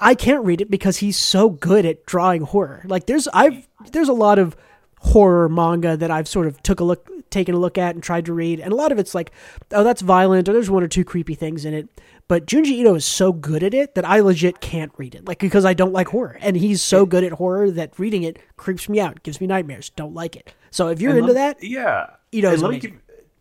I 0.00 0.16
can't 0.16 0.44
read 0.44 0.60
it 0.60 0.68
because 0.68 0.96
he's 0.96 1.16
so 1.16 1.48
good 1.48 1.86
at 1.86 2.06
drawing 2.06 2.42
horror. 2.42 2.82
Like 2.86 3.06
there's 3.06 3.28
I've 3.28 3.68
there's 3.92 4.08
a 4.08 4.12
lot 4.12 4.40
of 4.40 4.56
horror 5.02 5.48
manga 5.48 5.96
that 5.96 6.10
I've 6.10 6.28
sort 6.28 6.46
of 6.46 6.62
took 6.62 6.80
a 6.80 6.84
look 6.84 7.08
taken 7.30 7.54
a 7.54 7.58
look 7.58 7.78
at 7.78 7.94
and 7.94 8.02
tried 8.04 8.26
to 8.26 8.32
read, 8.32 8.60
and 8.60 8.72
a 8.72 8.76
lot 8.76 8.92
of 8.92 8.98
it's 8.98 9.14
like, 9.14 9.32
oh, 9.72 9.82
that's 9.82 10.02
violent, 10.02 10.48
or 10.48 10.52
there's 10.52 10.70
one 10.70 10.82
or 10.82 10.88
two 10.88 11.04
creepy 11.04 11.34
things 11.34 11.64
in 11.64 11.72
it. 11.72 11.88
But 12.28 12.46
Junji 12.46 12.72
Ito 12.72 12.94
is 12.94 13.04
so 13.04 13.32
good 13.32 13.62
at 13.62 13.74
it 13.74 13.94
that 13.94 14.04
I 14.04 14.20
legit 14.20 14.60
can't 14.60 14.92
read 14.96 15.14
it, 15.14 15.26
like 15.26 15.38
because 15.38 15.64
I 15.64 15.74
don't 15.74 15.92
like 15.92 16.08
horror, 16.08 16.38
and 16.40 16.56
he's 16.56 16.82
so 16.82 17.04
good 17.06 17.24
at 17.24 17.32
horror 17.32 17.70
that 17.70 17.98
reading 17.98 18.22
it 18.22 18.38
creeps 18.56 18.88
me 18.88 19.00
out, 19.00 19.22
gives 19.22 19.40
me 19.40 19.46
nightmares. 19.46 19.90
Don't 19.90 20.14
like 20.14 20.36
it. 20.36 20.54
So 20.70 20.88
if 20.88 21.00
you're 21.00 21.12
And 21.12 21.20
into 21.20 21.34
that, 21.34 21.62
yeah. 21.62 22.10
Ito's 22.30 22.62
let 22.62 22.70
me 22.70 22.78
give, 22.78 22.92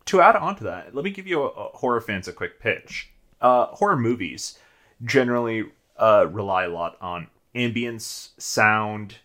to 0.06 0.20
add 0.20 0.36
on 0.36 0.56
to 0.56 0.64
that, 0.64 0.94
let 0.94 1.04
me 1.04 1.10
give 1.10 1.26
you 1.26 1.42
a, 1.42 1.46
a 1.46 1.64
horror 1.76 2.00
fans 2.00 2.28
a 2.28 2.32
quick 2.32 2.60
pitch. 2.60 3.10
Uh, 3.40 3.66
horror 3.66 3.96
movies 3.96 4.58
generally 5.04 5.64
uh, 5.96 6.26
rely 6.30 6.64
a 6.64 6.68
lot 6.68 6.96
on 7.00 7.28
ambience, 7.54 8.30
sound, 8.38 9.16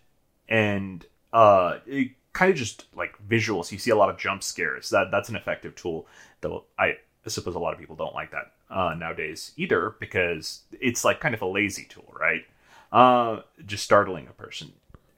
and 0.48 1.06
uh, 1.32 1.78
kind 2.38 2.52
of 2.52 2.56
just 2.56 2.86
like 2.94 3.16
visuals. 3.28 3.72
You 3.72 3.78
see 3.78 3.90
a 3.90 3.96
lot 3.96 4.10
of 4.10 4.16
jump 4.16 4.44
scares. 4.44 4.90
That 4.90 5.10
that's 5.10 5.28
an 5.28 5.34
effective 5.34 5.74
tool. 5.74 6.06
Though 6.40 6.64
I 6.78 6.98
suppose 7.26 7.56
a 7.56 7.58
lot 7.58 7.74
of 7.74 7.80
people 7.80 7.96
don't 7.96 8.14
like 8.14 8.30
that 8.30 8.52
uh, 8.70 8.94
nowadays 8.96 9.50
either 9.56 9.96
because 9.98 10.62
it's 10.80 11.04
like 11.04 11.18
kind 11.18 11.34
of 11.34 11.42
a 11.42 11.46
lazy 11.46 11.84
tool, 11.90 12.14
right? 12.18 12.46
Uh, 12.92 13.42
just 13.66 13.82
startling 13.82 14.28
a 14.28 14.32
person. 14.32 14.72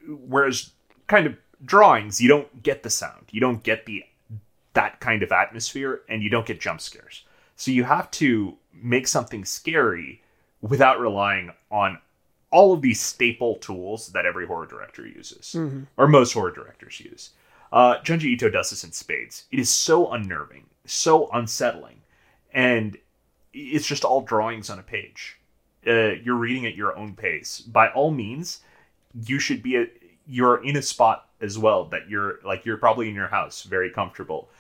Whereas 0.09 0.71
kind 1.09 1.27
of 1.27 1.37
drawings, 1.63 2.23
you 2.23 2.29
don't 2.29 2.63
get 2.63 2.83
the 2.83 2.91
sound, 2.91 3.27
you 3.31 3.41
don't 3.41 3.63
get 3.63 3.85
the 3.85 4.03
that 4.73 4.99
kind 5.01 5.23
of 5.23 5.31
atmosphere, 5.31 6.01
and 6.09 6.23
you 6.23 6.31
don't 6.31 6.47
get 6.47 6.59
jump 6.59 6.81
scares. 6.81 7.25
So 7.57 7.71
you 7.71 7.85
have 7.85 8.11
to 8.13 8.57
make 8.73 9.07
something 9.07 9.45
scary 9.45 10.23
without 10.63 10.99
relying 10.99 11.53
on 11.71 11.99
all 12.51 12.73
of 12.73 12.83
these 12.83 13.01
staple 13.01 13.57
tools 13.57 14.09
that 14.09 14.27
every 14.27 14.47
horror 14.47 14.67
director 14.67 15.07
uses, 15.07 15.55
or 15.97 16.09
most 16.09 16.33
horror 16.33 16.51
directors 16.51 17.01
use. 17.01 17.31
Uh, 17.73 17.99
Junji 18.01 18.25
Ito 18.25 18.51
does 18.51 18.71
this 18.71 18.83
in 18.85 18.91
spades. 18.93 19.45
It 19.53 19.61
is 19.61 19.71
so 19.71 20.11
unnerving, 20.11 20.65
so 20.85 21.29
unsettling, 21.33 22.01
and 22.53 22.97
it's 23.53 23.87
just 23.87 24.05
all 24.05 24.23
drawings 24.23 24.71
on 24.71 24.79
a 24.79 24.83
page. 24.83 25.39
Uh, 25.87 26.15
you're 26.23 26.35
reading 26.35 26.67
at 26.67 26.75
your 26.75 26.97
own 26.97 27.15
pace. 27.15 27.61
By 27.61 27.89
all 27.91 28.11
means, 28.11 28.61
you 29.25 29.39
should 29.39 29.63
be 29.63 29.77
a, 29.77 29.87
you're 30.27 30.63
in 30.65 30.77
a 30.77 30.83
spot 30.83 31.29
as 31.41 31.57
well 31.59 31.85
that 31.87 32.09
you're 32.09 32.39
like 32.45 32.67
you're 32.67 32.77
probably 32.77 33.09
in 33.09 33.15
your 33.15 33.29
house, 33.29 33.63
very 33.63 33.91
comfortable. 33.91 34.51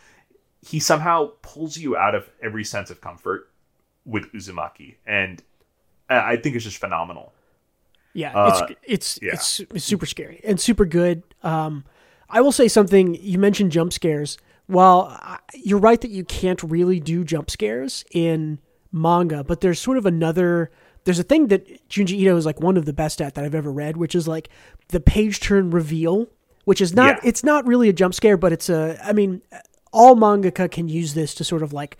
He 0.62 0.78
somehow 0.78 1.32
pulls 1.42 1.76
you 1.76 1.96
out 1.96 2.14
of 2.14 2.30
every 2.42 2.64
sense 2.64 2.90
of 2.90 3.00
comfort 3.00 3.50
with 4.04 4.32
Uzumaki, 4.32 4.94
and 5.06 5.42
I 6.08 6.36
think 6.36 6.56
it's 6.56 6.64
just 6.64 6.78
phenomenal. 6.78 7.32
Yeah, 8.12 8.32
Uh, 8.36 8.66
it's 8.68 8.78
it's, 8.82 9.18
yeah. 9.22 9.32
it's 9.34 9.60
it's 9.60 9.84
super 9.84 10.06
scary 10.06 10.40
and 10.44 10.60
super 10.60 10.84
good. 10.84 11.22
Um, 11.42 11.84
I 12.28 12.40
will 12.40 12.52
say 12.52 12.68
something. 12.68 13.14
You 13.20 13.38
mentioned 13.38 13.72
jump 13.72 13.92
scares. 13.92 14.36
Well, 14.68 15.18
you're 15.54 15.78
right 15.80 16.00
that 16.00 16.10
you 16.10 16.24
can't 16.24 16.62
really 16.62 17.00
do 17.00 17.24
jump 17.24 17.50
scares 17.50 18.04
in 18.12 18.58
manga, 18.92 19.42
but 19.44 19.60
there's 19.60 19.80
sort 19.80 19.96
of 19.98 20.06
another. 20.06 20.70
There's 21.04 21.18
a 21.18 21.24
thing 21.24 21.48
that 21.48 21.88
Junji 21.88 22.18
Ito 22.18 22.36
is 22.36 22.46
like 22.46 22.60
one 22.60 22.76
of 22.76 22.84
the 22.84 22.92
best 22.92 23.20
at 23.22 23.34
that 23.34 23.44
I've 23.44 23.54
ever 23.54 23.72
read, 23.72 23.96
which 23.96 24.14
is 24.14 24.28
like 24.28 24.48
the 24.88 25.00
page 25.00 25.40
turn 25.40 25.70
reveal, 25.70 26.26
which 26.64 26.80
is 26.80 26.94
not. 26.94 27.16
Yeah. 27.16 27.28
It's 27.30 27.42
not 27.42 27.66
really 27.66 27.88
a 27.88 27.92
jump 27.92 28.14
scare, 28.14 28.36
but 28.36 28.52
it's 28.52 28.68
a. 28.68 28.98
I 29.02 29.12
mean, 29.12 29.42
all 29.92 30.14
mangaka 30.14 30.70
can 30.70 30.88
use 30.88 31.14
this 31.14 31.34
to 31.34 31.44
sort 31.44 31.62
of 31.62 31.72
like 31.72 31.96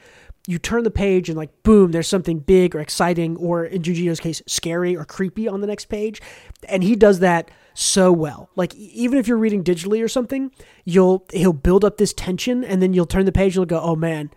you 0.47 0.59
turn 0.59 0.85
the 0.85 0.91
page 0.91 1.29
and 1.29 1.37
like 1.37 1.63
boom 1.63 1.93
there's 1.93 2.09
something 2.09 2.39
big 2.39 2.75
or 2.75 2.81
exciting 2.81 3.37
or 3.37 3.65
in 3.65 3.83
Junji 3.83 4.05
Ito's 4.05 4.21
case 4.21 4.43
scary 4.47 4.97
or 4.97 5.05
creepy 5.05 5.47
on 5.47 5.61
the 5.61 5.67
next 5.67 5.87
page 5.87 6.21
and 6.69 6.83
he 6.83 6.97
does 6.97 7.21
that 7.21 7.51
so 7.75 8.11
well 8.13 8.51
like 8.57 8.75
even 8.75 9.19
if 9.19 9.29
you're 9.29 9.37
reading 9.37 9.63
digitally 9.63 10.03
or 10.03 10.09
something 10.09 10.51
you'll 10.85 11.27
he'll 11.33 11.53
build 11.53 11.85
up 11.85 11.99
this 11.99 12.13
tension 12.13 12.65
and 12.65 12.83
then 12.83 12.93
you'll 12.93 13.07
turn 13.07 13.27
the 13.27 13.33
page 13.33 13.57
and 13.57 13.57
you'll 13.57 13.81
go 13.81 13.81
oh 13.81 13.97
man 13.97 14.31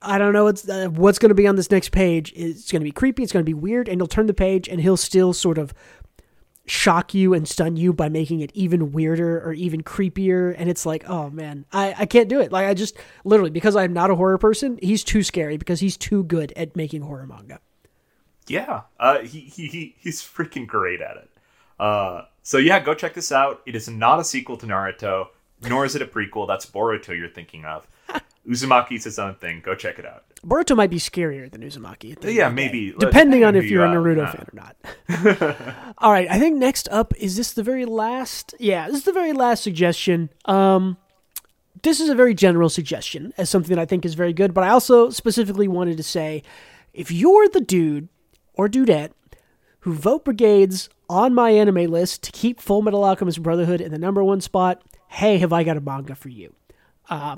I 0.00 0.18
don't 0.18 0.32
know 0.32 0.44
what's 0.44 0.68
uh, 0.68 0.88
what's 0.88 1.18
going 1.18 1.30
to 1.30 1.34
be 1.34 1.48
on 1.48 1.56
this 1.56 1.70
next 1.70 1.90
page. 1.90 2.32
It's 2.36 2.70
going 2.70 2.80
to 2.80 2.84
be 2.84 2.92
creepy. 2.92 3.22
It's 3.24 3.32
going 3.32 3.44
to 3.44 3.48
be 3.48 3.54
weird, 3.54 3.88
and 3.88 3.98
you'll 3.98 4.06
turn 4.06 4.26
the 4.26 4.34
page, 4.34 4.68
and 4.68 4.80
he'll 4.80 4.96
still 4.96 5.32
sort 5.32 5.58
of 5.58 5.74
shock 6.68 7.14
you 7.14 7.34
and 7.34 7.48
stun 7.48 7.76
you 7.76 7.92
by 7.92 8.08
making 8.08 8.40
it 8.40 8.50
even 8.54 8.92
weirder 8.92 9.40
or 9.40 9.52
even 9.52 9.82
creepier. 9.82 10.54
And 10.56 10.68
it's 10.68 10.84
like, 10.84 11.08
oh 11.08 11.30
man, 11.30 11.64
I, 11.72 11.94
I 11.98 12.06
can't 12.06 12.28
do 12.28 12.40
it. 12.40 12.52
Like 12.52 12.66
I 12.66 12.74
just 12.74 12.96
literally 13.24 13.50
because 13.50 13.76
I'm 13.76 13.92
not 13.92 14.10
a 14.10 14.14
horror 14.14 14.38
person, 14.38 14.78
he's 14.82 15.02
too 15.04 15.22
scary 15.22 15.56
because 15.56 15.80
he's 15.80 15.96
too 15.96 16.24
good 16.24 16.52
at 16.56 16.76
making 16.76 17.02
horror 17.02 17.26
manga. 17.26 17.60
Yeah, 18.46 18.82
uh, 18.98 19.20
he, 19.20 19.40
he 19.40 19.66
he 19.66 19.94
he's 19.98 20.22
freaking 20.22 20.66
great 20.66 21.00
at 21.00 21.16
it. 21.16 21.30
Uh, 21.78 22.22
so 22.42 22.58
yeah, 22.58 22.80
go 22.80 22.94
check 22.94 23.14
this 23.14 23.30
out. 23.30 23.60
It 23.66 23.76
is 23.76 23.88
not 23.88 24.20
a 24.20 24.24
sequel 24.24 24.56
to 24.56 24.66
Naruto, 24.66 25.28
nor 25.62 25.84
is 25.84 25.94
it 25.94 26.02
a 26.02 26.06
prequel. 26.06 26.46
That's 26.46 26.66
Boruto 26.66 27.16
you're 27.16 27.28
thinking 27.28 27.64
of. 27.64 27.86
Uzumaki's 28.48 29.06
its 29.06 29.18
own 29.18 29.34
thing. 29.34 29.60
Go 29.64 29.74
check 29.74 29.98
it 29.98 30.06
out. 30.06 30.24
Boruto 30.44 30.76
might 30.76 30.90
be 30.90 30.98
scarier 30.98 31.50
than 31.50 31.62
Uzumaki. 31.62 32.04
Yeah, 32.04 32.12
of 32.12 32.20
the 32.20 32.34
day, 32.34 32.48
maybe. 32.48 32.94
depending 32.98 33.44
on 33.44 33.56
if 33.56 33.64
you're 33.64 33.84
a 33.84 33.88
Naruto 33.88 34.18
yeah. 34.18 34.32
fan 34.32 34.46
or 34.52 35.44
not. 35.44 35.94
All 35.98 36.12
right, 36.12 36.28
I 36.30 36.38
think 36.38 36.56
next 36.56 36.88
up 36.90 37.12
is 37.18 37.36
this 37.36 37.52
the 37.52 37.62
very 37.62 37.84
last. 37.84 38.54
Yeah, 38.58 38.86
this 38.86 38.98
is 38.98 39.04
the 39.04 39.12
very 39.12 39.32
last 39.32 39.62
suggestion. 39.62 40.30
Um, 40.46 40.96
this 41.82 42.00
is 42.00 42.08
a 42.08 42.14
very 42.14 42.34
general 42.34 42.68
suggestion 42.68 43.32
as 43.36 43.50
something 43.50 43.74
that 43.74 43.80
I 43.80 43.86
think 43.86 44.04
is 44.04 44.14
very 44.14 44.32
good, 44.32 44.54
but 44.54 44.64
I 44.64 44.70
also 44.70 45.10
specifically 45.10 45.68
wanted 45.68 45.96
to 45.96 46.02
say, 46.02 46.42
if 46.92 47.10
you're 47.10 47.48
the 47.48 47.60
dude 47.60 48.08
or 48.54 48.68
dudette 48.68 49.12
who 49.80 49.92
vote 49.94 50.24
brigades 50.24 50.88
on 51.08 51.32
MyAnimeList 51.32 52.20
to 52.22 52.32
keep 52.32 52.60
Fullmetal 52.60 53.06
Alchemist 53.06 53.42
Brotherhood 53.42 53.80
in 53.80 53.92
the 53.92 53.98
number 53.98 54.24
one 54.24 54.40
spot, 54.40 54.82
hey, 55.08 55.38
have 55.38 55.52
I 55.52 55.64
got 55.64 55.76
a 55.76 55.80
manga 55.80 56.14
for 56.14 56.28
you? 56.28 56.54
Uh, 57.08 57.36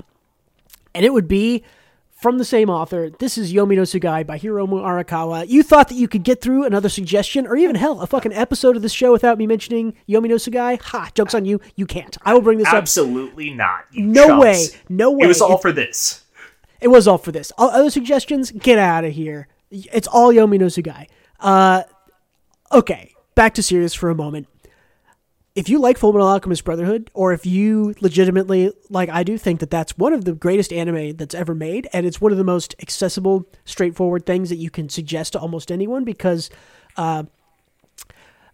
and 0.93 1.05
it 1.05 1.13
would 1.13 1.27
be 1.27 1.63
from 2.09 2.37
the 2.37 2.45
same 2.45 2.69
author. 2.69 3.09
This 3.09 3.35
is 3.37 3.51
Yomi 3.51 3.75
no 3.75 3.81
Tsugai 3.81 4.25
by 4.27 4.37
Hiromu 4.37 4.73
Arakawa. 4.83 5.47
You 5.47 5.63
thought 5.63 5.87
that 5.89 5.95
you 5.95 6.07
could 6.07 6.23
get 6.23 6.39
through 6.39 6.65
another 6.65 6.87
suggestion, 6.89 7.47
or 7.47 7.55
even 7.55 7.75
hell, 7.75 7.99
a 8.01 8.05
fucking 8.07 8.33
episode 8.33 8.75
of 8.75 8.83
this 8.83 8.93
show 8.93 9.11
without 9.11 9.37
me 9.39 9.47
mentioning 9.47 9.93
Yomi 10.07 10.29
no 10.29 10.35
Tsugai? 10.35 10.79
Ha! 10.81 11.09
Jokes 11.15 11.33
on 11.33 11.45
you. 11.45 11.59
You 11.75 11.87
can't. 11.87 12.15
I 12.23 12.33
will 12.35 12.41
bring 12.41 12.59
this 12.59 12.67
up. 12.67 12.75
Absolutely 12.75 13.51
not. 13.51 13.85
You 13.91 14.03
No 14.05 14.27
chumps. 14.27 14.43
way. 14.43 14.65
No 14.87 15.11
way. 15.11 15.25
It 15.25 15.27
was 15.27 15.41
all 15.41 15.55
It- 15.55 15.61
for 15.61 15.71
this. 15.71 16.23
It 16.79 16.89
was 16.89 17.07
all 17.07 17.17
for 17.17 17.31
this. 17.31 17.51
All 17.57 17.69
other 17.69 17.89
suggestions, 17.89 18.51
get 18.51 18.77
out 18.79 19.03
of 19.03 19.13
here. 19.13 19.47
It's 19.71 20.07
all 20.07 20.31
Yomi 20.33 20.59
no 20.59 20.65
Tsugai. 20.67 21.07
Uh, 21.39 21.83
okay, 22.71 23.13
back 23.35 23.53
to 23.55 23.63
serious 23.63 23.93
for 23.93 24.09
a 24.09 24.15
moment. 24.15 24.47
If 25.53 25.67
you 25.67 25.79
like 25.79 25.99
Fullmetal 25.99 26.31
Alchemist 26.31 26.63
Brotherhood, 26.63 27.11
or 27.13 27.33
if 27.33 27.45
you 27.45 27.93
legitimately, 27.99 28.71
like 28.89 29.09
I 29.09 29.23
do, 29.23 29.37
think 29.37 29.59
that 29.59 29.69
that's 29.69 29.97
one 29.97 30.13
of 30.13 30.23
the 30.23 30.31
greatest 30.31 30.71
anime 30.71 31.17
that's 31.17 31.35
ever 31.35 31.53
made, 31.53 31.89
and 31.91 32.05
it's 32.05 32.21
one 32.21 32.31
of 32.31 32.37
the 32.37 32.45
most 32.45 32.73
accessible, 32.81 33.45
straightforward 33.65 34.25
things 34.25 34.49
that 34.49 34.55
you 34.55 34.69
can 34.69 34.87
suggest 34.87 35.33
to 35.33 35.39
almost 35.39 35.69
anyone, 35.69 36.05
because 36.05 36.49
uh, 36.95 37.23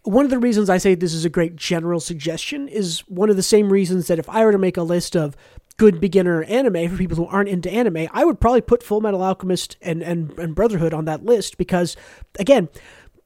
one 0.02 0.26
of 0.26 0.32
the 0.32 0.40
reasons 0.40 0.72
I 0.72 0.80
say 0.80 0.96
this 0.96 1.14
is 1.14 1.24
a 1.24 1.30
great 1.30 1.56
general 1.56 2.00
suggestion 2.00 2.68
is 2.68 3.02
one 3.02 3.30
of 3.30 3.36
the 3.36 3.44
same 3.44 3.72
reasons 3.72 4.08
that 4.08 4.18
if 4.18 4.28
I 4.28 4.44
were 4.44 4.52
to 4.52 4.58
make 4.58 4.78
a 4.78 4.84
list 4.84 5.16
of 5.16 5.36
good 5.78 6.02
beginner 6.02 6.44
anime 6.46 6.90
for 6.90 6.98
people 6.98 7.18
who 7.18 7.28
aren't 7.28 7.50
into 7.50 7.70
anime, 7.70 8.08
I 8.12 8.26
would 8.26 8.40
probably 8.40 8.62
put 8.62 8.82
Fullmetal 8.84 9.22
Alchemist 9.22 9.78
and, 9.84 10.02
and, 10.02 10.32
and 10.40 10.56
Brotherhood 10.56 10.96
on 10.96 11.06
that 11.06 11.24
list 11.24 11.60
because, 11.60 11.96
again, 12.40 12.70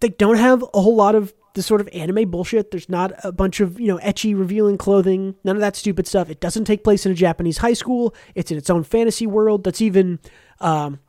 they 0.02 0.10
don't 0.10 0.36
have 0.36 0.62
a 0.74 0.82
whole 0.82 0.96
lot 0.96 1.16
of 1.16 1.34
the 1.54 1.64
sort 1.64 1.82
of 1.82 1.90
anime 1.94 2.30
bullshit. 2.30 2.72
There's 2.72 2.90
not 2.90 3.12
a 3.24 3.32
bunch 3.32 3.60
of, 3.60 3.80
you 3.80 3.88
know, 3.88 3.98
ecchi 4.00 4.38
revealing 4.38 4.78
clothing, 4.78 5.36
none 5.44 5.56
of 5.56 5.62
that 5.62 5.76
stupid 5.76 6.08
stuff. 6.08 6.30
It 6.30 6.40
doesn't 6.40 6.66
take 6.66 6.84
place 6.84 7.06
in 7.06 7.12
a 7.12 7.16
Japanese 7.16 7.58
high 7.58 7.74
school. 7.74 8.16
It's 8.36 8.52
in 8.52 8.58
its 8.58 8.70
own 8.70 8.84
fantasy 8.84 9.28
world 9.28 9.64
that's 9.64 9.82
even 9.82 10.20
um, 10.60 11.00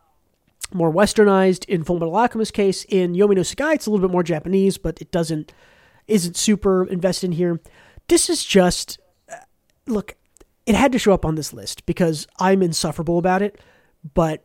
more 0.73 0.93
westernized 0.93 1.65
in 1.67 1.85
Fullmetal 1.85 2.17
Alchemist 2.17 2.53
case. 2.53 2.85
In 2.89 3.15
Yomi 3.15 3.37
no 3.37 3.43
Tsugai, 3.43 3.75
it's 3.75 3.87
a 3.87 3.91
little 3.91 4.07
bit 4.07 4.13
more 4.13 4.23
Japanese, 4.23 4.79
but 4.79 5.01
it 5.01 5.11
doesn't 5.11 5.53
isn't 6.09 6.37
super 6.37 6.85
invested 6.87 7.27
in 7.27 7.33
here. 7.33 7.61
This 8.09 8.29
is 8.29 8.45
just 8.45 8.99
uh, 9.31 9.37
look. 9.87 10.17
It 10.67 10.75
had 10.75 10.93
to 10.93 10.99
show 10.99 11.13
up 11.13 11.25
on 11.25 11.35
this 11.35 11.53
list 11.53 11.87
because 11.87 12.27
I'm 12.39 12.63
insufferable 12.63 13.19
about 13.19 13.43
it, 13.43 13.61
but 14.15 14.45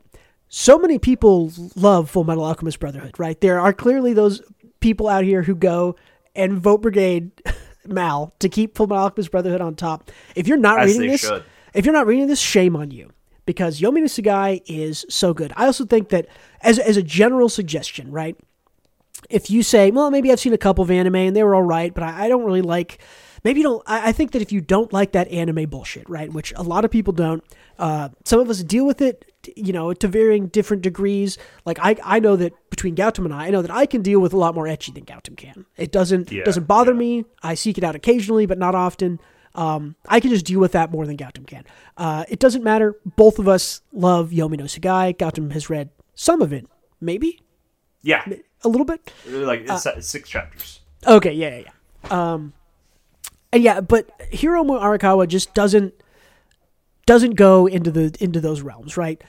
so 0.50 0.80
many 0.80 0.98
people 0.98 1.52
love 1.76 2.12
Fullmetal 2.12 2.41
Alchemist 2.41 2.80
Brotherhood, 2.80 3.20
right? 3.20 3.39
There 3.41 3.60
are 3.60 3.74
clearly 3.74 4.14
those 4.14 4.41
people 4.80 5.07
out 5.07 5.23
here 5.23 5.43
who 5.43 5.55
go 5.55 5.95
and 6.36 6.53
vote 6.53 6.82
Brigade 6.82 7.32
MAL 7.88 8.34
to 8.39 8.49
keep 8.49 8.75
Full 8.75 8.91
Alchemist 8.91 9.32
Brotherhood 9.32 9.61
on 9.61 9.75
top. 9.75 10.11
If 10.36 10.47
you're 10.47 10.57
not 10.57 10.80
As 10.82 10.93
reading 10.93 11.11
this, 11.11 11.21
should. 11.21 11.43
if 11.73 11.86
you're 11.86 11.93
not 11.93 12.07
reading 12.07 12.28
this, 12.28 12.39
shame 12.39 12.75
on 12.75 12.91
you 12.91 13.11
because 13.45 13.80
Yomi 13.80 14.03
Tsugai 14.03 14.61
is 14.67 15.05
so 15.09 15.34
good. 15.34 15.51
I 15.55 15.65
also 15.65 15.86
think 15.86 16.09
that 16.09 16.28
as 16.61 16.78
as 16.78 16.97
a 16.97 17.03
general 17.03 17.49
suggestion, 17.49 18.11
right? 18.11 18.38
If 19.30 19.49
you 19.49 19.63
say, 19.63 19.89
well, 19.89 20.11
maybe 20.11 20.32
I've 20.32 20.39
seen 20.39 20.53
a 20.53 20.59
couple 20.59 20.84
of 20.84 20.91
anime 20.91 21.15
and 21.15 21.36
they 21.36 21.43
were 21.43 21.55
all 21.55 21.63
right, 21.63 21.91
but 21.91 22.03
I, 22.03 22.25
I 22.25 22.30
don't 22.30 22.43
really 22.45 22.61
like. 22.61 22.99
Maybe 23.43 23.61
you 23.61 23.63
don't. 23.63 23.84
I, 23.88 24.09
I 24.09 24.11
think 24.11 24.32
that 24.32 24.41
if 24.41 24.51
you 24.51 24.61
don't 24.61 24.93
like 24.93 25.13
that 25.13 25.28
anime 25.30 25.69
bullshit, 25.69 26.07
right, 26.09 26.32
which 26.32 26.53
a 26.55 26.61
lot 26.63 26.86
of 26.86 26.91
people 26.91 27.13
don't, 27.13 27.43
uh, 27.80 28.09
some 28.25 28.39
of 28.39 28.49
us 28.49 28.61
deal 28.63 28.86
with 28.86 29.01
it, 29.01 29.26
you 29.56 29.72
know, 29.74 29.93
to 29.93 30.08
varying 30.08 30.48
different 30.48 30.82
degrees. 30.84 31.38
Like 31.66 31.80
I, 31.82 31.95
I 32.04 32.20
know 32.20 32.36
that 32.36 32.54
between 32.70 32.95
Gautam 32.95 33.26
and 33.26 33.34
I, 33.34 33.48
I 33.48 33.50
know 33.50 33.62
that 33.62 33.72
I 33.72 33.86
can 33.86 34.02
deal 34.02 34.20
with 34.20 34.34
a 34.34 34.38
lot 34.38 34.56
more 34.56 34.66
ecchi 34.66 34.93
than 34.93 35.06
Gautam 35.06 35.38
can. 35.38 35.66
It 35.78 35.91
doesn't 35.91 36.32
Yeah, 36.32 36.43
doesn't 36.43 36.66
bother 36.68 36.91
yeah. 36.93 36.98
me. 37.00 37.26
I 37.43 37.56
seek 37.56 37.78
it 37.78 37.84
out 37.84 37.95
occasionally, 37.95 38.45
but 38.45 38.58
not 38.58 38.76
often. 38.76 39.20
Um, 39.56 39.95
I 40.08 40.20
can 40.20 40.30
just 40.30 40.45
deal 40.45 40.60
with 40.60 40.74
that 40.74 40.91
more 40.91 41.06
than 41.08 41.18
Gautam 41.18 41.48
can. 41.48 41.64
Uh, 41.98 42.26
it 42.30 42.39
doesn't 42.39 42.64
matter. 42.64 42.95
Both 43.16 43.39
of 43.39 43.48
us 43.48 43.82
love 43.91 44.30
Yomi 44.30 44.58
no 44.58 44.66
Tsugai. 44.66 45.16
Gautam 45.18 45.52
has 45.54 45.70
read 45.70 45.89
some 46.14 46.41
of 46.43 46.54
it, 46.54 46.68
maybe 47.02 47.41
Yeah, 48.04 48.24
a 48.64 48.70
little 48.70 48.86
bit. 48.86 49.12
like 49.28 49.68
Uh, 49.70 49.78
six 50.00 50.30
chapters. 50.30 50.82
Okay, 51.08 51.34
yeah, 51.34 51.58
yeah, 51.58 51.64
yeah. 51.66 52.34
Um, 52.34 52.54
and 53.52 53.64
yeah, 53.64 53.82
but 53.82 54.10
Hiromu 54.32 54.80
Arakawa 54.80 55.28
just 55.28 55.54
doesn't 55.56 55.93
doesn't 57.08 57.36
go 57.36 57.66
into 57.66 57.89
the 57.89 58.16
into 58.20 58.39
those 58.39 58.62
realms, 58.62 58.95
right? 58.95 59.24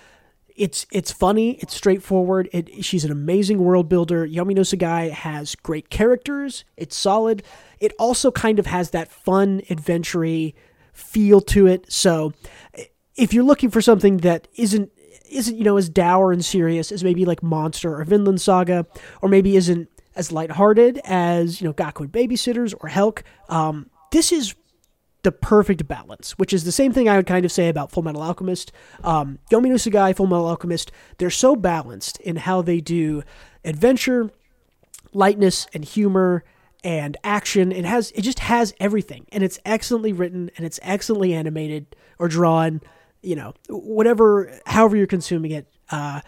It's 0.55 0.87
it's 0.91 1.13
funny, 1.13 1.53
it's 1.61 1.75
straightforward. 1.75 2.51
It 2.53 2.85
she's 2.85 3.05
an 3.05 3.13
amazing 3.13 3.61
world 3.61 3.89
builder. 3.89 4.27
Yomi 4.27 4.55
no 4.55 4.63
Tsugai 4.63 5.11
has 5.11 5.55
great 5.55 5.89
characters. 5.89 6.65
It's 6.77 6.97
solid. 6.97 7.43
It 7.81 7.95
also 7.99 8.31
kind 8.31 8.59
of 8.59 8.67
has 8.67 8.91
that 8.91 9.11
fun, 9.11 9.63
adventure 9.71 10.51
feel 10.93 11.41
to 11.41 11.67
it. 11.69 11.91
So, 11.91 12.33
if 13.17 13.33
you're 13.33 13.45
looking 13.45 13.71
for 13.71 13.81
something 13.81 14.19
that 14.19 14.49
isn't 14.57 14.91
isn't 15.31 15.57
you 15.57 15.63
know 15.63 15.77
as 15.77 15.89
dour 15.89 16.33
and 16.33 16.45
serious 16.45 16.91
as 16.91 17.05
maybe 17.05 17.25
like 17.25 17.43
Monster 17.43 17.95
or 17.95 18.05
Vinland 18.05 18.41
Saga, 18.41 18.85
or 19.23 19.29
maybe 19.29 19.57
isn't 19.57 19.89
as 20.17 20.33
lighthearted 20.33 21.01
as 21.05 21.61
you 21.61 21.69
know 21.69 21.73
Gakuen 21.73 22.09
Babysitters 22.09 22.75
or 22.81 22.89
Helck, 22.89 23.23
um, 23.49 23.89
this 24.11 24.33
is 24.33 24.57
the 25.23 25.33
perfect 25.33 25.89
balance, 25.89 26.33
which 26.39 26.53
is 26.53 26.65
the 26.65 26.73
same 26.73 26.93
thing 26.93 27.09
I 27.09 27.17
would 27.17 27.27
kind 27.27 27.45
of 27.45 27.53
say 27.53 27.69
about 27.69 27.91
Fullmetal 27.91 28.21
Alchemist. 28.21 28.73
Um, 29.03 29.39
Yomi 29.51 29.69
no 29.69 29.75
Tsugai, 29.75 30.15
Full 30.15 30.27
Metal 30.27 30.47
Alchemist, 30.47 30.93
they're 31.19 31.31
so 31.31 31.57
balanced 31.57 32.21
in 32.21 32.37
how 32.37 32.63
they 32.63 32.81
do 32.81 33.23
adventure, 33.65 34.31
lightness, 35.13 35.67
and 35.75 35.85
humor 35.85 36.45
and 36.85 37.17
action. 37.25 37.73
It 37.73 37.85
has 37.85 38.13
it 38.13 38.23
just 38.23 38.39
has 38.41 38.73
everything, 38.79 39.27
and 39.33 39.43
it's 39.43 39.59
excellently 39.65 40.13
written 40.13 40.51
and 40.57 40.65
it's 40.65 40.79
excellently 40.83 41.35
animated 41.35 41.97
or 42.19 42.29
drawn. 42.29 42.81
You 43.21 43.35
know, 43.35 43.55
whatever, 43.69 44.61
however 44.65 44.97
you're 44.97 45.09
consuming 45.09 45.51
it. 45.51 45.67
Uh, 45.91 46.21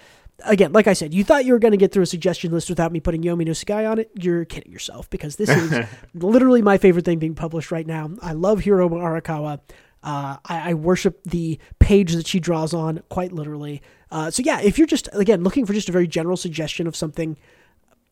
again, 0.45 0.73
like 0.73 0.87
I 0.87 0.93
said, 0.93 1.15
you 1.15 1.25
thought 1.25 1.45
you 1.45 1.53
were 1.53 1.59
going 1.59 1.73
to 1.73 1.79
get 1.79 1.93
through 1.93 2.03
a 2.03 2.07
suggestion 2.07 2.53
list 2.53 2.69
without 2.69 2.93
me 2.93 3.01
putting 3.01 3.23
Yomi 3.23 3.47
no 3.47 3.53
Tsugai 3.53 3.91
on 3.91 3.99
it. 3.99 4.11
You're 4.15 4.45
kidding 4.45 4.73
yourself 4.73 5.09
because 5.11 5.37
this 5.37 5.49
is 5.49 5.87
literally 6.15 6.63
my 6.63 6.79
favorite 6.79 7.05
thing 7.05 7.19
being 7.19 7.35
published 7.35 7.71
right 7.71 7.87
now. 7.87 8.11
I 8.23 8.33
love 8.33 8.61
Hiro 8.61 8.89
Arakawa. 8.89 9.61
Uh, 10.03 10.37
I, 10.45 10.71
I 10.71 10.75
worship 10.75 11.23
the 11.25 11.59
page 11.79 12.15
that 12.15 12.27
she 12.27 12.41
draws 12.41 12.73
on, 12.73 13.03
quite 13.09 13.33
literally. 13.33 13.83
Uh, 14.11 14.31
so 14.31 14.43
yeah, 14.43 14.61
if 14.61 14.79
you're 14.79 14.87
just 14.87 15.09
again 15.13 15.43
looking 15.45 15.67
for 15.67 15.75
just 15.75 15.89
a 15.89 15.93
very 15.93 16.07
general 16.07 16.37
suggestion 16.37 16.87
of 16.87 16.97
something 16.97 17.37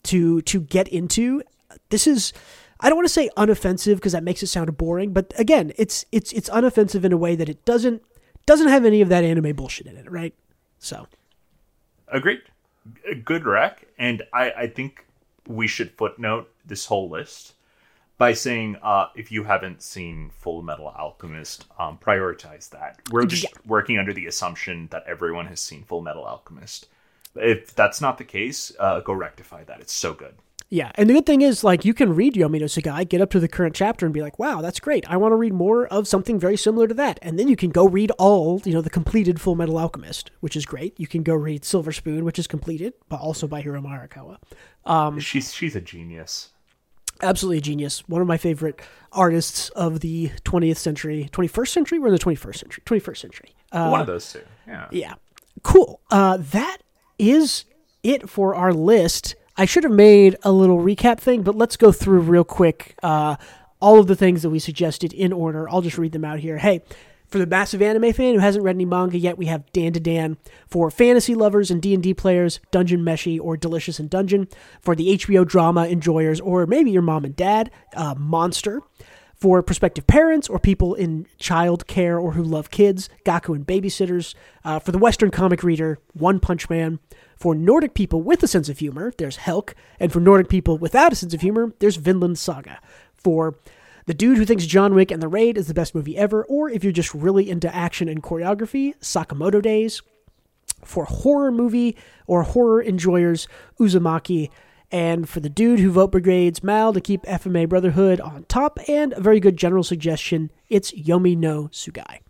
to 0.04 0.42
to 0.42 0.60
get 0.60 0.88
into, 0.88 1.42
this 1.88 2.06
is 2.06 2.32
I 2.80 2.88
don't 2.88 2.96
want 2.96 3.08
to 3.08 3.12
say 3.14 3.30
unoffensive 3.36 3.96
because 3.96 4.12
that 4.12 4.22
makes 4.22 4.42
it 4.42 4.48
sound 4.48 4.76
boring, 4.76 5.12
but 5.12 5.32
again, 5.36 5.72
it's 5.76 6.04
it's 6.12 6.32
it's 6.32 6.50
unoffensive 6.50 7.04
in 7.04 7.12
a 7.12 7.16
way 7.16 7.34
that 7.34 7.48
it 7.48 7.64
doesn't 7.64 8.02
doesn't 8.46 8.68
have 8.68 8.84
any 8.84 9.00
of 9.00 9.08
that 9.08 9.24
anime 9.24 9.54
bullshit 9.54 9.86
in 9.86 9.96
it, 9.96 10.10
right? 10.10 10.34
So 10.78 11.06
Agreed. 12.10 12.42
A 13.10 13.14
Good 13.14 13.44
rec, 13.44 13.86
and 13.98 14.22
I, 14.32 14.50
I 14.52 14.66
think 14.66 15.04
we 15.46 15.66
should 15.66 15.90
footnote 15.92 16.50
this 16.64 16.86
whole 16.86 17.08
list 17.08 17.54
by 18.16 18.32
saying 18.32 18.76
uh, 18.82 19.08
if 19.14 19.30
you 19.30 19.44
haven't 19.44 19.82
seen 19.82 20.30
Fullmetal 20.42 20.94
Alchemist, 20.98 21.66
um, 21.78 21.98
prioritize 21.98 22.68
that. 22.70 22.98
We're 23.10 23.26
just 23.26 23.44
Yeah. 23.44 23.50
working 23.66 23.98
under 23.98 24.12
the 24.12 24.26
assumption 24.26 24.88
that 24.90 25.04
everyone 25.06 25.46
has 25.46 25.60
seen 25.60 25.84
Fullmetal 25.84 26.26
Alchemist. 26.26 26.88
If 27.36 27.74
that's 27.74 28.00
not 28.00 28.18
the 28.18 28.24
case, 28.24 28.72
uh, 28.80 29.00
go 29.00 29.12
rectify 29.12 29.64
that. 29.64 29.80
It's 29.80 29.92
so 29.92 30.14
good. 30.14 30.34
Yeah, 30.70 30.92
and 30.96 31.08
the 31.08 31.14
good 31.14 31.24
thing 31.24 31.40
is, 31.40 31.64
like, 31.64 31.86
you 31.86 31.94
can 31.94 32.14
read 32.14 32.34
Yomi 32.34 32.60
no 32.60 32.66
Tsugai, 32.66 33.08
get 33.08 33.22
up 33.22 33.30
to 33.30 33.40
the 33.40 33.48
current 33.48 33.74
chapter, 33.74 34.04
and 34.04 34.12
be 34.12 34.20
like, 34.20 34.38
"Wow, 34.38 34.60
that's 34.60 34.80
great! 34.80 35.08
I 35.08 35.16
want 35.16 35.32
to 35.32 35.36
read 35.36 35.54
more 35.54 35.86
of 35.86 36.06
something 36.06 36.38
very 36.38 36.58
similar 36.58 36.86
to 36.86 36.94
that." 36.94 37.18
And 37.22 37.38
then 37.38 37.48
you 37.48 37.56
can 37.56 37.70
go 37.70 37.88
read 37.88 38.10
all, 38.18 38.60
you 38.66 38.74
know, 38.74 38.82
the 38.82 38.90
completed 38.90 39.36
Fullmetal 39.36 39.80
Alchemist, 39.80 40.30
which 40.40 40.56
is 40.56 40.66
great. 40.66 40.98
You 41.00 41.06
can 41.06 41.22
go 41.22 41.34
read 41.34 41.64
Silver 41.64 41.90
Spoon, 41.90 42.24
which 42.26 42.38
is 42.38 42.46
completed, 42.46 42.92
but 43.08 43.18
also 43.18 43.46
by 43.46 43.62
Hiro 43.62 43.80
Arakawa. 43.80 44.36
Um, 44.84 45.18
she's 45.20 45.54
she's 45.54 45.74
a 45.74 45.80
genius. 45.80 46.50
Absolutely 47.22 47.58
a 47.58 47.62
genius. 47.62 48.06
One 48.08 48.20
of 48.20 48.28
my 48.28 48.36
favorite 48.36 48.80
artists 49.10 49.70
of 49.70 50.00
the 50.00 50.30
20th 50.44 50.76
century, 50.76 51.28
21st 51.32 51.68
century. 51.68 51.98
We're 51.98 52.08
in 52.08 52.12
the 52.12 52.18
21st 52.18 52.56
century. 52.56 52.82
21st 52.86 53.16
century. 53.16 53.56
Uh, 53.72 53.88
One 53.88 54.00
of 54.00 54.06
those 54.06 54.32
two. 54.32 54.42
Yeah. 54.66 54.86
yeah. 54.92 55.14
Cool. 55.62 56.00
Uh, 56.10 56.36
that 56.36 56.78
is 57.18 57.64
it 58.04 58.28
for 58.30 58.54
our 58.54 58.72
list. 58.72 59.34
I 59.60 59.64
should 59.64 59.82
have 59.82 59.92
made 59.92 60.36
a 60.44 60.52
little 60.52 60.78
recap 60.78 61.18
thing, 61.18 61.42
but 61.42 61.56
let's 61.56 61.76
go 61.76 61.90
through 61.90 62.20
real 62.20 62.44
quick 62.44 62.94
uh, 63.02 63.34
all 63.80 63.98
of 63.98 64.06
the 64.06 64.14
things 64.14 64.42
that 64.42 64.50
we 64.50 64.60
suggested 64.60 65.12
in 65.12 65.32
order. 65.32 65.68
I'll 65.68 65.82
just 65.82 65.98
read 65.98 66.12
them 66.12 66.24
out 66.24 66.38
here. 66.38 66.58
Hey, 66.58 66.82
for 67.26 67.38
the 67.38 67.46
massive 67.46 67.82
anime 67.82 68.12
fan 68.12 68.34
who 68.34 68.40
hasn't 68.40 68.64
read 68.64 68.76
any 68.76 68.84
manga 68.84 69.18
yet, 69.18 69.36
we 69.36 69.46
have 69.46 69.66
Dandadan. 69.72 70.36
For 70.68 70.92
fantasy 70.92 71.34
lovers 71.34 71.72
and 71.72 71.82
D&D 71.82 72.14
players, 72.14 72.60
Dungeon 72.70 73.00
Meshi 73.00 73.40
or 73.40 73.56
Delicious 73.56 73.98
in 73.98 74.06
Dungeon. 74.06 74.46
For 74.80 74.94
the 74.94 75.16
HBO 75.18 75.44
drama 75.44 75.88
enjoyers 75.88 76.40
or 76.40 76.64
maybe 76.64 76.92
your 76.92 77.02
mom 77.02 77.24
and 77.24 77.34
dad, 77.34 77.72
uh, 77.96 78.14
Monster. 78.16 78.80
For 79.34 79.60
prospective 79.62 80.06
parents 80.06 80.48
or 80.48 80.60
people 80.60 80.94
in 80.94 81.26
child 81.36 81.88
care 81.88 82.16
or 82.18 82.32
who 82.32 82.44
love 82.44 82.70
kids, 82.70 83.08
Gakuen 83.24 83.64
Babysitters. 83.64 84.36
Uh, 84.64 84.78
for 84.78 84.92
the 84.92 84.98
Western 84.98 85.32
comic 85.32 85.64
reader, 85.64 85.98
One 86.12 86.38
Punch 86.38 86.70
Man. 86.70 87.00
For 87.38 87.54
Nordic 87.54 87.94
people 87.94 88.20
with 88.20 88.42
a 88.42 88.48
sense 88.48 88.68
of 88.68 88.78
humor, 88.78 89.12
there's 89.16 89.36
Helck. 89.36 89.74
And 90.00 90.12
for 90.12 90.18
Nordic 90.20 90.48
people 90.48 90.76
without 90.76 91.12
a 91.12 91.16
sense 91.16 91.32
of 91.32 91.40
humor, 91.40 91.72
there's 91.78 91.96
Vinland 91.96 92.38
Saga. 92.38 92.80
For 93.14 93.54
the 94.06 94.14
dude 94.14 94.38
who 94.38 94.44
thinks 94.44 94.66
John 94.66 94.94
Wick 94.94 95.10
and 95.12 95.22
The 95.22 95.28
Raid 95.28 95.56
is 95.56 95.68
the 95.68 95.74
best 95.74 95.94
movie 95.94 96.16
ever, 96.16 96.44
or 96.44 96.68
if 96.68 96.82
you're 96.82 96.92
just 96.92 97.14
really 97.14 97.48
into 97.48 97.72
action 97.72 98.08
and 98.08 98.22
choreography, 98.22 98.96
Sakamoto 98.98 99.62
Days. 99.62 100.02
For 100.84 101.04
horror 101.04 101.52
movie 101.52 101.96
or 102.26 102.42
horror 102.42 102.80
enjoyers, 102.80 103.46
Uzumaki. 103.78 104.50
And 104.90 105.28
for 105.28 105.40
the 105.40 105.48
dude 105.50 105.80
who 105.80 105.90
vote 105.90 106.10
brigades 106.12 106.62
MAL 106.62 106.92
to 106.92 107.00
keep 107.00 107.22
FMA 107.22 107.68
Brotherhood 107.68 108.20
on 108.20 108.44
top, 108.48 108.80
and 108.88 109.12
a 109.12 109.20
very 109.20 109.38
good 109.38 109.56
general 109.56 109.84
suggestion, 109.84 110.50
it's 110.68 110.90
Yomi 110.92 111.36
no 111.36 111.64
Tsugai. 111.68 112.20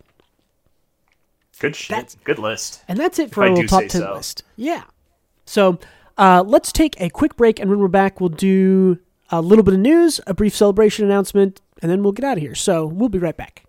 Good 1.60 1.76
shit. 1.76 1.90
That's- 1.90 2.16
Good 2.24 2.38
list. 2.38 2.82
And 2.88 2.98
that's 2.98 3.18
it 3.18 3.32
for 3.32 3.44
our 3.46 3.62
top 3.64 3.82
10 3.82 3.90
so. 3.90 4.14
list. 4.14 4.42
Yeah. 4.56 4.84
So 5.48 5.78
uh, 6.18 6.44
let's 6.46 6.72
take 6.72 7.00
a 7.00 7.08
quick 7.08 7.36
break, 7.36 7.58
and 7.58 7.70
when 7.70 7.78
we're 7.78 7.88
back, 7.88 8.20
we'll 8.20 8.28
do 8.28 8.98
a 9.30 9.40
little 9.40 9.62
bit 9.64 9.74
of 9.74 9.80
news, 9.80 10.20
a 10.26 10.34
brief 10.34 10.54
celebration 10.54 11.04
announcement, 11.04 11.60
and 11.80 11.90
then 11.90 12.02
we'll 12.02 12.12
get 12.12 12.24
out 12.24 12.36
of 12.36 12.42
here. 12.42 12.54
So 12.54 12.86
we'll 12.86 13.08
be 13.08 13.18
right 13.18 13.36
back. 13.36 13.64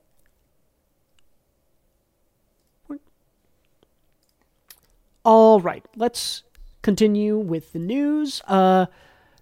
All 5.24 5.60
right, 5.60 5.86
let's 5.96 6.44
continue 6.82 7.38
with 7.38 7.74
the 7.74 7.80
news. 7.80 8.42
Uh, 8.48 8.88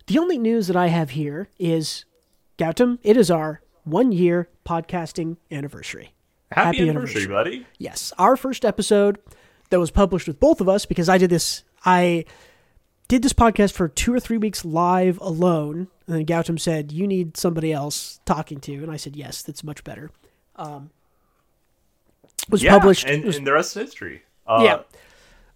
the 0.08 0.20
only 0.20 0.38
news 0.38 0.68
that 0.68 0.76
I 0.76 0.88
have 0.88 1.12
here 1.12 1.50
is 1.60 2.06
Gautam, 2.58 3.00
it 3.04 3.16
is 3.16 3.30
our 3.32 3.62
one 3.84 4.12
year 4.12 4.50
podcasting 4.66 5.38
anniversary. 5.52 6.14
Happy, 6.52 6.78
Happy 6.78 6.90
anniversary, 6.90 7.22
anniversary. 7.24 7.58
buddy. 7.60 7.68
Yes, 7.78 8.12
our 8.18 8.36
first 8.36 8.66
episode 8.66 9.20
that 9.70 9.80
was 9.80 9.92
published 9.92 10.28
with 10.28 10.40
both 10.40 10.62
of 10.62 10.68
us 10.70 10.86
because 10.86 11.10
I 11.10 11.18
did 11.18 11.30
this. 11.30 11.64
I 11.86 12.26
did 13.08 13.22
this 13.24 13.34
podcast 13.34 13.72
for 13.74 13.88
two 13.88 14.14
or 14.14 14.20
three 14.20 14.38
weeks 14.38 14.66
live 14.66 15.20
alone, 15.22 15.88
and 16.08 16.16
then 16.16 16.26
Gautam 16.26 16.60
said, 16.60 16.92
"You 16.92 17.08
need 17.08 17.38
somebody 17.38 17.72
else 17.72 18.20
talking 18.26 18.60
to," 18.62 18.74
and 18.74 18.92
I 18.92 18.98
said, 18.98 19.16
"Yes, 19.16 19.42
that's 19.42 19.64
much 19.64 19.84
better." 19.84 20.12
Um, 20.56 20.90
was 22.50 22.64
Yeah, 22.64 22.72
published. 22.78 23.06
and, 23.08 23.24
was, 23.24 23.38
and 23.38 23.46
the 23.48 23.54
rest 23.54 23.76
is 23.76 23.84
history. 23.84 24.24
Uh, 24.46 24.62
yeah, 24.64 24.80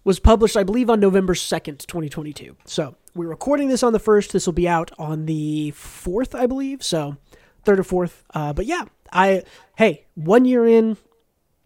was 0.04 0.18
published, 0.18 0.56
I 0.56 0.62
believe, 0.62 0.90
on 0.90 1.00
November 1.00 1.34
second, 1.34 1.86
twenty 1.88 2.08
twenty 2.08 2.32
two. 2.32 2.56
So 2.64 2.94
we're 3.14 3.28
recording 3.28 3.68
this 3.68 3.82
on 3.82 3.92
the 3.92 3.98
first. 3.98 4.32
This 4.32 4.46
will 4.46 4.52
be 4.52 4.68
out 4.68 4.90
on 4.98 5.26
the 5.26 5.70
fourth, 5.72 6.34
I 6.34 6.46
believe. 6.46 6.82
So 6.82 7.16
third 7.64 7.78
or 7.80 7.84
fourth. 7.84 8.24
Uh, 8.34 8.52
but 8.52 8.66
yeah, 8.66 8.84
I 9.12 9.42
hey, 9.76 10.04
one 10.14 10.44
year 10.44 10.66
in, 10.66 10.96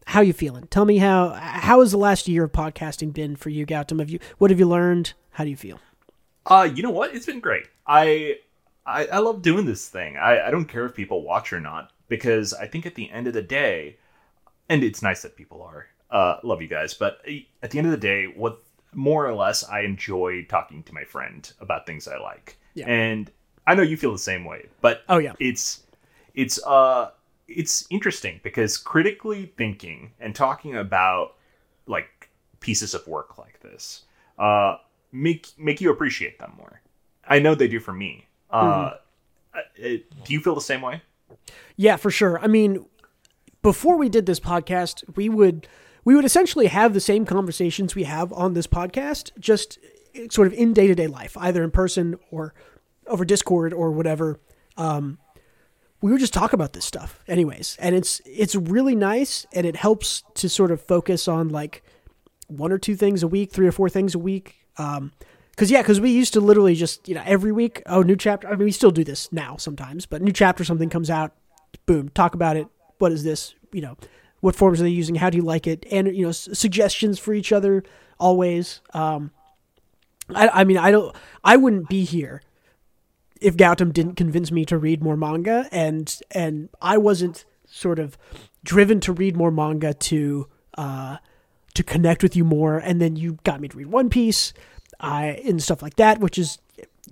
how 0.06 0.20
you 0.20 0.32
feeling? 0.32 0.66
Tell 0.68 0.84
me 0.84 0.98
how 0.98 1.30
how 1.30 1.80
has 1.80 1.92
the 1.92 1.98
last 1.98 2.28
year 2.28 2.44
of 2.44 2.52
podcasting 2.52 3.12
been 3.12 3.36
for 3.36 3.50
you, 3.50 3.66
Gautam? 3.66 3.98
Have 3.98 4.10
you 4.10 4.18
what 4.38 4.50
have 4.50 4.58
you 4.58 4.66
learned? 4.66 5.12
How 5.32 5.44
do 5.44 5.50
you 5.50 5.56
feel? 5.56 5.78
Uh, 6.46 6.68
you 6.72 6.82
know 6.82 6.90
what? 6.90 7.14
It's 7.14 7.26
been 7.26 7.40
great. 7.40 7.66
I 7.86 8.36
I, 8.86 9.06
I 9.06 9.18
love 9.18 9.42
doing 9.42 9.66
this 9.66 9.88
thing. 9.88 10.16
I, 10.16 10.46
I 10.46 10.50
don't 10.50 10.66
care 10.66 10.86
if 10.86 10.94
people 10.94 11.22
watch 11.22 11.52
or 11.52 11.60
not 11.60 11.90
because 12.08 12.54
I 12.54 12.66
think 12.68 12.86
at 12.86 12.94
the 12.94 13.10
end 13.10 13.26
of 13.26 13.34
the 13.34 13.42
day, 13.42 13.96
and 14.68 14.84
it's 14.84 15.02
nice 15.02 15.22
that 15.22 15.36
people 15.36 15.60
are. 15.62 15.86
Uh, 16.08 16.38
love 16.44 16.62
you 16.62 16.68
guys, 16.68 16.94
but 16.94 17.18
at 17.62 17.72
the 17.72 17.78
end 17.78 17.88
of 17.88 17.90
the 17.90 17.96
day, 17.98 18.26
what 18.26 18.62
more 18.94 19.26
or 19.26 19.34
less 19.34 19.64
I 19.64 19.80
enjoy 19.80 20.44
talking 20.44 20.84
to 20.84 20.94
my 20.94 21.02
friend 21.02 21.52
about 21.60 21.84
things 21.84 22.06
I 22.06 22.16
like, 22.18 22.56
Yeah. 22.74 22.86
and 22.86 23.28
I 23.66 23.74
know 23.74 23.82
you 23.82 23.96
feel 23.96 24.12
the 24.12 24.18
same 24.18 24.44
way. 24.44 24.66
But 24.80 25.02
Oh 25.08 25.18
yeah, 25.18 25.32
it's 25.40 25.82
it's 26.34 26.64
uh 26.64 27.10
it's 27.48 27.86
interesting 27.90 28.40
because 28.42 28.76
critically 28.76 29.52
thinking 29.56 30.12
and 30.20 30.34
talking 30.34 30.76
about 30.76 31.34
like 31.86 32.28
pieces 32.60 32.94
of 32.94 33.06
work 33.06 33.38
like 33.38 33.60
this 33.60 34.02
uh 34.38 34.76
make 35.12 35.48
make 35.56 35.80
you 35.80 35.90
appreciate 35.90 36.38
them 36.38 36.52
more 36.56 36.80
i 37.28 37.38
know 37.38 37.54
they 37.54 37.68
do 37.68 37.80
for 37.80 37.92
me 37.92 38.26
uh 38.50 38.94
uh, 39.54 39.60
do 39.78 40.02
you 40.28 40.40
feel 40.40 40.54
the 40.54 40.60
same 40.60 40.82
way 40.82 41.00
Yeah, 41.76 41.96
for 41.96 42.10
sure. 42.10 42.38
I 42.38 42.46
mean, 42.46 42.84
before 43.62 43.96
we 43.96 44.08
did 44.08 44.26
this 44.26 44.40
podcast, 44.40 45.04
we 45.16 45.28
would 45.28 45.68
we 46.04 46.14
would 46.14 46.24
essentially 46.24 46.66
have 46.66 46.94
the 46.94 47.00
same 47.00 47.24
conversations 47.26 47.94
we 47.94 48.04
have 48.04 48.32
on 48.32 48.54
this 48.54 48.66
podcast, 48.66 49.32
just 49.40 49.78
sort 50.30 50.46
of 50.46 50.52
in 50.54 50.72
day 50.72 50.86
to 50.86 50.94
day 50.94 51.08
life, 51.08 51.36
either 51.36 51.62
in 51.64 51.70
person 51.70 52.16
or 52.30 52.54
over 53.06 53.24
Discord 53.24 53.72
or 53.72 53.90
whatever. 53.90 54.38
Um, 54.76 55.18
we 56.06 56.12
were 56.12 56.18
just 56.18 56.32
talk 56.32 56.52
about 56.52 56.72
this 56.72 56.84
stuff, 56.84 57.18
anyways, 57.26 57.76
and 57.80 57.96
it's 57.96 58.20
it's 58.24 58.54
really 58.54 58.94
nice, 58.94 59.44
and 59.52 59.66
it 59.66 59.74
helps 59.74 60.22
to 60.34 60.48
sort 60.48 60.70
of 60.70 60.80
focus 60.80 61.26
on 61.26 61.48
like 61.48 61.82
one 62.46 62.70
or 62.70 62.78
two 62.78 62.94
things 62.94 63.24
a 63.24 63.28
week, 63.28 63.50
three 63.50 63.66
or 63.66 63.72
four 63.72 63.88
things 63.88 64.14
a 64.14 64.18
week. 64.18 64.54
Um, 64.78 65.12
Cause 65.56 65.70
yeah, 65.70 65.82
cause 65.82 66.00
we 66.02 66.10
used 66.10 66.34
to 66.34 66.40
literally 66.40 66.74
just 66.74 67.08
you 67.08 67.14
know 67.14 67.22
every 67.24 67.50
week. 67.50 67.82
Oh, 67.86 68.02
new 68.02 68.14
chapter. 68.14 68.46
I 68.46 68.50
mean, 68.50 68.66
we 68.66 68.72
still 68.72 68.90
do 68.90 69.02
this 69.02 69.32
now 69.32 69.56
sometimes, 69.56 70.04
but 70.04 70.20
new 70.20 70.30
chapter 70.32 70.64
something 70.64 70.90
comes 70.90 71.08
out, 71.08 71.32
boom, 71.86 72.10
talk 72.10 72.34
about 72.34 72.58
it. 72.58 72.68
What 72.98 73.10
is 73.10 73.24
this? 73.24 73.54
You 73.72 73.80
know, 73.80 73.96
what 74.40 74.54
forms 74.54 74.80
are 74.80 74.84
they 74.84 74.90
using? 74.90 75.14
How 75.14 75.30
do 75.30 75.38
you 75.38 75.42
like 75.42 75.66
it? 75.66 75.86
And 75.90 76.14
you 76.14 76.24
know, 76.24 76.28
s- 76.28 76.50
suggestions 76.52 77.18
for 77.18 77.32
each 77.32 77.52
other 77.52 77.82
always. 78.20 78.82
Um, 78.92 79.30
I, 80.34 80.48
I 80.48 80.64
mean, 80.64 80.76
I 80.76 80.90
don't, 80.90 81.16
I 81.42 81.56
wouldn't 81.56 81.88
be 81.88 82.04
here 82.04 82.42
if 83.46 83.56
Gautam 83.56 83.92
didn't 83.92 84.16
convince 84.16 84.50
me 84.50 84.64
to 84.64 84.76
read 84.76 85.04
more 85.04 85.16
manga, 85.16 85.68
and 85.70 86.12
and 86.32 86.68
I 86.82 86.98
wasn't 86.98 87.44
sort 87.64 88.00
of 88.00 88.18
driven 88.64 88.98
to 89.00 89.12
read 89.12 89.36
more 89.36 89.52
manga 89.52 89.94
to 89.94 90.48
uh, 90.76 91.18
to 91.74 91.84
connect 91.84 92.24
with 92.24 92.34
you 92.34 92.42
more, 92.42 92.78
and 92.78 93.00
then 93.00 93.14
you 93.14 93.38
got 93.44 93.60
me 93.60 93.68
to 93.68 93.76
read 93.76 93.86
One 93.86 94.10
Piece, 94.10 94.52
I 94.98 95.40
and 95.44 95.62
stuff 95.62 95.80
like 95.80 95.94
that, 95.94 96.18
which 96.18 96.36
has 96.36 96.58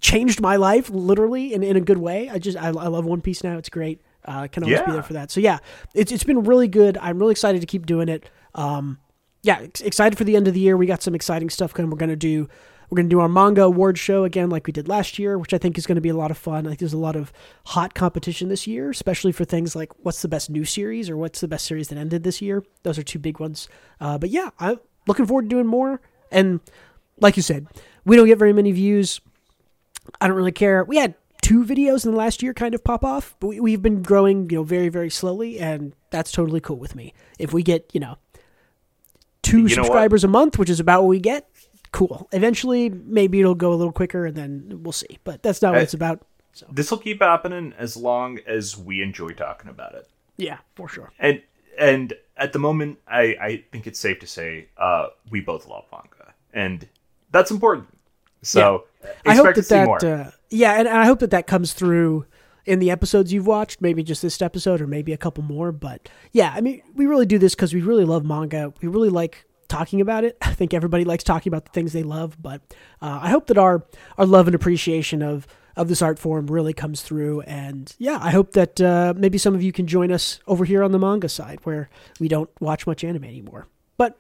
changed 0.00 0.40
my 0.40 0.56
life 0.56 0.90
literally 0.90 1.54
in, 1.54 1.62
in 1.62 1.76
a 1.76 1.80
good 1.80 1.98
way. 1.98 2.28
I 2.28 2.40
just 2.40 2.58
I, 2.58 2.66
I 2.66 2.88
love 2.88 3.04
One 3.04 3.20
Piece 3.20 3.44
now; 3.44 3.56
it's 3.56 3.68
great. 3.68 4.00
Uh, 4.24 4.48
can 4.48 4.64
always 4.64 4.80
be 4.80 4.90
there 4.90 5.04
for 5.04 5.12
that. 5.12 5.30
So 5.30 5.38
yeah, 5.38 5.58
it's 5.94 6.10
it's 6.10 6.24
been 6.24 6.42
really 6.42 6.66
good. 6.66 6.98
I'm 6.98 7.20
really 7.20 7.30
excited 7.30 7.60
to 7.60 7.66
keep 7.68 7.86
doing 7.86 8.08
it. 8.08 8.28
Um, 8.56 8.98
yeah, 9.44 9.60
excited 9.60 10.18
for 10.18 10.24
the 10.24 10.34
end 10.34 10.48
of 10.48 10.54
the 10.54 10.60
year. 10.60 10.76
We 10.76 10.86
got 10.86 11.00
some 11.00 11.14
exciting 11.14 11.48
stuff 11.48 11.72
coming. 11.72 11.92
We're 11.92 11.98
gonna 11.98 12.16
do 12.16 12.48
we're 12.90 12.96
gonna 12.96 13.08
do 13.08 13.20
our 13.20 13.28
manga 13.28 13.62
award 13.62 13.98
show 13.98 14.24
again, 14.24 14.50
like 14.50 14.66
we 14.66 14.72
did 14.72 14.88
last 14.88 15.18
year, 15.18 15.38
which 15.38 15.54
I 15.54 15.58
think 15.58 15.78
is 15.78 15.86
gonna 15.86 16.00
be 16.00 16.08
a 16.08 16.16
lot 16.16 16.30
of 16.30 16.38
fun. 16.38 16.66
I 16.66 16.70
think 16.70 16.80
there's 16.80 16.92
a 16.92 16.98
lot 16.98 17.16
of 17.16 17.32
hot 17.66 17.94
competition 17.94 18.48
this 18.48 18.66
year, 18.66 18.90
especially 18.90 19.32
for 19.32 19.44
things 19.44 19.74
like 19.74 19.92
what's 20.04 20.22
the 20.22 20.28
best 20.28 20.50
new 20.50 20.64
series 20.64 21.08
or 21.10 21.16
what's 21.16 21.40
the 21.40 21.48
best 21.48 21.66
series 21.66 21.88
that 21.88 21.98
ended 21.98 22.22
this 22.22 22.40
year. 22.42 22.64
Those 22.82 22.98
are 22.98 23.02
two 23.02 23.18
big 23.18 23.40
ones. 23.40 23.68
Uh, 24.00 24.18
but 24.18 24.30
yeah, 24.30 24.50
I'm 24.58 24.80
looking 25.06 25.26
forward 25.26 25.42
to 25.42 25.48
doing 25.48 25.66
more. 25.66 26.00
And 26.30 26.60
like 27.20 27.36
you 27.36 27.42
said, 27.42 27.66
we 28.04 28.16
don't 28.16 28.26
get 28.26 28.38
very 28.38 28.52
many 28.52 28.72
views. 28.72 29.20
I 30.20 30.26
don't 30.28 30.36
really 30.36 30.52
care. 30.52 30.84
We 30.84 30.96
had 30.98 31.14
two 31.42 31.64
videos 31.64 32.04
in 32.04 32.12
the 32.12 32.16
last 32.16 32.42
year 32.42 32.54
kind 32.54 32.74
of 32.74 32.82
pop 32.82 33.04
off, 33.04 33.36
but 33.38 33.48
we, 33.48 33.60
we've 33.60 33.82
been 33.82 34.02
growing, 34.02 34.48
you 34.50 34.56
know, 34.56 34.62
very, 34.62 34.88
very 34.88 35.10
slowly, 35.10 35.58
and 35.58 35.94
that's 36.10 36.32
totally 36.32 36.60
cool 36.60 36.76
with 36.78 36.94
me. 36.94 37.12
If 37.38 37.52
we 37.52 37.62
get, 37.62 37.90
you 37.92 38.00
know, 38.00 38.16
two 39.42 39.58
You 39.58 39.76
know 39.76 39.82
what? 39.82 39.86
subscribers 39.86 40.24
a 40.24 40.28
month, 40.28 40.58
which 40.58 40.70
is 40.70 40.80
about 40.80 41.02
what 41.02 41.08
we 41.08 41.20
get, 41.20 41.48
cool. 41.94 42.28
Eventually, 42.32 42.90
maybe 42.90 43.40
it'll 43.40 43.54
go 43.54 43.72
a 43.72 43.78
little 43.80 43.92
quicker, 43.92 44.26
and 44.26 44.36
then 44.36 44.80
we'll 44.82 44.92
see. 44.92 45.18
But 45.24 45.42
that's 45.42 45.62
not 45.62 45.70
what 45.72 45.78
I- 45.80 45.82
it's 45.82 45.94
about. 45.94 46.26
So 46.52 46.66
this 46.70 46.90
will 46.90 46.98
keep 46.98 47.20
happening 47.22 47.72
as 47.78 47.96
long 47.96 48.38
as 48.46 48.76
we 48.76 49.02
enjoy 49.02 49.30
talking 49.30 49.68
about 49.70 49.94
it 49.94 50.08
yeah, 50.36 50.58
for 50.76 50.88
sure. 50.88 51.12
and 51.18 51.42
and 51.76 52.12
at 52.36 52.52
the 52.52 52.60
moment 52.60 52.98
i 53.08 53.22
i 53.40 53.64
think 53.72 53.88
it's 53.88 53.98
safe 53.98 54.20
to 54.20 54.26
say 54.28 54.68
uh 54.78 55.06
we 55.30 55.40
both 55.40 55.66
love 55.66 55.84
manga 55.90 56.32
and 56.52 56.88
that's 57.32 57.50
important 57.50 57.88
so 58.42 58.84
I 59.26 59.32
expect 59.32 59.36
hope 59.36 59.54
to 59.54 59.60
that 59.60 59.64
see 59.64 59.74
that 59.74 59.86
more 59.86 60.06
uh, 60.06 60.30
yeah, 60.50 60.78
and, 60.78 60.86
and 60.86 60.96
I 60.96 61.06
hope 61.06 61.18
that 61.20 61.32
that 61.32 61.48
comes 61.48 61.72
through 61.72 62.26
in 62.66 62.78
the 62.78 62.90
episodes 62.90 63.32
you've 63.32 63.46
watched. 63.46 63.80
Maybe 63.80 64.04
just 64.04 64.22
this 64.22 64.40
episode, 64.40 64.80
or 64.80 64.86
maybe 64.86 65.12
a 65.12 65.16
couple 65.16 65.42
more. 65.42 65.72
But 65.72 66.08
yeah, 66.32 66.52
I 66.54 66.60
mean, 66.60 66.82
we 66.94 67.06
really 67.06 67.26
do 67.26 67.38
this 67.38 67.54
because 67.54 67.74
we 67.74 67.80
really 67.80 68.04
love 68.04 68.24
manga. 68.24 68.72
We 68.80 68.88
really 68.88 69.08
like 69.08 69.44
talking 69.68 70.00
about 70.00 70.24
it. 70.24 70.36
I 70.42 70.52
think 70.52 70.74
everybody 70.74 71.04
likes 71.04 71.24
talking 71.24 71.50
about 71.50 71.64
the 71.64 71.72
things 71.72 71.92
they 71.92 72.02
love. 72.02 72.40
But 72.40 72.62
uh, 73.00 73.20
I 73.22 73.30
hope 73.30 73.46
that 73.48 73.58
our 73.58 73.84
our 74.18 74.26
love 74.26 74.46
and 74.46 74.54
appreciation 74.54 75.22
of 75.22 75.46
of 75.76 75.88
this 75.88 76.02
art 76.02 76.18
form 76.18 76.46
really 76.46 76.72
comes 76.72 77.02
through. 77.02 77.40
And 77.42 77.94
yeah, 77.98 78.18
I 78.20 78.30
hope 78.30 78.52
that 78.52 78.80
uh, 78.80 79.14
maybe 79.16 79.38
some 79.38 79.54
of 79.54 79.62
you 79.62 79.72
can 79.72 79.86
join 79.86 80.12
us 80.12 80.40
over 80.46 80.64
here 80.64 80.82
on 80.82 80.92
the 80.92 80.98
manga 80.98 81.28
side, 81.28 81.60
where 81.64 81.90
we 82.20 82.28
don't 82.28 82.50
watch 82.60 82.86
much 82.86 83.04
anime 83.04 83.24
anymore. 83.24 83.66
But 83.96 84.18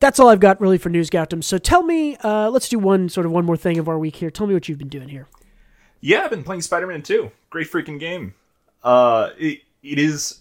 that's 0.00 0.18
all 0.18 0.28
I've 0.28 0.40
got 0.40 0.60
really 0.60 0.78
for 0.78 0.88
news, 0.88 1.10
Gautam. 1.10 1.44
So 1.44 1.58
tell 1.58 1.82
me, 1.82 2.16
uh, 2.16 2.50
let's 2.50 2.68
do 2.68 2.78
one 2.78 3.08
sort 3.08 3.26
of 3.26 3.32
one 3.32 3.44
more 3.44 3.56
thing 3.56 3.78
of 3.78 3.88
our 3.88 3.98
week 3.98 4.16
here. 4.16 4.30
Tell 4.30 4.46
me 4.46 4.54
what 4.54 4.68
you've 4.68 4.78
been 4.78 4.88
doing 4.88 5.08
here. 5.08 5.28
Yeah, 6.00 6.22
I've 6.22 6.30
been 6.30 6.42
playing 6.42 6.62
Spider-Man 6.62 7.02
2. 7.02 7.30
Great 7.50 7.70
freaking 7.70 8.00
game. 8.00 8.34
Uh, 8.82 9.30
it, 9.38 9.60
it 9.82 9.98
is 9.98 10.40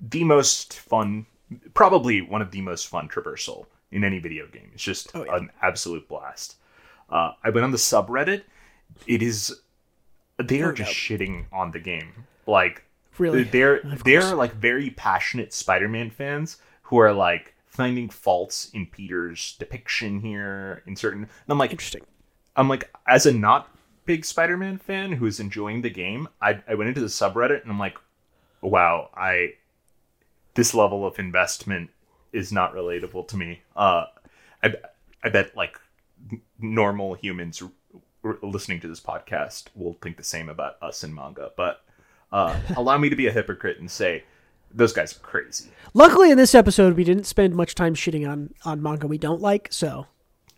the 0.00 0.22
most 0.24 0.78
fun, 0.78 1.24
probably 1.74 2.20
one 2.20 2.42
of 2.42 2.50
the 2.50 2.60
most 2.60 2.86
fun 2.88 3.08
traversal 3.08 3.66
in 3.90 4.04
any 4.04 4.18
video 4.18 4.46
game. 4.46 4.70
It's 4.74 4.82
just 4.82 5.10
Oh, 5.14 5.24
yeah. 5.24 5.36
an 5.36 5.50
absolute 5.62 6.08
blast. 6.08 6.56
Uh, 7.10 7.32
I 7.42 7.50
went 7.50 7.64
on 7.64 7.70
the 7.70 7.78
subreddit. 7.78 8.42
It 9.06 9.22
is 9.22 9.60
they 10.42 10.60
are 10.62 10.72
just 10.72 10.92
shitting 10.92 11.46
on 11.52 11.70
the 11.72 11.80
game. 11.80 12.12
Like 12.46 12.84
Really? 13.18 13.42
they're 13.44 13.80
they're 14.04 14.34
like 14.34 14.54
very 14.54 14.90
passionate 14.90 15.52
Spider-Man 15.52 16.10
fans 16.10 16.58
who 16.82 16.98
are 16.98 17.12
like 17.12 17.54
finding 17.66 18.08
faults 18.08 18.70
in 18.74 18.86
Peter's 18.86 19.56
depiction 19.58 20.20
here 20.20 20.82
in 20.86 20.94
certain. 20.96 21.22
And 21.22 21.30
I'm 21.48 21.58
like, 21.58 21.70
Interesting. 21.72 22.02
I'm 22.56 22.68
like, 22.68 22.90
as 23.06 23.24
a 23.26 23.32
not 23.32 23.68
big 24.04 24.24
Spider-Man 24.24 24.78
fan 24.78 25.12
who 25.12 25.26
is 25.26 25.38
enjoying 25.40 25.82
the 25.82 25.90
game, 25.90 26.28
I, 26.42 26.60
I 26.68 26.74
went 26.74 26.88
into 26.88 27.00
the 27.00 27.06
subreddit 27.06 27.62
and 27.62 27.70
I'm 27.70 27.78
like, 27.78 27.98
wow, 28.62 29.10
I 29.14 29.54
this 30.58 30.74
level 30.74 31.06
of 31.06 31.20
investment 31.20 31.88
is 32.32 32.50
not 32.50 32.74
relatable 32.74 33.28
to 33.28 33.36
me. 33.36 33.62
Uh, 33.76 34.06
I 34.60 34.74
I 35.22 35.28
bet 35.28 35.56
like 35.56 35.78
normal 36.58 37.14
humans 37.14 37.62
r- 38.24 38.38
listening 38.42 38.80
to 38.80 38.88
this 38.88 38.98
podcast 38.98 39.68
will 39.76 39.92
think 40.02 40.16
the 40.16 40.24
same 40.24 40.48
about 40.48 40.74
us 40.82 41.04
in 41.04 41.14
manga, 41.14 41.52
but 41.56 41.84
uh, 42.32 42.58
allow 42.76 42.98
me 42.98 43.08
to 43.08 43.14
be 43.14 43.28
a 43.28 43.32
hypocrite 43.32 43.78
and 43.78 43.88
say 43.88 44.24
those 44.74 44.92
guys 44.92 45.16
are 45.16 45.20
crazy. 45.20 45.70
Luckily, 45.94 46.32
in 46.32 46.36
this 46.36 46.56
episode, 46.56 46.96
we 46.96 47.04
didn't 47.04 47.24
spend 47.24 47.54
much 47.54 47.76
time 47.76 47.94
shitting 47.94 48.28
on 48.28 48.52
on 48.64 48.82
manga 48.82 49.06
we 49.06 49.16
don't 49.16 49.40
like. 49.40 49.68
So 49.70 50.08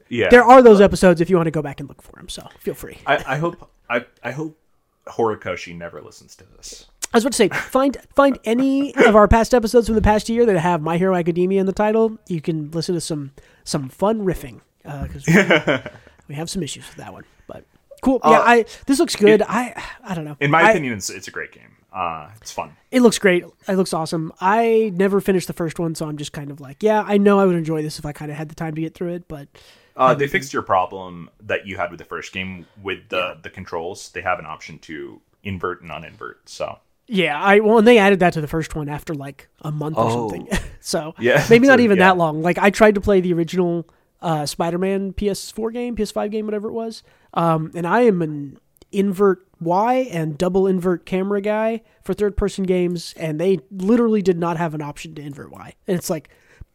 Yeah, 0.08 0.30
there 0.30 0.44
are 0.44 0.62
those 0.62 0.80
episodes 0.80 1.20
if 1.20 1.28
you 1.28 1.36
want 1.36 1.48
to 1.48 1.50
go 1.50 1.60
back 1.60 1.78
and 1.78 1.90
look 1.90 2.00
for 2.00 2.12
them. 2.12 2.30
So 2.30 2.48
feel 2.58 2.74
free. 2.74 2.96
I, 3.06 3.34
I 3.34 3.36
hope 3.36 3.70
I 3.90 4.06
I 4.24 4.30
hope 4.30 4.58
Horikoshi 5.06 5.76
never 5.76 6.00
listens 6.00 6.36
to 6.36 6.44
this. 6.56 6.86
I 7.12 7.16
was 7.16 7.24
about 7.24 7.32
to 7.32 7.36
say, 7.36 7.48
find 7.48 7.96
find 8.14 8.38
any 8.44 8.94
of 8.94 9.16
our 9.16 9.26
past 9.26 9.52
episodes 9.54 9.86
from 9.88 9.96
the 9.96 10.02
past 10.02 10.28
year 10.28 10.46
that 10.46 10.58
have 10.58 10.80
My 10.80 10.96
Hero 10.96 11.14
Academia 11.16 11.60
in 11.60 11.66
the 11.66 11.72
title. 11.72 12.18
You 12.28 12.40
can 12.40 12.70
listen 12.70 12.94
to 12.94 13.00
some 13.00 13.32
some 13.64 13.88
fun 13.88 14.20
riffing 14.24 14.60
because 14.84 15.26
we, 15.26 15.34
we 16.28 16.34
have 16.36 16.48
some 16.48 16.62
issues 16.62 16.86
with 16.86 16.96
that 16.98 17.12
one. 17.12 17.24
But 17.48 17.64
cool. 18.02 18.20
yeah, 18.24 18.30
Uh, 18.38 18.42
I 18.42 18.64
this 18.86 18.98
looks 19.00 19.16
good. 19.16 19.42
I 19.42 19.82
I 20.04 20.14
don't 20.14 20.24
know. 20.24 20.36
In 20.40 20.50
my 20.52 20.62
I- 20.62 20.70
opinion, 20.70 20.94
it's 20.94 21.10
it's 21.10 21.26
a 21.28 21.32
great 21.32 21.52
game. 21.52 21.76
Uh, 21.92 22.28
it's 22.40 22.52
fun. 22.52 22.76
It 22.92 23.02
looks 23.02 23.18
great. 23.18 23.44
It 23.66 23.74
looks 23.74 23.92
awesome. 23.92 24.32
I 24.40 24.92
never 24.94 25.20
finished 25.20 25.48
the 25.48 25.52
first 25.52 25.80
one, 25.80 25.96
so 25.96 26.06
I'm 26.08 26.16
just 26.16 26.32
kind 26.32 26.52
of 26.52 26.60
like, 26.60 26.84
yeah, 26.84 27.02
I 27.04 27.18
know 27.18 27.40
I 27.40 27.44
would 27.46 27.56
enjoy 27.56 27.82
this 27.82 27.98
if 27.98 28.06
I 28.06 28.12
kind 28.12 28.30
of 28.30 28.36
had 28.36 28.48
the 28.48 28.54
time 28.54 28.76
to 28.76 28.80
get 28.80 28.94
through 28.94 29.14
it. 29.14 29.26
But 29.26 29.48
Uh, 29.96 30.14
they 30.14 30.28
fixed 30.28 30.52
your 30.52 30.62
problem 30.62 31.28
that 31.42 31.66
you 31.66 31.76
had 31.76 31.90
with 31.90 31.98
the 31.98 32.04
first 32.04 32.32
game 32.32 32.66
with 32.80 33.08
the 33.08 33.38
the 33.42 33.50
controls. 33.50 34.10
They 34.12 34.22
have 34.22 34.38
an 34.38 34.46
option 34.46 34.78
to 34.80 35.20
invert 35.42 35.82
and 35.82 35.90
uninvert. 35.90 36.36
So 36.46 36.78
yeah, 37.10 37.38
I 37.40 37.60
well, 37.60 37.78
and 37.78 37.86
they 37.86 37.98
added 37.98 38.20
that 38.20 38.32
to 38.34 38.40
the 38.40 38.46
first 38.48 38.74
one 38.74 38.88
after 38.88 39.14
like 39.14 39.48
a 39.62 39.70
month 39.72 39.96
or 39.98 40.04
Oh. 40.04 40.28
something. 40.30 40.48
so 40.80 41.14
Yeah, 41.20 41.44
maybe 41.50 41.66
not 41.66 41.78
so, 41.78 41.84
even 41.84 41.98
yeah. 41.98 42.04
that 42.10 42.16
long. 42.18 42.42
Like 42.42 42.58
I 42.58 42.70
tried 42.70 42.94
to 42.94 43.00
play 43.00 43.20
the 43.20 43.32
original 43.34 43.88
uh, 44.22 44.46
Spider-Man 44.46 45.12
PS4 45.14 45.72
game, 45.72 45.96
PS5 45.96 46.30
game, 46.30 46.44
whatever 46.46 46.68
it 46.68 46.72
was. 46.72 47.02
Um, 47.34 47.70
and 47.74 47.86
I 47.86 48.02
am 48.02 48.22
an 48.22 48.58
invert 48.92 49.46
Y 49.60 50.08
and 50.10 50.36
double 50.38 50.66
invert 50.66 51.04
camera 51.06 51.40
guy 51.40 51.82
for 52.02 52.12
third-person 52.14 52.64
games, 52.64 53.14
and 53.16 53.38
they 53.40 53.58
literally 53.70 54.22
did 54.22 54.38
not 54.38 54.56
have 54.56 54.74
an 54.74 54.82
option 54.82 55.14
to 55.14 55.22
invert 55.22 55.50
Y. 55.52 55.74
And 55.86 55.96
it's 55.98 56.10
like 56.10 56.28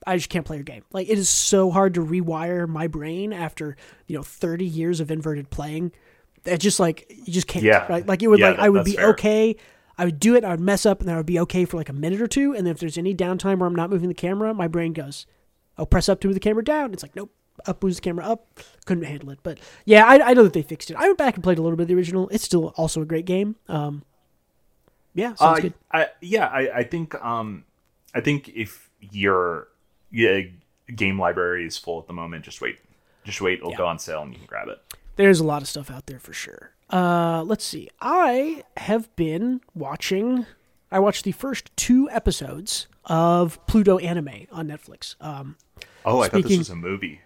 I 0.08 0.18
just 0.18 0.30
can't 0.30 0.46
play 0.46 0.58
your 0.58 0.64
game. 0.64 0.84
Like 0.92 1.10
it 1.10 1.18
is 1.18 1.30
so 1.30 1.72
hard 1.72 1.94
to 1.96 2.02
rewire 2.06 2.68
my 2.68 2.88
brain 2.88 3.32
after 3.34 3.76
you 4.08 4.16
know 4.16 4.24
30 4.24 4.66
years 4.66 5.00
of 5.00 5.10
inverted 5.12 5.50
playing. 5.50 5.92
It 6.46 6.60
just 6.60 6.80
like 6.80 7.06
you 7.10 7.34
just 7.34 7.48
can't. 7.48 7.66
Yeah. 7.66 7.88
Right. 7.88 8.06
Like 8.06 8.22
it 8.22 8.28
would 8.28 8.40
Yeah, 8.40 8.50
like 8.50 8.58
that- 8.58 8.64
I 8.66 8.70
would 8.70 8.86
be 8.86 8.94
fair. 8.98 9.10
okay. 9.10 9.56
I 9.98 10.06
would 10.06 10.20
do 10.20 10.36
it. 10.36 10.44
I 10.44 10.50
would 10.52 10.60
mess 10.60 10.86
up, 10.86 11.00
and 11.00 11.08
then 11.08 11.16
I 11.16 11.20
would 11.20 11.26
be 11.26 11.40
okay 11.42 11.66
for 11.66 11.78
like 11.78 11.90
a 11.90 11.94
minute 11.94 12.22
or 12.22 12.28
two. 12.28 12.54
And 12.54 12.66
then 12.66 12.72
if 12.72 12.80
there's 12.80 12.98
any 12.98 13.16
downtime 13.16 13.60
where 13.60 13.68
I'm 13.68 13.76
not 13.76 13.90
moving 13.90 14.10
the 14.10 14.14
camera, 14.16 14.54
my 14.54 14.68
brain 14.68 14.94
goes, 14.94 15.26
"I'll 15.78 15.86
press 15.86 16.10
up 16.10 16.20
to 16.22 16.28
move 16.28 16.34
the 16.36 16.40
camera 16.42 16.64
down." 16.64 16.94
It's 16.94 17.04
like 17.04 17.16
nope. 17.16 17.32
Up 17.66 17.82
moves 17.82 17.96
the 17.96 18.02
camera 18.02 18.26
up. 18.26 18.60
Couldn't 18.86 19.06
handle 19.06 19.30
it. 19.30 19.40
But 19.42 19.60
yeah, 19.86 20.06
I, 20.06 20.32
I 20.32 20.34
know 20.34 20.44
that 20.44 20.52
they 20.52 20.62
fixed 20.62 20.92
it. 20.92 20.98
I 20.98 21.06
went 21.08 21.18
back 21.18 21.36
and 21.36 21.44
played 21.44 21.58
a 21.58 21.62
little 21.62 21.78
bit 21.78 21.84
of 21.84 21.88
the 21.88 21.96
original. 21.96 22.28
It's 22.28 22.44
still 22.44 22.74
also 22.76 23.02
a 23.02 23.06
great 23.06 23.26
game. 23.26 23.56
Um, 23.70 24.04
yeah, 25.14 25.36
sounds 25.36 25.60
Uh, 25.60 25.62
good. 25.62 25.74
I, 25.94 26.08
yeah, 26.20 26.48
I, 26.48 26.80
I 26.80 26.84
think 26.84 27.16
um, 27.24 27.64
I 28.14 28.20
think 28.20 28.50
if 28.50 28.90
your 29.00 29.70
yeah, 30.12 30.42
game 30.94 31.18
library 31.18 31.66
is 31.66 31.78
full 31.78 31.98
at 32.02 32.08
the 32.08 32.14
moment, 32.14 32.44
just 32.44 32.60
wait, 32.60 32.78
just 33.24 33.40
wait. 33.40 33.60
It'll 33.60 33.74
go 33.74 33.88
on 33.88 34.00
sale 34.00 34.22
and 34.24 34.34
you 34.34 34.40
can 34.40 34.48
grab 34.48 34.68
it. 34.68 34.82
There's 35.16 35.40
a 35.40 35.46
lot 35.46 35.62
of 35.62 35.70
stuff 35.70 35.90
out 35.90 36.08
there 36.08 36.20
for 36.20 36.34
sure. 36.34 36.72
Uh, 36.92 37.44
let's 37.46 37.64
see. 37.66 37.90
I 38.02 38.64
have 38.78 39.14
been 39.16 39.62
watching. 39.74 40.46
I 40.92 41.00
watched 41.00 41.24
the 41.26 41.32
first 41.32 41.76
two 41.76 42.10
episodes 42.12 42.88
of 43.06 43.64
Pluto 43.68 43.98
anime 43.98 44.48
on 44.52 44.68
Netflix. 44.68 45.16
Um, 45.20 45.58
Oh, 46.08 46.22
I 46.22 46.30
thought 46.30 46.44
this 46.44 46.58
was 46.60 46.70
a 46.70 46.76
movie. 46.76 47.22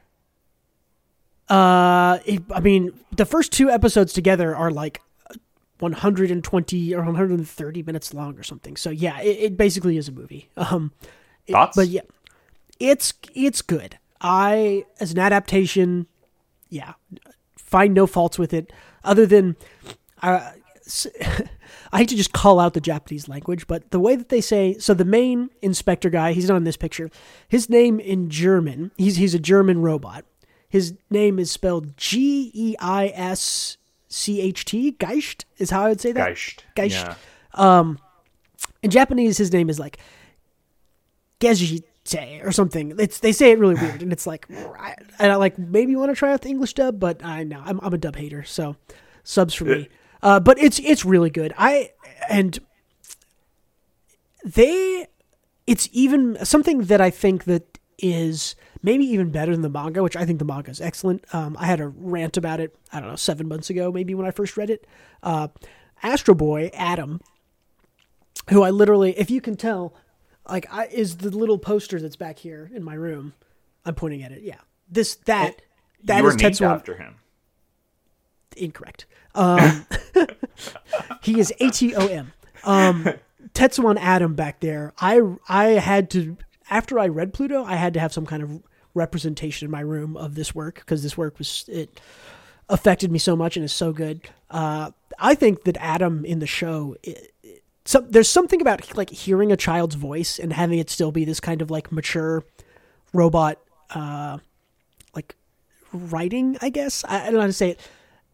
uh, 1.50 2.20
it, 2.26 2.44
I 2.54 2.60
mean, 2.62 2.94
the 3.16 3.26
first 3.26 3.52
two 3.52 3.70
episodes 3.70 4.14
together 4.14 4.56
are 4.56 4.72
like 4.72 5.02
120 5.80 6.94
or 6.96 7.04
130 7.04 7.84
minutes 7.84 8.14
long 8.14 8.38
or 8.38 8.44
something. 8.44 8.78
So 8.78 8.90
yeah, 8.90 9.20
it, 9.22 9.38
it 9.40 9.58
basically 9.58 9.98
is 9.98 10.08
a 10.08 10.12
movie. 10.14 10.50
Um, 10.56 10.92
it- 11.48 11.52
Thoughts? 11.54 11.76
but 11.76 11.88
yeah, 11.88 12.02
it's 12.80 13.14
it's 13.34 13.62
good. 13.62 13.98
I 14.22 14.86
as 15.00 15.12
an 15.12 15.20
adaptation, 15.20 16.08
yeah, 16.70 16.94
find 17.58 17.94
no 17.94 18.08
faults 18.08 18.38
with 18.40 18.54
it 18.54 18.72
other 19.04 19.26
than 19.26 19.56
uh, 20.22 20.52
I 21.92 22.00
hate 22.00 22.10
to 22.10 22.16
just 22.16 22.34
call 22.34 22.60
out 22.60 22.74
the 22.74 22.82
Japanese 22.82 23.28
language, 23.28 23.68
but 23.68 23.92
the 23.92 24.00
way 24.00 24.16
that 24.16 24.30
they 24.30 24.42
say 24.42 24.78
so 24.80 24.94
the 24.94 25.06
main 25.06 25.50
inspector 25.62 26.10
guy, 26.10 26.34
he's 26.34 26.48
not 26.48 26.58
in 26.58 26.64
this 26.64 26.78
picture. 26.78 27.10
His 27.48 27.70
name 27.70 28.00
in 28.00 28.30
German, 28.30 28.92
he's 28.98 29.18
he's 29.18 29.34
a 29.34 29.40
German 29.40 29.82
robot. 29.82 30.26
His 30.68 30.94
name 31.10 31.40
is 31.40 31.50
spelled 31.52 31.98
G 31.98 32.52
E 32.54 32.76
I 32.80 33.12
S 33.16 33.78
C 34.08 34.42
H 34.42 34.66
T. 34.66 34.92
Geist 34.92 35.46
is 35.58 35.72
how 35.72 35.86
I 35.86 35.90
would 35.90 36.02
say 36.02 36.12
that. 36.12 36.28
Geist. 36.28 36.64
Geist. 36.76 37.08
Yeah. 37.58 37.94
In 38.82 38.92
Japanese, 38.92 39.38
his 39.38 39.52
name 39.52 39.70
is 39.70 39.80
like 39.80 40.00
Gezhite 42.18 42.46
or 42.46 42.52
something. 42.52 42.96
It's 43.00 43.20
they 43.20 43.32
say 43.32 43.52
it 43.52 43.60
really 43.60 43.76
weird, 43.76 44.02
and 44.02 44.12
it's 44.12 44.26
like, 44.28 44.48
I- 44.52 44.96
and 45.20 45.32
I 45.32 45.36
like 45.36 45.58
maybe 45.58 45.92
you 45.92 46.00
want 46.00 46.12
to 46.12 46.16
try 46.16 46.32
out 46.34 46.42
the 46.42 46.50
English 46.50 46.74
dub, 46.74 47.00
but 47.00 47.24
I 47.24 47.44
know 47.44 47.62
I'm, 47.64 47.80
I'm 47.82 47.94
a 47.94 47.98
dub 47.98 48.16
hater, 48.16 48.44
so 48.44 48.76
subs 49.24 49.54
for 49.54 49.66
me. 49.66 49.90
Uh, 50.22 50.40
but 50.40 50.58
it's 50.60 50.80
it's 50.80 51.06
really 51.06 51.30
good. 51.30 51.54
I 51.58 51.92
and 52.30 52.60
they, 54.44 55.08
it's 55.68 55.90
even 55.92 56.38
something 56.46 56.84
that 56.84 57.02
I 57.02 57.10
think 57.10 57.44
that 57.46 57.78
is 57.98 58.56
maybe 58.82 59.04
even 59.06 59.30
better 59.30 59.52
than 59.52 59.62
the 59.62 59.70
manga, 59.70 60.02
which 60.02 60.16
I 60.16 60.26
think 60.26 60.40
the 60.40 60.46
manga 60.46 60.72
is 60.72 60.80
excellent. 60.80 61.26
Um, 61.34 61.58
I 61.60 61.66
had 61.66 61.82
a 61.82 61.88
rant 61.90 62.38
about 62.38 62.60
it. 62.62 62.76
I 62.94 63.00
don't 63.00 63.10
know 63.10 63.16
seven 63.18 63.48
months 63.48 63.70
ago, 63.70 63.92
maybe 63.92 64.16
when 64.16 64.26
I 64.26 64.32
first 64.32 64.56
read 64.56 64.70
it. 64.70 64.88
Uh, 65.22 65.50
Astro 66.02 66.34
Boy 66.34 66.72
Atom 66.74 67.20
who 68.50 68.64
I 68.64 68.72
literally, 68.72 69.12
if 69.20 69.30
you 69.30 69.42
can 69.42 69.56
tell, 69.58 69.94
like 70.50 70.68
I 70.72 70.88
is 70.88 71.18
the 71.18 71.30
little 71.30 71.58
poster 71.58 72.00
that's 72.00 72.16
back 72.16 72.40
here 72.40 72.70
in 72.74 72.84
my 72.84 72.94
room. 72.94 73.34
I'm 73.86 73.96
pointing 73.96 74.24
at 74.24 74.32
it. 74.32 74.44
Yeah, 74.44 74.60
this 74.90 75.16
that 75.26 75.62
that 76.04 76.22
you 76.22 76.28
is 76.28 76.36
Tetsuo. 76.36 76.68
after 76.68 76.96
him. 76.96 77.16
Incorrect. 78.58 79.06
Um, 79.36 79.86
he 81.22 81.40
is 81.40 81.54
A 81.60 81.70
T 81.70 81.96
O 81.96 82.08
M. 82.08 82.34
Um, 82.64 83.08
Tetsuwan 83.54 84.00
Atom 84.00 84.36
back 84.36 84.60
there. 84.60 84.94
I 85.00 85.22
I 85.48 85.66
had 85.72 86.10
to 86.12 86.38
after 86.70 87.00
I 87.00 87.08
read 87.08 87.34
Pluto, 87.34 87.64
I 87.64 87.76
had 87.76 87.94
to 87.96 88.00
have 88.00 88.14
some 88.14 88.26
kind 88.26 88.44
of 88.44 88.64
representation 88.94 89.66
in 89.66 89.72
my 89.72 89.82
room 89.82 90.18
of 90.18 90.36
this 90.36 90.54
work 90.54 90.76
because 90.76 91.04
this 91.04 91.18
work 91.18 91.38
was 91.38 91.66
it 91.68 92.00
affected 92.68 93.12
me 93.12 93.20
so 93.20 93.36
much 93.36 93.56
and 93.56 93.64
is 93.64 93.74
so 93.74 93.92
good. 93.92 94.22
Uh, 94.50 94.92
I 95.18 95.36
think 95.36 95.64
that 95.64 95.78
Atom 95.78 96.26
in 96.26 96.40
the 96.40 96.48
show. 96.48 96.96
Some, 97.90 98.06
there's 98.08 98.30
something 98.30 98.62
about 98.62 98.96
like 98.96 99.10
hearing 99.10 99.52
a 99.52 99.58
child's 99.58 99.96
voice 99.96 100.38
and 100.38 100.54
having 100.54 100.78
it 100.78 100.92
still 100.92 101.12
be 101.12 101.26
this 101.26 101.40
kind 101.40 101.60
of 101.60 101.72
like 101.72 101.92
mature 101.92 102.44
robot 103.14 103.58
uh 103.90 104.38
like 105.16 105.34
writing 105.92 106.56
i 106.62 106.70
guess? 106.70 107.04
I, 107.08 107.22
I 107.22 107.26
don't 107.26 107.34
know 107.34 107.40
how 107.40 107.48
to 107.48 107.54
say 107.54 107.70
it. 107.72 107.80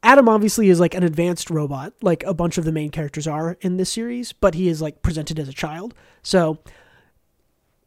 Atom 0.04 0.28
obviously 0.28 0.68
is 0.68 0.82
like 0.82 0.94
an 0.94 1.04
advanced 1.04 1.50
robot 1.50 1.94
like 2.02 2.22
a 2.24 2.34
bunch 2.34 2.58
of 2.58 2.66
the 2.66 2.74
main 2.74 2.90
characters 2.90 3.28
are 3.28 3.56
in 3.62 3.78
this 3.78 3.90
series 3.90 4.34
but 4.34 4.56
he 4.56 4.68
is 4.68 4.82
like 4.82 5.02
presented 5.02 5.40
as 5.40 5.48
a 5.48 5.54
child. 5.54 5.94
So 6.22 6.60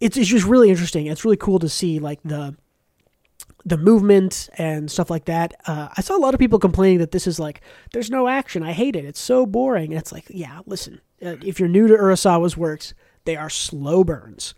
it's, 0.00 0.16
it's 0.16 0.30
just 0.30 0.46
really 0.46 0.70
interesting. 0.70 1.04
It's 1.04 1.22
really 1.22 1.36
cool 1.36 1.58
to 1.58 1.68
see 1.68 1.98
like 1.98 2.20
the 2.24 2.56
the 3.64 3.76
movement 3.76 4.48
and 4.56 4.90
stuff 4.90 5.11
like 5.11 5.24
that 5.26 5.54
uh, 5.66 5.88
i 5.96 6.00
saw 6.00 6.16
a 6.16 6.18
lot 6.18 6.34
of 6.34 6.40
people 6.40 6.59
complaining 6.59 6.98
that 6.98 7.11
this 7.11 7.26
is 7.26 7.38
like 7.38 7.61
there's 7.92 8.11
no 8.11 8.28
action 8.28 8.62
i 8.62 8.72
hate 8.72 8.96
it 8.96 9.04
it's 9.04 9.20
so 9.20 9.44
boring 9.44 9.92
and 9.92 9.98
it's 9.98 10.12
like 10.12 10.26
yeah 10.30 10.61
listen 10.66 11.00
uh, 11.24 11.36
if 11.44 11.59
you're 11.59 11.68
new 11.68 11.86
to 11.88 11.94
urasawa's 11.94 12.56
works 12.56 12.94
they 13.24 13.36
are 13.36 13.50
slow 13.50 14.04
burns 14.04 14.54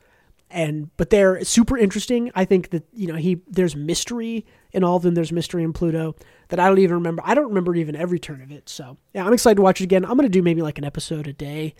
and 0.50 0.90
but 0.96 1.10
they're 1.10 1.44
super 1.44 1.78
interesting. 1.78 2.30
I 2.34 2.44
think 2.44 2.70
that 2.70 2.84
you 2.92 3.06
know 3.06 3.14
he 3.14 3.40
there's 3.46 3.76
mystery 3.76 4.44
in 4.72 4.84
all 4.84 4.96
of 4.96 5.02
them. 5.02 5.14
There's 5.14 5.32
mystery 5.32 5.62
in 5.62 5.72
Pluto 5.72 6.16
that 6.48 6.58
I 6.58 6.68
don't 6.68 6.78
even 6.78 6.96
remember. 6.96 7.22
I 7.24 7.34
don't 7.34 7.48
remember 7.48 7.74
even 7.76 7.94
every 7.96 8.18
turn 8.18 8.42
of 8.42 8.50
it. 8.50 8.68
So 8.68 8.96
yeah, 9.14 9.24
I'm 9.24 9.32
excited 9.32 9.56
to 9.56 9.62
watch 9.62 9.80
it 9.80 9.84
again. 9.84 10.04
I'm 10.04 10.16
gonna 10.16 10.28
do 10.28 10.42
maybe 10.42 10.62
like 10.62 10.78
an 10.78 10.84
episode 10.84 11.28
a 11.28 11.32
day, 11.32 11.74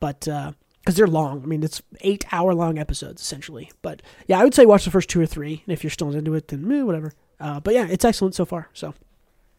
but 0.00 0.28
because 0.82 0.96
they're 0.96 1.06
long. 1.06 1.42
I 1.42 1.46
mean, 1.46 1.62
it's 1.62 1.80
eight 2.00 2.24
hour 2.32 2.54
long 2.54 2.78
episodes 2.78 3.22
essentially. 3.22 3.70
But 3.82 4.02
yeah, 4.26 4.38
I 4.40 4.44
would 4.44 4.54
say 4.54 4.66
watch 4.66 4.84
the 4.84 4.90
first 4.90 5.08
two 5.08 5.20
or 5.20 5.26
three, 5.26 5.62
and 5.66 5.72
if 5.72 5.82
you're 5.84 5.90
still 5.90 6.14
into 6.14 6.34
it, 6.34 6.48
then 6.48 6.70
eh, 6.70 6.82
whatever. 6.82 7.12
Uh, 7.40 7.60
but 7.60 7.74
yeah, 7.74 7.86
it's 7.88 8.04
excellent 8.04 8.34
so 8.34 8.44
far. 8.44 8.68
So 8.72 8.94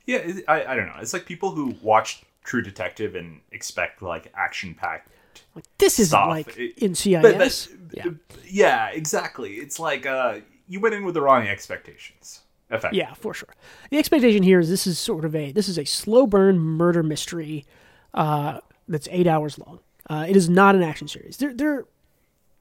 Yeah, 0.05 0.31
I, 0.47 0.65
I 0.65 0.75
don't 0.75 0.87
know. 0.87 0.95
It's 0.99 1.13
like 1.13 1.25
people 1.25 1.51
who 1.51 1.75
watch 1.81 2.23
True 2.43 2.61
Detective 2.61 3.15
and 3.15 3.39
expect 3.51 4.01
like 4.01 4.31
action 4.35 4.75
packed. 4.75 5.09
like 5.55 5.65
this 5.77 5.99
isn't 5.99 6.09
Stuff. 6.17 6.27
like 6.29 6.57
It- 6.57 6.77
in 6.79 6.95
CIS. 6.95 7.21
But, 7.21 7.37
but 7.37 7.67
yeah. 7.93 8.05
yeah, 8.45 8.87
exactly. 8.89 9.53
It's 9.53 9.79
like 9.79 10.05
uh, 10.05 10.39
you 10.67 10.79
went 10.81 10.93
in 10.95 11.05
with 11.05 11.13
the 11.13 11.21
wrong 11.21 11.47
expectations. 11.47 12.41
Effect. 12.69 12.95
Yeah, 12.95 13.13
for 13.13 13.33
sure. 13.35 13.53
The 13.91 13.97
expectation 13.99 14.41
here 14.41 14.59
is 14.59 14.67
this 14.67 14.87
is 14.87 14.97
sort 14.97 15.25
of 15.25 15.35
a 15.35 15.51
this 15.51 15.69
is 15.69 15.77
a 15.77 15.85
slow 15.85 16.25
burn 16.25 16.57
murder 16.59 17.03
mystery 17.03 17.65
uh, 18.15 18.59
that's 18.87 19.07
eight 19.11 19.27
hours 19.27 19.59
long. 19.59 19.79
Uh, 20.09 20.25
it 20.27 20.35
is 20.35 20.49
not 20.49 20.75
an 20.75 20.83
action 20.83 21.07
series. 21.07 21.37
They're, 21.37 21.53
they're 21.53 21.85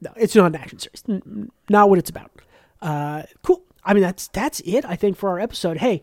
no, 0.01 0.11
it's 0.15 0.35
not 0.35 0.47
an 0.47 0.55
action 0.55 0.79
series. 0.79 1.03
N- 1.07 1.51
not 1.69 1.89
what 1.89 1.99
it's 1.99 2.09
about. 2.09 2.31
Uh, 2.81 3.23
cool. 3.41 3.63
I 3.83 3.93
mean, 3.93 4.03
that's 4.03 4.27
that's 4.29 4.61
it. 4.61 4.85
I 4.85 4.95
think 4.95 5.17
for 5.17 5.29
our 5.29 5.39
episode. 5.39 5.77
Hey, 5.77 6.01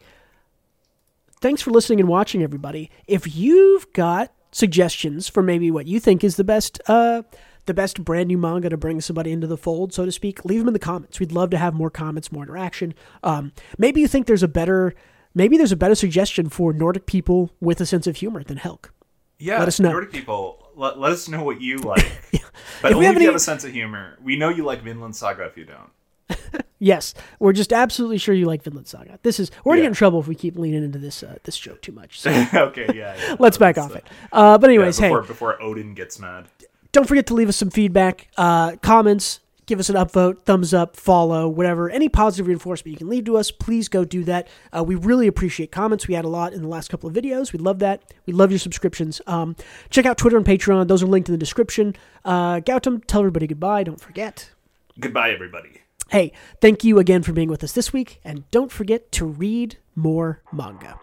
thanks 1.41 1.63
for 1.63 1.71
listening 1.71 2.01
and 2.01 2.09
watching, 2.09 2.43
everybody. 2.43 2.91
If 3.07 3.35
you've 3.35 3.91
got 3.93 4.33
suggestions 4.53 5.29
for 5.29 5.43
maybe 5.43 5.71
what 5.71 5.87
you 5.87 6.01
think 6.01 6.25
is 6.25 6.37
the 6.37 6.45
best, 6.45 6.81
uh, 6.87 7.23
the 7.67 7.75
best 7.75 8.05
brand 8.05 8.29
new 8.29 8.39
manga 8.39 8.69
to 8.69 8.77
bring 8.77 9.01
somebody 9.01 9.33
into 9.33 9.47
the 9.47 9.57
fold, 9.57 9.93
so 9.93 10.05
to 10.05 10.13
speak, 10.13 10.45
leave 10.45 10.59
them 10.61 10.69
in 10.69 10.73
the 10.73 10.79
comments. 10.81 11.21
We'd 11.21 11.33
love 11.33 11.51
to 11.51 11.59
have 11.59 11.73
more 11.75 11.91
comments, 11.91 12.33
more 12.33 12.43
interaction. 12.43 12.95
Um, 13.23 13.53
maybe 13.79 14.01
you 14.01 14.09
think 14.09 14.27
there's 14.27 14.43
a 14.43 14.49
better, 14.49 14.95
maybe 15.35 15.57
there's 15.57 15.73
a 15.73 15.77
better 15.77 15.95
suggestion 15.95 16.49
for 16.49 16.73
Nordic 16.73 17.07
people 17.07 17.51
with 17.61 17.81
a 17.81 17.87
sense 17.87 18.07
of 18.07 18.17
humor 18.17 18.43
than 18.43 18.57
Helck. 18.57 18.93
Yeah, 19.39 19.59
Let 19.59 19.69
us 19.69 19.81
know. 19.81 19.91
Nordic 19.93 20.13
people, 20.13 20.60
let, 20.81 20.99
let 20.99 21.13
us 21.13 21.29
know 21.29 21.43
what 21.45 21.61
you 21.61 21.79
like. 21.79 22.07
But 22.83 22.93
If 22.93 22.97
we 22.99 23.05
only 23.05 23.07
have 23.07 23.17
if 23.17 23.21
you 23.23 23.27
any- 23.29 23.33
have 23.33 23.35
a 23.35 23.39
sense 23.39 23.63
of 23.65 23.73
humor. 23.73 24.17
We 24.23 24.37
know 24.37 24.49
you 24.49 24.65
like 24.65 24.83
Vinland 24.83 25.15
Saga 25.15 25.45
if 25.45 25.57
you 25.57 25.67
don't. 25.67 26.63
Yes, 26.83 27.13
we're 27.39 27.53
just 27.53 27.75
absolutely 27.75 28.17
sure 28.17 28.35
you 28.35 28.47
like 28.47 28.63
Vinland 28.63 28.89
Saga. 28.89 29.19
This 29.23 29.39
is 29.39 29.51
we're 29.65 29.73
gonna 29.73 29.81
Yeah. 29.83 29.85
get 29.85 29.89
in 29.89 29.95
trouble 29.95 30.19
if 30.21 30.27
we 30.29 30.35
keep 30.35 30.57
leaning 30.57 30.83
into 30.83 30.99
this 30.99 31.23
uh, 31.23 31.37
this 31.45 31.59
joke 31.59 31.83
too 31.83 31.93
much. 31.93 32.19
So 32.19 32.31
okay, 32.55 32.87
yeah. 32.95 33.15
yeah 33.19 33.37
let's 33.39 33.59
back 33.59 33.77
off 33.77 33.95
it. 33.95 34.07
Uh, 34.33 34.57
but 34.57 34.71
anyways, 34.71 34.97
hey, 34.99 35.09
before, 35.09 35.23
before 35.23 35.63
Odin 35.63 35.93
gets 35.93 36.19
mad. 36.19 36.47
don't 36.93 37.07
forget 37.07 37.27
to 37.27 37.35
leave 37.35 37.51
us 37.51 37.57
some 37.59 37.69
feedback, 37.69 38.29
uh, 38.39 38.77
comments, 38.77 39.41
give 39.71 39.79
us 39.79 39.89
an 39.89 39.95
upvote, 39.95 40.43
thumbs 40.43 40.75
up, 40.75 40.97
follow, 40.97 41.49
whatever. 41.49 41.89
Any 41.89 42.09
positive 42.09 42.49
reinforcement 42.49 42.93
you 42.93 42.99
can 42.99 43.09
leave 43.09 43.25
to 43.27 43.37
us, 43.37 43.53
please 43.53 43.89
go 43.89 44.05
do 44.05 44.25
that. 44.25 44.49
Uh, 44.77 44.83
we 44.83 44.97
really 44.97 45.29
appreciate 45.29 45.71
comments. 45.71 46.09
We 46.09 46.15
had 46.15 46.25
a 46.25 46.29
lot 46.29 46.53
in 46.53 46.61
the 46.61 46.69
last 46.69 46.91
couple 46.91 47.09
of 47.09 47.15
videos. 47.15 47.53
We 47.53 47.61
love 47.61 47.79
that. 47.79 48.03
We 48.27 48.33
love 48.33 48.51
your 48.51 48.59
subscriptions. 48.59 49.21
Um, 49.29 49.55
check 49.89 50.07
out 50.07 50.19
Twitter 50.19 50.37
and 50.37 50.45
Patreon. 50.45 50.89
Those 50.89 51.05
are 51.05 51.07
linked 51.07 51.29
in 51.29 51.33
the 51.33 51.39
description. 51.39 51.95
Uh, 52.25 52.57
Gautam, 52.57 53.05
tell 53.07 53.21
everybody 53.21 53.47
goodbye. 53.47 53.85
Don't 53.85 54.01
forget. 54.01 54.51
Goodbye, 54.99 55.31
everybody. 55.31 55.83
Hey, 56.11 56.33
thank 56.61 56.83
you 56.83 56.99
again 56.99 57.23
for 57.23 57.33
being 57.33 57.49
with 57.49 57.63
us 57.63 57.71
this 57.71 57.93
week, 57.93 58.21
and 58.25 58.51
don't 58.51 58.73
forget 58.73 59.13
to 59.13 59.25
read 59.25 59.79
more 59.95 60.43
manga. 60.53 60.99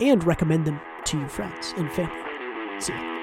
And 0.00 0.24
recommend 0.24 0.66
them 0.66 0.80
to 1.04 1.20
your 1.20 1.28
friends 1.28 1.72
and 1.76 1.90
family. 1.92 2.80
See 2.80 2.92
you. 2.92 3.13